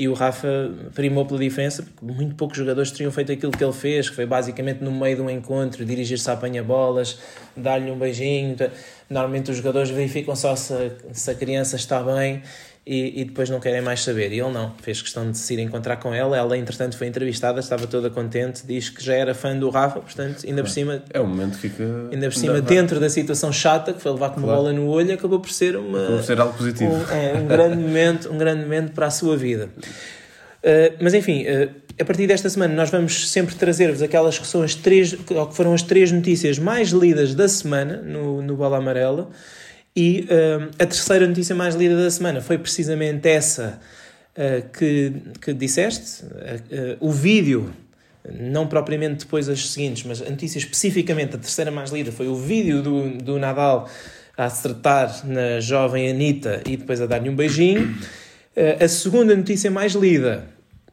E 0.00 0.08
o 0.08 0.14
Rafa 0.14 0.48
primou 0.94 1.26
pela 1.26 1.38
diferença, 1.38 1.82
porque 1.82 2.10
muito 2.10 2.34
poucos 2.34 2.56
jogadores 2.56 2.90
teriam 2.90 3.12
feito 3.12 3.32
aquilo 3.32 3.52
que 3.52 3.62
ele 3.62 3.70
fez, 3.74 4.08
que 4.08 4.16
foi 4.16 4.24
basicamente 4.24 4.82
no 4.82 4.90
meio 4.90 5.16
de 5.16 5.20
um 5.20 5.28
encontro, 5.28 5.84
dirigir-se 5.84 6.30
a 6.30 6.32
apanha-bolas, 6.32 7.18
dar-lhe 7.54 7.90
um 7.90 7.98
beijinho. 7.98 8.56
Normalmente 9.10 9.50
os 9.50 9.58
jogadores 9.58 9.90
verificam 9.90 10.34
só 10.34 10.56
se, 10.56 10.92
se 11.12 11.30
a 11.30 11.34
criança 11.34 11.76
está 11.76 12.02
bem 12.02 12.42
e, 12.90 13.20
e, 13.20 13.24
depois 13.24 13.48
não 13.48 13.60
querem 13.60 13.80
mais 13.80 14.02
saber. 14.02 14.32
E 14.32 14.40
ele 14.40 14.50
não, 14.50 14.74
fez 14.82 15.00
questão 15.00 15.30
de 15.30 15.38
se 15.38 15.54
ir 15.54 15.60
encontrar 15.60 15.98
com 15.98 16.12
ela. 16.12 16.36
Ela, 16.36 16.58
entretanto, 16.58 16.98
foi 16.98 17.06
entrevistada, 17.06 17.60
estava 17.60 17.86
toda 17.86 18.10
contente, 18.10 18.66
diz 18.66 18.88
que 18.88 19.00
já 19.00 19.14
era 19.14 19.32
fã 19.32 19.56
do 19.56 19.70
Rafa, 19.70 20.00
portanto, 20.00 20.44
ainda 20.44 20.60
por 20.60 20.68
cima. 20.68 21.00
É 21.08 21.20
o 21.20 21.26
momento 21.26 21.52
que 21.52 21.68
fica. 21.68 21.84
Ainda 22.10 22.28
por 22.28 22.34
cima, 22.34 22.60
dentro 22.60 22.98
da 22.98 23.08
situação 23.08 23.52
chata, 23.52 23.92
que 23.92 24.02
foi 24.02 24.10
levar 24.10 24.30
com 24.30 24.38
uma 24.38 24.48
claro. 24.48 24.62
bola 24.62 24.72
no 24.72 24.88
olho, 24.88 25.14
acabou 25.14 25.38
por 25.38 25.52
ser 25.52 25.76
uma. 25.76 25.98
Acabou 26.00 26.16
por 26.16 26.24
ser 26.24 26.40
algo 26.40 26.58
positivo. 26.58 26.90
Um, 26.90 27.14
é, 27.14 27.34
um 27.34 27.46
grande 27.46 27.76
momento, 27.80 28.32
um 28.32 28.36
grande 28.36 28.62
momento 28.62 28.90
para 28.90 29.06
a 29.06 29.10
sua 29.10 29.36
vida. 29.36 29.68
Uh, 29.76 30.96
mas 31.00 31.14
enfim, 31.14 31.44
uh, 31.44 31.70
a 31.96 32.04
partir 32.04 32.26
desta 32.26 32.50
semana 32.50 32.74
nós 32.74 32.90
vamos 32.90 33.30
sempre 33.30 33.54
trazer-vos 33.54 34.02
aquelas 34.02 34.36
que 34.36 34.46
são 34.48 34.64
as 34.64 34.74
três, 34.74 35.14
que 35.14 35.34
foram 35.52 35.72
as 35.72 35.82
três 35.82 36.10
notícias 36.10 36.58
mais 36.58 36.88
lidas 36.88 37.36
da 37.36 37.46
semana 37.46 37.98
no, 37.98 38.42
no 38.42 38.56
Bola 38.56 38.78
Amarela. 38.78 39.30
E 39.94 40.28
uh, 40.30 40.70
a 40.78 40.86
terceira 40.86 41.26
notícia 41.26 41.54
mais 41.54 41.74
lida 41.74 41.96
da 41.96 42.10
semana 42.10 42.40
foi 42.40 42.56
precisamente 42.58 43.28
essa 43.28 43.80
uh, 44.36 44.68
que, 44.70 45.12
que 45.40 45.52
disseste. 45.52 46.24
Uh, 46.24 46.96
o 47.00 47.10
vídeo, 47.10 47.72
não 48.38 48.68
propriamente 48.68 49.24
depois 49.24 49.48
as 49.48 49.68
seguintes, 49.70 50.04
mas 50.04 50.22
a 50.22 50.30
notícia 50.30 50.58
especificamente, 50.58 51.34
a 51.34 51.38
terceira 51.38 51.70
mais 51.72 51.90
lida, 51.90 52.12
foi 52.12 52.28
o 52.28 52.36
vídeo 52.36 52.82
do, 52.82 53.10
do 53.18 53.38
Nadal 53.38 53.88
a 54.36 54.44
acertar 54.44 55.26
na 55.26 55.58
jovem 55.60 56.08
Anitta 56.08 56.62
e 56.66 56.76
depois 56.76 57.00
a 57.00 57.06
dar-lhe 57.06 57.28
um 57.28 57.34
beijinho. 57.34 57.94
a 58.80 58.88
segunda 58.88 59.36
notícia 59.36 59.70
mais 59.70 59.92
lida, 59.92 60.46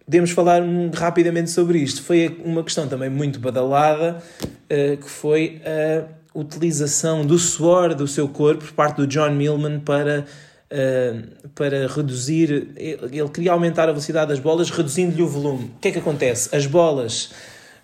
podemos 0.04 0.32
falar 0.32 0.62
rapidamente 0.94 1.52
sobre 1.52 1.80
isto, 1.80 2.02
foi 2.02 2.42
uma 2.44 2.62
questão 2.62 2.90
também 2.90 3.10
muito 3.10 3.40
badalada, 3.40 4.22
que 4.68 5.10
foi 5.10 5.62
a 5.64 6.04
utilização 6.40 7.26
do 7.26 7.38
suor 7.40 7.96
do 7.96 8.08
seu 8.08 8.28
corpo 8.28 8.64
por 8.64 8.74
parte 8.74 8.98
do 8.98 9.08
John 9.08 9.32
Millman 9.32 9.80
para, 9.80 10.26
uh, 10.72 11.50
para 11.50 11.88
reduzir. 11.88 12.70
Ele 12.78 13.30
queria 13.34 13.52
aumentar 13.52 13.84
a 13.84 13.88
velocidade 13.88 14.30
das 14.30 14.40
bolas, 14.40 14.70
reduzindo-lhe 14.70 15.24
o 15.24 15.28
volume. 15.28 15.72
O 15.76 15.80
que 15.82 15.88
é 15.88 15.92
que 15.92 16.00
acontece? 16.00 16.56
As 16.56 16.68
bolas 16.68 17.32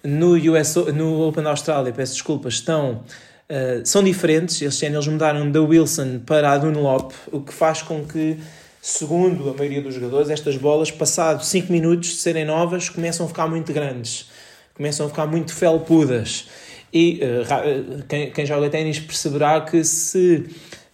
no, 0.04 0.34
US, 0.34 0.76
no 0.93 1.28
Open 1.28 1.45
Austrália, 1.45 1.91
peço 1.91 2.14
desculpas, 2.14 2.56
estão. 2.56 3.04
Uh, 3.49 3.86
são 3.86 4.04
diferentes, 4.04 4.62
ano 4.84 4.95
eles 4.95 5.08
mudaram 5.08 5.51
da 5.51 5.62
Wilson 5.62 6.20
para 6.26 6.51
a 6.51 6.58
Dunlop, 6.58 7.12
o 7.32 7.41
que 7.41 7.54
faz 7.54 7.82
com 7.82 8.06
que, 8.06 8.38
segundo 8.82 9.49
a 9.49 9.54
maioria 9.54 9.82
dos 9.82 9.95
jogadores, 9.95 10.30
estas 10.30 10.56
bolas, 10.58 10.89
passados 10.89 11.47
5 11.47 11.72
minutos 11.72 12.10
de 12.10 12.16
serem 12.16 12.45
novas, 12.45 12.88
começam 12.88 13.26
a 13.26 13.30
ficar 13.30 13.47
muito 13.47 13.74
grandes, 13.74 14.30
começam 14.74 15.06
a 15.06 15.10
ficar 15.10 15.28
muito 15.28 15.54
felpudas. 15.54 16.47
E 16.94 17.20
uh, 17.24 18.04
quem, 18.08 18.30
quem 18.32 18.46
joga 18.46 18.70
ténis 18.70 19.00
perceberá 19.00 19.62
que 19.62 19.84
se 19.84 20.46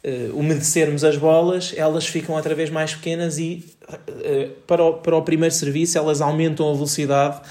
uh, 0.03 0.37
umedecermos 0.37 1.03
as 1.03 1.17
bolas, 1.17 1.73
elas 1.75 2.07
ficam 2.07 2.35
outra 2.35 2.55
vez 2.55 2.69
mais 2.69 2.93
pequenas 2.93 3.37
e 3.37 3.65
uh, 3.89 4.49
para, 4.65 4.83
o, 4.83 4.93
para 4.93 5.15
o 5.17 5.21
primeiro 5.21 5.53
serviço 5.53 5.97
elas 5.97 6.21
aumentam 6.21 6.69
a 6.69 6.73
velocidade 6.73 7.41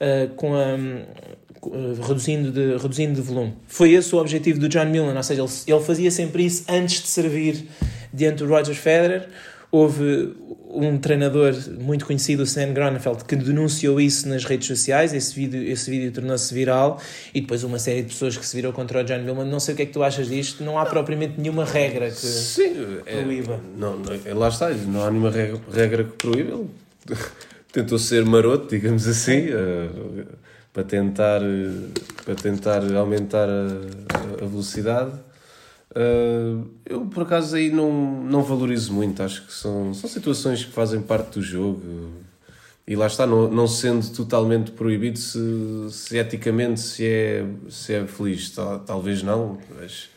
uh, 0.00 0.34
com 0.34 0.54
a, 0.54 0.76
reduzindo, 2.06 2.50
de, 2.50 2.78
reduzindo 2.78 3.14
de 3.14 3.20
volume. 3.20 3.54
Foi 3.66 3.92
esse 3.92 4.14
o 4.14 4.18
objetivo 4.18 4.58
do 4.58 4.68
John 4.68 4.86
Millen, 4.86 5.14
ou 5.14 5.22
seja, 5.22 5.42
ele, 5.42 5.50
ele 5.66 5.84
fazia 5.84 6.10
sempre 6.10 6.46
isso 6.46 6.64
antes 6.68 7.02
de 7.02 7.08
servir 7.08 7.66
diante 8.12 8.38
do 8.38 8.48
Roger 8.48 8.74
Federer. 8.74 9.28
Houve 9.72 10.34
um 10.72 10.98
treinador 10.98 11.54
muito 11.80 12.06
conhecido, 12.06 12.40
o 12.40 12.42
Stan 12.44 12.72
Gronefeld, 12.72 13.24
que 13.24 13.36
denunciou 13.36 14.00
isso 14.00 14.28
nas 14.28 14.44
redes 14.44 14.66
sociais. 14.66 15.12
Esse 15.12 15.34
vídeo, 15.34 15.62
esse 15.62 15.90
vídeo 15.90 16.12
tornou-se 16.12 16.52
viral. 16.54 17.00
E 17.34 17.40
depois 17.40 17.64
uma 17.64 17.78
série 17.78 18.02
de 18.02 18.08
pessoas 18.08 18.36
que 18.36 18.46
se 18.46 18.56
viram 18.56 18.72
contra 18.72 19.00
o 19.00 19.04
John 19.04 19.22
Millman. 19.22 19.48
Não 19.48 19.60
sei 19.60 19.74
o 19.74 19.76
que 19.76 19.82
é 19.82 19.86
que 19.86 19.92
tu 19.92 20.02
achas 20.02 20.28
disto. 20.28 20.64
Não 20.64 20.78
há 20.78 20.86
propriamente 20.86 21.40
nenhuma 21.40 21.64
regra 21.64 22.08
que 22.08 22.16
Sim, 22.16 22.74
proíba. 23.04 23.54
É, 23.54 23.78
não, 23.78 23.98
não, 23.98 24.12
é, 24.24 24.34
lá 24.34 24.48
está. 24.48 24.70
Não 24.70 25.04
há 25.04 25.10
nenhuma 25.10 25.30
regra, 25.30 25.60
regra 25.72 26.04
que 26.04 26.12
proíba. 26.12 26.54
Ele 26.54 26.68
tentou 27.72 27.98
ser 27.98 28.24
maroto, 28.24 28.68
digamos 28.68 29.06
assim, 29.06 29.48
uh, 29.48 30.26
para, 30.72 30.84
tentar, 30.84 31.42
uh, 31.42 31.90
para 32.24 32.34
tentar 32.34 32.82
aumentar 32.96 33.48
a, 33.48 34.44
a 34.44 34.46
velocidade 34.46 35.12
Uh, 35.90 36.68
eu, 36.86 37.06
por 37.06 37.24
acaso, 37.24 37.56
aí 37.56 37.70
não, 37.70 38.22
não 38.22 38.42
valorizo 38.42 38.92
muito. 38.92 39.22
Acho 39.22 39.46
que 39.46 39.52
são, 39.52 39.92
são 39.92 40.08
situações 40.08 40.64
que 40.64 40.72
fazem 40.72 41.00
parte 41.00 41.38
do 41.38 41.42
jogo. 41.42 41.80
E 42.86 42.96
lá 42.96 43.06
está, 43.06 43.26
não, 43.26 43.48
não 43.48 43.66
sendo 43.68 44.08
totalmente 44.14 44.72
proibido, 44.72 45.18
se, 45.18 45.38
se 45.90 46.16
eticamente 46.16 46.80
se 46.80 47.06
é, 47.06 47.46
se 47.68 47.94
é 47.94 48.06
feliz. 48.06 48.50
Tal, 48.50 48.80
talvez 48.80 49.22
não, 49.22 49.58
mas 49.78 50.08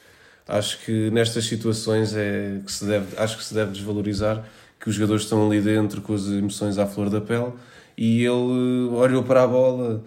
acho 0.47 0.79
que 0.83 1.09
nestas 1.11 1.45
situações 1.45 2.15
é 2.15 2.59
que 2.65 2.71
se 2.71 2.85
deve, 2.85 3.17
acho 3.17 3.37
que 3.37 3.43
se 3.43 3.53
deve 3.53 3.71
desvalorizar 3.71 4.43
que 4.79 4.89
os 4.89 4.95
jogadores 4.95 5.23
estão 5.23 5.47
ali 5.47 5.61
dentro 5.61 6.01
com 6.01 6.13
as 6.13 6.27
emoções 6.27 6.77
à 6.77 6.85
flor 6.85 7.09
da 7.09 7.21
pele 7.21 7.53
e 7.97 8.25
ele 8.25 8.89
olhou 8.91 9.23
para 9.23 9.43
a 9.43 9.47
bola 9.47 10.03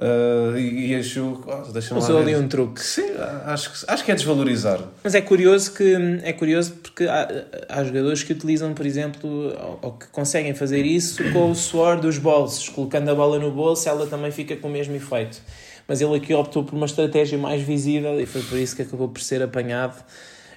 Uh, 0.00 0.56
e, 0.56 0.92
e 0.92 0.94
achou, 0.94 1.42
oh, 1.44 1.72
deixa-me 1.72 2.00
Usou 2.00 2.18
ali 2.18 2.36
um 2.36 2.46
truque. 2.46 2.80
Sim, 2.80 3.10
acho 3.44 3.72
que, 3.72 3.90
acho 3.90 4.04
que 4.04 4.12
é 4.12 4.14
desvalorizar. 4.14 4.78
Mas 5.02 5.12
é 5.16 5.20
curioso 5.20 5.72
que 5.72 6.20
é 6.22 6.32
curioso 6.32 6.74
porque 6.80 7.04
há, 7.04 7.28
há 7.68 7.82
jogadores 7.82 8.22
que 8.22 8.32
utilizam, 8.32 8.72
por 8.74 8.86
exemplo, 8.86 9.28
ou, 9.28 9.78
ou, 9.82 9.92
que 9.92 10.06
conseguem 10.08 10.54
fazer 10.54 10.86
isso 10.86 11.20
com 11.32 11.50
o 11.50 11.54
suor 11.54 12.00
dos 12.00 12.16
bolsos, 12.16 12.68
colocando 12.68 13.10
a 13.10 13.14
bola 13.14 13.40
no 13.40 13.50
bolso, 13.50 13.88
ela 13.88 14.06
também 14.06 14.30
fica 14.30 14.54
com 14.54 14.68
o 14.68 14.70
mesmo 14.70 14.94
efeito. 14.94 15.42
Mas 15.88 16.00
ele 16.00 16.14
aqui 16.14 16.32
optou 16.32 16.62
por 16.62 16.76
uma 16.76 16.86
estratégia 16.86 17.36
mais 17.36 17.60
visível 17.62 18.20
e 18.20 18.26
foi 18.26 18.42
por 18.42 18.56
isso 18.56 18.76
que 18.76 18.82
acabou 18.82 19.08
por 19.08 19.20
ser 19.20 19.42
apanhado. 19.42 20.00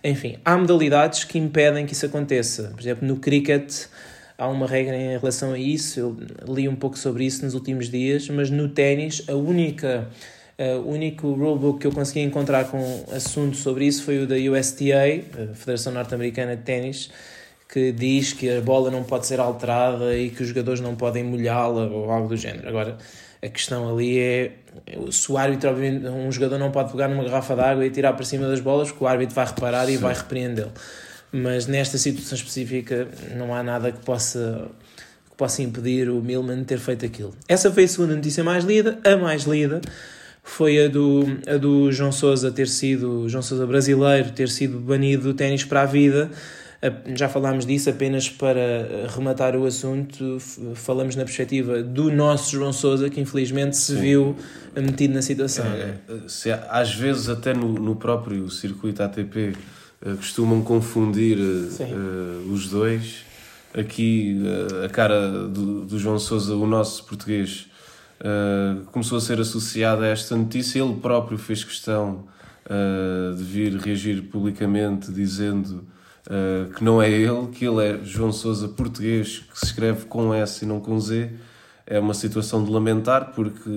Enfim, 0.03 0.37
há 0.45 0.55
modalidades 0.55 1.23
que 1.23 1.39
impedem 1.39 1.87
que 1.87 1.93
isso 1.93 2.05
aconteça. 2.05 2.71
Por 2.75 2.81
exemplo, 2.81 3.07
no 3.07 3.17
cricket 3.17 3.85
há 4.41 4.47
uma 4.47 4.65
regra 4.65 4.97
em 4.97 5.19
relação 5.19 5.53
a 5.53 5.59
isso, 5.59 5.99
eu 5.99 6.17
li 6.51 6.67
um 6.67 6.75
pouco 6.75 6.97
sobre 6.97 7.23
isso 7.23 7.45
nos 7.45 7.53
últimos 7.53 7.91
dias, 7.91 8.27
mas 8.27 8.49
no 8.49 8.69
ténis 8.69 9.23
a 9.29 9.35
única 9.35 10.09
o 10.83 10.91
único 10.91 11.31
rulebook 11.31 11.79
que 11.79 11.87
eu 11.87 11.91
consegui 11.91 12.19
encontrar 12.19 12.65
com 12.65 13.03
assunto 13.11 13.57
sobre 13.57 13.85
isso 13.85 14.03
foi 14.03 14.19
o 14.19 14.27
da 14.27 14.35
USTA, 14.35 14.93
a 15.51 15.55
Federação 15.55 15.91
Norte-Americana 15.91 16.55
de 16.55 16.61
Ténis, 16.61 17.09
que 17.67 17.91
diz 17.91 18.33
que 18.33 18.47
a 18.47 18.61
bola 18.61 18.91
não 18.91 19.03
pode 19.03 19.25
ser 19.25 19.39
alterada 19.39 20.15
e 20.15 20.29
que 20.29 20.43
os 20.43 20.49
jogadores 20.49 20.79
não 20.79 20.95
podem 20.95 21.23
molhá-la 21.23 21.87
ou 21.87 22.11
algo 22.11 22.27
do 22.27 22.37
género. 22.37 22.69
Agora, 22.69 22.95
a 23.41 23.49
questão 23.49 23.89
ali 23.89 24.19
é 24.19 24.51
se 25.09 25.31
o 25.31 25.37
árbitro, 25.37 25.71
obviamente, 25.71 26.05
um 26.05 26.31
jogador 26.31 26.59
não 26.59 26.69
pode 26.69 26.91
pegar 26.91 27.07
numa 27.07 27.23
garrafa 27.23 27.55
de 27.55 27.61
água 27.61 27.85
e 27.85 27.89
tirar 27.89 28.13
para 28.13 28.25
cima 28.25 28.47
das 28.47 28.59
bolas, 28.59 28.89
porque 28.89 29.03
o 29.03 29.07
árbitro 29.07 29.33
vai 29.33 29.47
reparar 29.47 29.89
e 29.89 29.93
Sim. 29.93 29.97
vai 29.97 30.13
repreendê-lo 30.13 30.71
mas 31.31 31.65
nesta 31.67 31.97
situação 31.97 32.35
específica 32.35 33.07
não 33.35 33.55
há 33.55 33.63
nada 33.63 33.91
que 33.91 34.03
possa, 34.03 34.67
que 35.29 35.35
possa 35.37 35.61
impedir 35.61 36.09
o 36.09 36.21
Milman 36.21 36.59
de 36.59 36.65
ter 36.65 36.79
feito 36.79 37.05
aquilo. 37.05 37.33
Essa 37.47 37.71
foi 37.71 37.85
a 37.85 37.87
segunda 37.87 38.15
notícia 38.15 38.43
mais 38.43 38.65
lida. 38.65 38.99
A 39.03 39.15
mais 39.15 39.43
lida 39.43 39.81
foi 40.43 40.83
a 40.83 40.87
do, 40.87 41.23
a 41.47 41.57
do 41.57 41.91
João 41.91 42.11
Sousa 42.11 42.51
ter 42.51 42.67
sido, 42.67 43.29
João 43.29 43.41
Sousa 43.41 43.65
brasileiro, 43.65 44.31
ter 44.31 44.49
sido 44.49 44.79
banido 44.79 45.23
do 45.23 45.33
ténis 45.33 45.63
para 45.63 45.83
a 45.83 45.85
vida. 45.85 46.29
Já 47.15 47.29
falámos 47.29 47.63
disso, 47.63 47.91
apenas 47.91 48.27
para 48.27 49.07
rematar 49.15 49.55
o 49.55 49.67
assunto, 49.67 50.39
falamos 50.73 51.15
na 51.15 51.23
perspectiva 51.23 51.83
do 51.83 52.11
nosso 52.11 52.51
João 52.53 52.73
Sousa, 52.73 53.07
que 53.07 53.21
infelizmente 53.21 53.77
se 53.77 53.93
viu 53.95 54.35
metido 54.75 55.13
na 55.13 55.21
situação. 55.21 55.65
É, 55.67 55.93
se, 56.27 56.51
às 56.51 56.91
vezes, 56.95 57.29
até 57.29 57.53
no, 57.53 57.73
no 57.73 57.95
próprio 57.95 58.49
circuito 58.49 59.03
ATP, 59.03 59.55
costumam 60.17 60.61
confundir 60.61 61.37
uh, 61.37 62.51
os 62.51 62.69
dois. 62.69 63.23
aqui 63.73 64.41
a 64.83 64.89
cara 64.89 65.47
do, 65.47 65.85
do 65.85 65.99
João 65.99 66.19
Sousa, 66.19 66.55
o 66.55 66.67
nosso 66.67 67.05
português, 67.05 67.67
começou 68.91 69.17
a 69.17 69.21
ser 69.21 69.39
associado 69.39 70.03
a 70.03 70.07
esta 70.07 70.35
notícia. 70.35 70.79
Ele 70.79 70.95
próprio 70.95 71.37
fez 71.37 71.63
questão 71.63 72.25
de 73.37 73.43
vir 73.43 73.75
reagir 73.77 74.21
publicamente 74.23 75.11
dizendo 75.11 75.83
que 76.75 76.83
não 76.83 77.01
é 77.01 77.09
ele, 77.09 77.47
que 77.47 77.65
ele 77.65 77.83
é 77.83 77.99
João 78.03 78.31
Sousa 78.31 78.67
português, 78.67 79.39
que 79.51 79.57
se 79.57 79.65
escreve 79.65 80.05
com 80.05 80.33
S 80.33 80.63
e 80.63 80.67
não 80.67 80.79
com 80.79 80.99
Z. 80.99 81.31
É 81.93 81.99
uma 81.99 82.13
situação 82.13 82.63
de 82.63 82.71
lamentar, 82.71 83.33
porque 83.35 83.69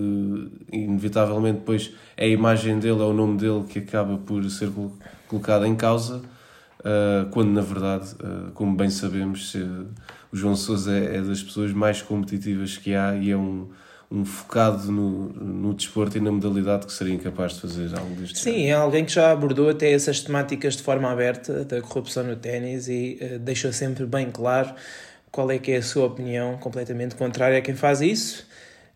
inevitavelmente 0.70 1.58
depois 1.58 1.92
é 2.16 2.26
a 2.26 2.28
imagem 2.28 2.78
dele, 2.78 3.00
é 3.00 3.04
o 3.04 3.12
nome 3.12 3.38
dele 3.38 3.64
que 3.68 3.80
acaba 3.80 4.16
por 4.18 4.48
ser 4.48 4.70
colocada 5.26 5.66
em 5.66 5.74
causa, 5.74 6.18
uh, 6.78 7.28
quando 7.32 7.50
na 7.50 7.60
verdade, 7.60 8.14
uh, 8.14 8.52
como 8.52 8.76
bem 8.76 8.88
sabemos, 8.88 9.54
o 10.32 10.36
João 10.36 10.54
Sousa 10.54 10.96
é, 10.96 11.16
é 11.16 11.22
das 11.22 11.42
pessoas 11.42 11.72
mais 11.72 12.02
competitivas 12.02 12.76
que 12.76 12.94
há 12.94 13.16
e 13.16 13.32
é 13.32 13.36
um, 13.36 13.68
um 14.10 14.24
focado 14.24 14.92
no, 14.92 15.28
no 15.30 15.74
desporto 15.74 16.16
e 16.16 16.20
na 16.20 16.30
modalidade 16.30 16.86
que 16.86 16.92
seria 16.92 17.14
incapaz 17.14 17.54
de 17.54 17.62
fazer 17.62 17.98
algo 17.98 18.14
deste 18.14 18.38
Sim, 18.38 18.66
é 18.66 18.72
alguém 18.72 19.04
que 19.04 19.12
já 19.12 19.32
abordou 19.32 19.68
até 19.68 19.90
essas 19.90 20.20
temáticas 20.20 20.76
de 20.76 20.84
forma 20.84 21.10
aberta 21.10 21.64
da 21.64 21.80
corrupção 21.80 22.22
no 22.22 22.36
ténis 22.36 22.86
e 22.86 23.18
uh, 23.20 23.38
deixou 23.40 23.72
sempre 23.72 24.06
bem 24.06 24.30
claro 24.30 24.72
qual 25.34 25.50
é 25.50 25.58
que 25.58 25.72
é 25.72 25.78
a 25.78 25.82
sua 25.82 26.06
opinião 26.06 26.56
completamente 26.58 27.16
contrária 27.16 27.58
a 27.58 27.60
quem 27.60 27.74
faz 27.74 28.00
isso. 28.00 28.46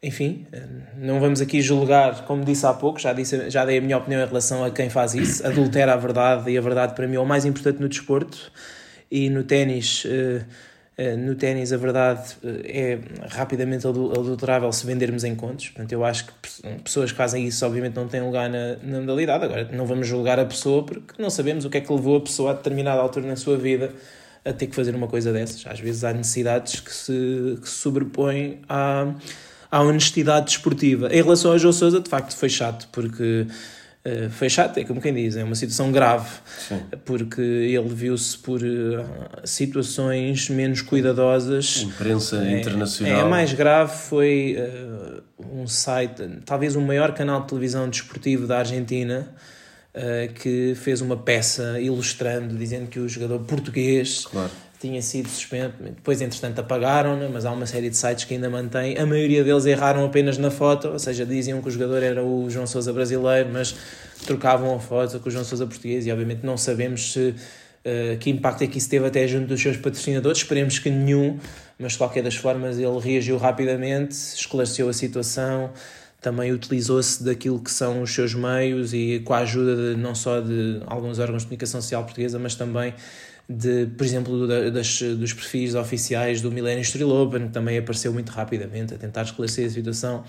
Enfim, 0.00 0.46
eh, 0.52 0.62
não 0.96 1.18
vamos 1.18 1.40
aqui 1.40 1.60
julgar, 1.60 2.24
como 2.26 2.44
disse 2.44 2.64
há 2.64 2.72
pouco, 2.72 3.00
já, 3.00 3.12
disse, 3.12 3.50
já 3.50 3.64
dei 3.64 3.78
a 3.78 3.80
minha 3.80 3.98
opinião 3.98 4.22
em 4.22 4.26
relação 4.26 4.64
a 4.64 4.70
quem 4.70 4.88
faz 4.88 5.14
isso, 5.14 5.44
adultera 5.44 5.94
a 5.94 5.96
verdade 5.96 6.48
e 6.48 6.56
a 6.56 6.60
verdade 6.60 6.94
para 6.94 7.08
mim 7.08 7.16
é 7.16 7.20
o 7.20 7.26
mais 7.26 7.44
importante 7.44 7.80
no 7.80 7.88
desporto 7.88 8.52
e 9.10 9.28
no 9.28 9.42
ténis 9.42 10.04
uh, 10.04 10.44
eh, 10.96 11.16
no 11.16 11.36
ténis, 11.36 11.72
a 11.72 11.76
verdade 11.76 12.36
eh, 12.44 12.98
é 13.22 13.28
rapidamente 13.28 13.86
adulterável 13.86 14.70
se 14.72 14.84
vendermos 14.84 15.22
em 15.22 15.34
contos. 15.36 15.68
Portanto, 15.68 15.92
eu 15.92 16.04
acho 16.04 16.26
que 16.26 16.32
pessoas 16.82 17.12
que 17.12 17.16
fazem 17.16 17.46
isso, 17.46 17.64
obviamente, 17.64 17.94
não 17.94 18.08
têm 18.08 18.20
lugar 18.20 18.50
na, 18.50 18.76
na 18.82 19.00
modalidade. 19.00 19.44
Agora, 19.44 19.68
não 19.72 19.86
vamos 19.86 20.08
julgar 20.08 20.40
a 20.40 20.44
pessoa 20.44 20.84
porque 20.84 21.20
não 21.20 21.30
sabemos 21.30 21.64
o 21.64 21.70
que 21.70 21.78
é 21.78 21.80
que 21.80 21.92
levou 21.92 22.16
a 22.16 22.20
pessoa 22.20 22.50
a 22.50 22.54
determinada 22.54 23.00
altura 23.00 23.26
na 23.28 23.36
sua 23.36 23.56
vida 23.56 23.92
a 24.48 24.52
ter 24.52 24.66
que 24.66 24.74
fazer 24.74 24.94
uma 24.94 25.06
coisa 25.06 25.32
dessas. 25.32 25.66
Às 25.66 25.80
vezes 25.80 26.04
há 26.04 26.12
necessidades 26.12 26.80
que 26.80 26.92
se, 26.92 27.58
que 27.60 27.68
se 27.68 27.76
sobrepõem 27.76 28.60
à, 28.68 29.12
à 29.70 29.82
honestidade 29.82 30.46
desportiva. 30.46 31.08
Em 31.12 31.22
relação 31.22 31.52
a 31.52 31.58
João 31.58 31.72
Sousa, 31.72 32.00
de 32.00 32.08
facto, 32.08 32.36
foi 32.36 32.48
chato 32.48 32.88
porque 32.92 33.46
eh, 34.08 34.28
foi 34.30 34.48
chato, 34.48 34.78
é 34.78 34.84
como 34.84 35.00
quem 35.00 35.12
diz, 35.12 35.36
é 35.36 35.44
uma 35.44 35.54
situação 35.54 35.92
grave, 35.92 36.30
Sim. 36.68 36.80
porque 37.04 37.40
ele 37.40 37.88
viu-se 37.88 38.38
por 38.38 38.62
uh, 38.62 39.04
situações 39.44 40.48
menos 40.48 40.80
cuidadosas. 40.80 41.82
Imprensa 41.82 42.42
é, 42.42 42.60
internacional. 42.60 43.18
É, 43.18 43.20
a 43.20 43.26
mais 43.26 43.52
grave 43.52 43.94
foi 43.96 44.56
uh, 44.58 45.22
um 45.52 45.66
site, 45.66 46.22
talvez 46.46 46.74
o 46.74 46.80
maior 46.80 47.12
canal 47.12 47.42
de 47.42 47.48
televisão 47.48 47.88
desportivo 47.88 48.46
da 48.46 48.60
Argentina, 48.60 49.28
que 50.42 50.74
fez 50.76 51.00
uma 51.00 51.16
peça 51.16 51.80
ilustrando, 51.80 52.56
dizendo 52.56 52.88
que 52.88 53.00
o 53.00 53.08
jogador 53.08 53.40
português. 53.40 54.26
Claro 54.26 54.50
tinha 54.80 55.02
sido 55.02 55.28
suspenso. 55.28 55.74
Depois, 55.80 56.20
entretanto, 56.20 56.60
apagaram 56.60 57.28
mas 57.32 57.44
há 57.44 57.50
uma 57.50 57.66
série 57.66 57.90
de 57.90 57.96
sites 57.96 58.24
que 58.24 58.34
ainda 58.34 58.48
mantêm. 58.48 58.96
A 58.96 59.04
maioria 59.04 59.42
deles 59.42 59.66
erraram 59.66 60.04
apenas 60.04 60.38
na 60.38 60.50
foto, 60.50 60.88
ou 60.88 60.98
seja, 60.98 61.26
diziam 61.26 61.60
que 61.60 61.68
o 61.68 61.70
jogador 61.70 62.02
era 62.02 62.24
o 62.24 62.48
João 62.48 62.66
Sousa 62.66 62.92
brasileiro, 62.92 63.50
mas 63.52 63.74
trocavam 64.24 64.74
a 64.74 64.78
foto 64.78 65.18
com 65.18 65.28
o 65.28 65.32
João 65.32 65.44
Sousa 65.44 65.66
português 65.66 66.06
e, 66.06 66.12
obviamente, 66.12 66.44
não 66.44 66.56
sabemos 66.56 67.12
se. 67.12 67.34
Uh, 67.78 68.18
que 68.18 68.28
impacto 68.28 68.62
é 68.64 68.66
que 68.66 68.76
isso 68.76 68.90
teve 68.90 69.06
até 69.06 69.26
junto 69.26 69.46
dos 69.46 69.62
seus 69.62 69.76
patrocinadores? 69.76 70.38
Esperemos 70.38 70.78
que 70.78 70.90
nenhum, 70.90 71.38
mas 71.78 71.92
de 71.92 71.98
qualquer 71.98 72.22
das 72.22 72.34
formas 72.34 72.76
ele 72.76 72.98
reagiu 72.98 73.38
rapidamente, 73.38 74.12
esclareceu 74.12 74.88
a 74.88 74.92
situação, 74.92 75.70
também 76.20 76.52
utilizou-se 76.52 77.22
daquilo 77.22 77.60
que 77.60 77.70
são 77.70 78.02
os 78.02 78.12
seus 78.12 78.34
meios 78.34 78.92
e 78.92 79.20
com 79.24 79.34
a 79.34 79.38
ajuda 79.38 79.94
de, 79.94 80.00
não 80.00 80.14
só 80.14 80.40
de 80.40 80.80
alguns 80.86 81.18
órgãos 81.18 81.42
de 81.42 81.48
comunicação 81.48 81.80
social 81.80 82.02
portuguesa, 82.04 82.38
mas 82.38 82.54
também 82.54 82.94
de, 83.50 83.86
por 83.86 84.04
exemplo, 84.04 84.46
das, 84.70 85.00
dos 85.00 85.32
perfis 85.32 85.74
oficiais 85.74 86.42
do 86.42 86.52
Millennium 86.52 86.82
Street 86.82 87.08
Open, 87.08 87.46
que 87.46 87.52
também 87.52 87.78
apareceu 87.78 88.12
muito 88.12 88.30
rapidamente 88.30 88.92
a 88.92 88.98
tentar 88.98 89.22
esclarecer 89.22 89.66
a 89.66 89.70
situação. 89.70 90.24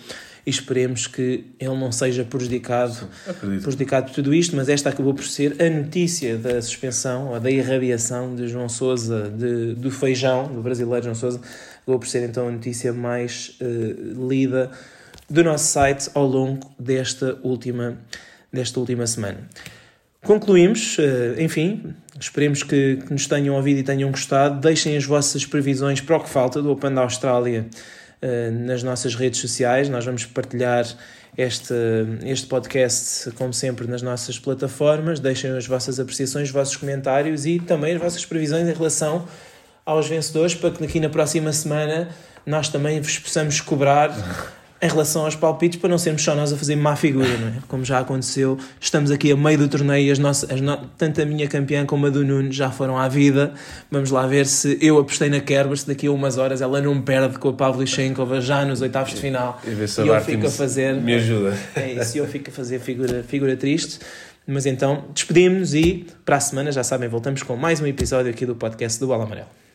E 0.46 0.50
esperemos 0.50 1.06
que 1.06 1.44
ele 1.60 1.76
não 1.76 1.92
seja 1.92 2.24
prejudicado, 2.24 2.96
prejudicado 3.62 4.06
por 4.06 4.14
tudo 4.14 4.34
isto, 4.34 4.56
mas 4.56 4.70
esta 4.70 4.90
acabou 4.90 5.14
por 5.14 5.26
ser 5.26 5.62
a 5.62 5.70
notícia 5.70 6.38
da 6.38 6.62
suspensão 6.62 7.34
ou 7.34 7.40
da 7.42 7.52
irradiação 7.52 8.34
de 8.34 8.48
João 8.48 8.70
Sousa, 8.70 9.30
de, 9.30 9.74
do 9.74 9.92
feijão, 9.92 10.48
do 10.48 10.62
brasileiro 10.62 11.04
João 11.04 11.16
Sousa, 11.16 11.42
acabou 11.82 12.00
por 12.00 12.08
ser 12.08 12.24
então 12.24 12.48
a 12.48 12.52
notícia 12.52 12.94
mais 12.94 13.58
uh, 13.60 14.30
lida 14.30 14.72
do 15.30 15.44
nosso 15.44 15.66
site 15.66 16.10
ao 16.14 16.26
longo 16.26 16.70
desta 16.80 17.38
última, 17.44 17.98
desta 18.52 18.80
última 18.80 19.06
semana. 19.06 19.48
Concluímos, 20.22 20.98
uh, 20.98 21.42
enfim, 21.42 21.96
Esperemos 22.20 22.64
que, 22.64 22.98
que, 22.98 23.14
nos 23.14 23.28
tenham 23.28 23.56
ouvido 23.56 23.80
e 23.80 23.84
tenham 23.84 24.12
gostado. 24.12 24.60
Deixem 24.60 24.98
as 24.98 25.06
vossas 25.06 25.46
previsões 25.46 26.02
para 26.02 26.18
o 26.18 26.20
que 26.20 26.30
falta 26.30 26.62
do 26.62 26.70
Open 26.70 26.94
da 26.94 27.02
Austrália 27.02 27.66
uh, 28.22 28.52
nas 28.66 28.84
nossas 28.84 29.16
redes 29.16 29.40
sociais. 29.40 29.88
Nós 29.88 30.04
vamos 30.04 30.26
partilhar 30.26 30.86
este, 31.38 31.74
este 32.26 32.46
podcast, 32.48 33.32
como 33.32 33.54
sempre, 33.54 33.88
nas 33.88 34.02
nossas 34.02 34.38
plataformas. 34.38 35.22
Deixem 35.22 35.52
as 35.52 35.66
vossas 35.66 35.98
apreciações, 35.98 36.50
os 36.50 36.54
vossos 36.54 36.76
comentários 36.76 37.46
e 37.46 37.58
também 37.58 37.96
as 37.96 38.02
vossas 38.02 38.26
previsões 38.26 38.68
em 38.68 38.74
relação 38.74 39.26
aos 39.86 40.08
vencedores, 40.08 40.54
para 40.54 40.72
que 40.72 40.84
aqui 40.84 41.00
na 41.00 41.10
próxima 41.10 41.54
semana 41.54 42.10
nós 42.46 42.68
também 42.68 43.00
vos 43.00 43.18
possamos 43.18 43.62
cobrar 43.62 44.12
em 44.82 44.88
relação 44.88 45.26
aos 45.26 45.36
palpites, 45.36 45.80
para 45.80 45.90
não 45.90 45.98
sermos 45.98 46.24
só 46.24 46.34
nós 46.34 46.54
a 46.54 46.58
fazer 46.58 46.76
má 46.76 46.96
figura, 46.96 47.38
não 47.38 47.48
é? 47.50 47.54
Como 47.68 47.84
já 47.84 48.00
aconteceu, 48.00 48.58
estamos 48.80 49.12
aqui 49.12 49.32
a 49.32 49.36
meio 49.36 49.58
do 49.58 49.68
torneio 49.68 50.08
e 50.08 50.12
as 50.12 50.20
nossas, 50.20 50.50
as 50.50 50.62
no... 50.62 50.78
tanto 50.98 51.22
a 51.22 51.26
minha 51.26 51.48
campeã 51.48 51.86
como 51.86 52.06
a 52.06 52.10
do 52.10 52.24
Nuno 52.24 52.52
já 52.52 52.72
foram 52.72 52.98
à 52.98 53.08
vida. 53.08 53.54
Vamos 53.92 54.10
lá 54.10 54.26
ver 54.26 54.46
se 54.46 54.78
eu 54.82 54.98
apostei 54.98 55.30
na 55.30 55.42
Kerber, 55.42 55.78
se 55.78 55.86
daqui 55.86 56.08
a 56.08 56.12
umas 56.12 56.38
horas 56.38 56.62
ela 56.62 56.82
não 56.82 57.02
perde 57.02 57.38
com 57.38 57.50
a 57.50 57.54
Pavlyuchenkova 57.54 58.40
já 58.40 58.64
nos 58.64 58.82
oitavos 58.82 59.14
de 59.14 59.20
final. 59.20 59.62
E, 59.66 59.70
e 59.72 60.08
eu 60.08 60.22
fico 60.22 60.48
a 60.48 60.52
fazer. 60.52 60.96
Me 60.96 61.16
ajuda. 61.16 61.58
É 61.76 61.94
isso, 61.94 62.18
eu 62.18 62.28
fico 62.28 62.50
a 62.50 62.54
fazer 62.54 62.80
figura, 62.80 63.24
figura 63.24 63.58
triste. 63.58 64.00
Mas 64.48 64.66
então, 64.66 65.06
despedimos-nos 65.14 65.76
e 65.76 66.08
para 66.26 66.38
a 66.38 66.40
semana, 66.40 66.72
já 66.72 66.84
sabem, 66.84 67.08
voltamos 67.08 67.44
com 67.44 67.56
mais 67.56 67.82
um 67.82 67.86
episódio 67.86 68.32
aqui 68.32 68.46
do 68.46 68.56
podcast 68.56 69.00
do 69.00 69.08
Bola 69.08 69.26
Amarelo. 69.26 69.69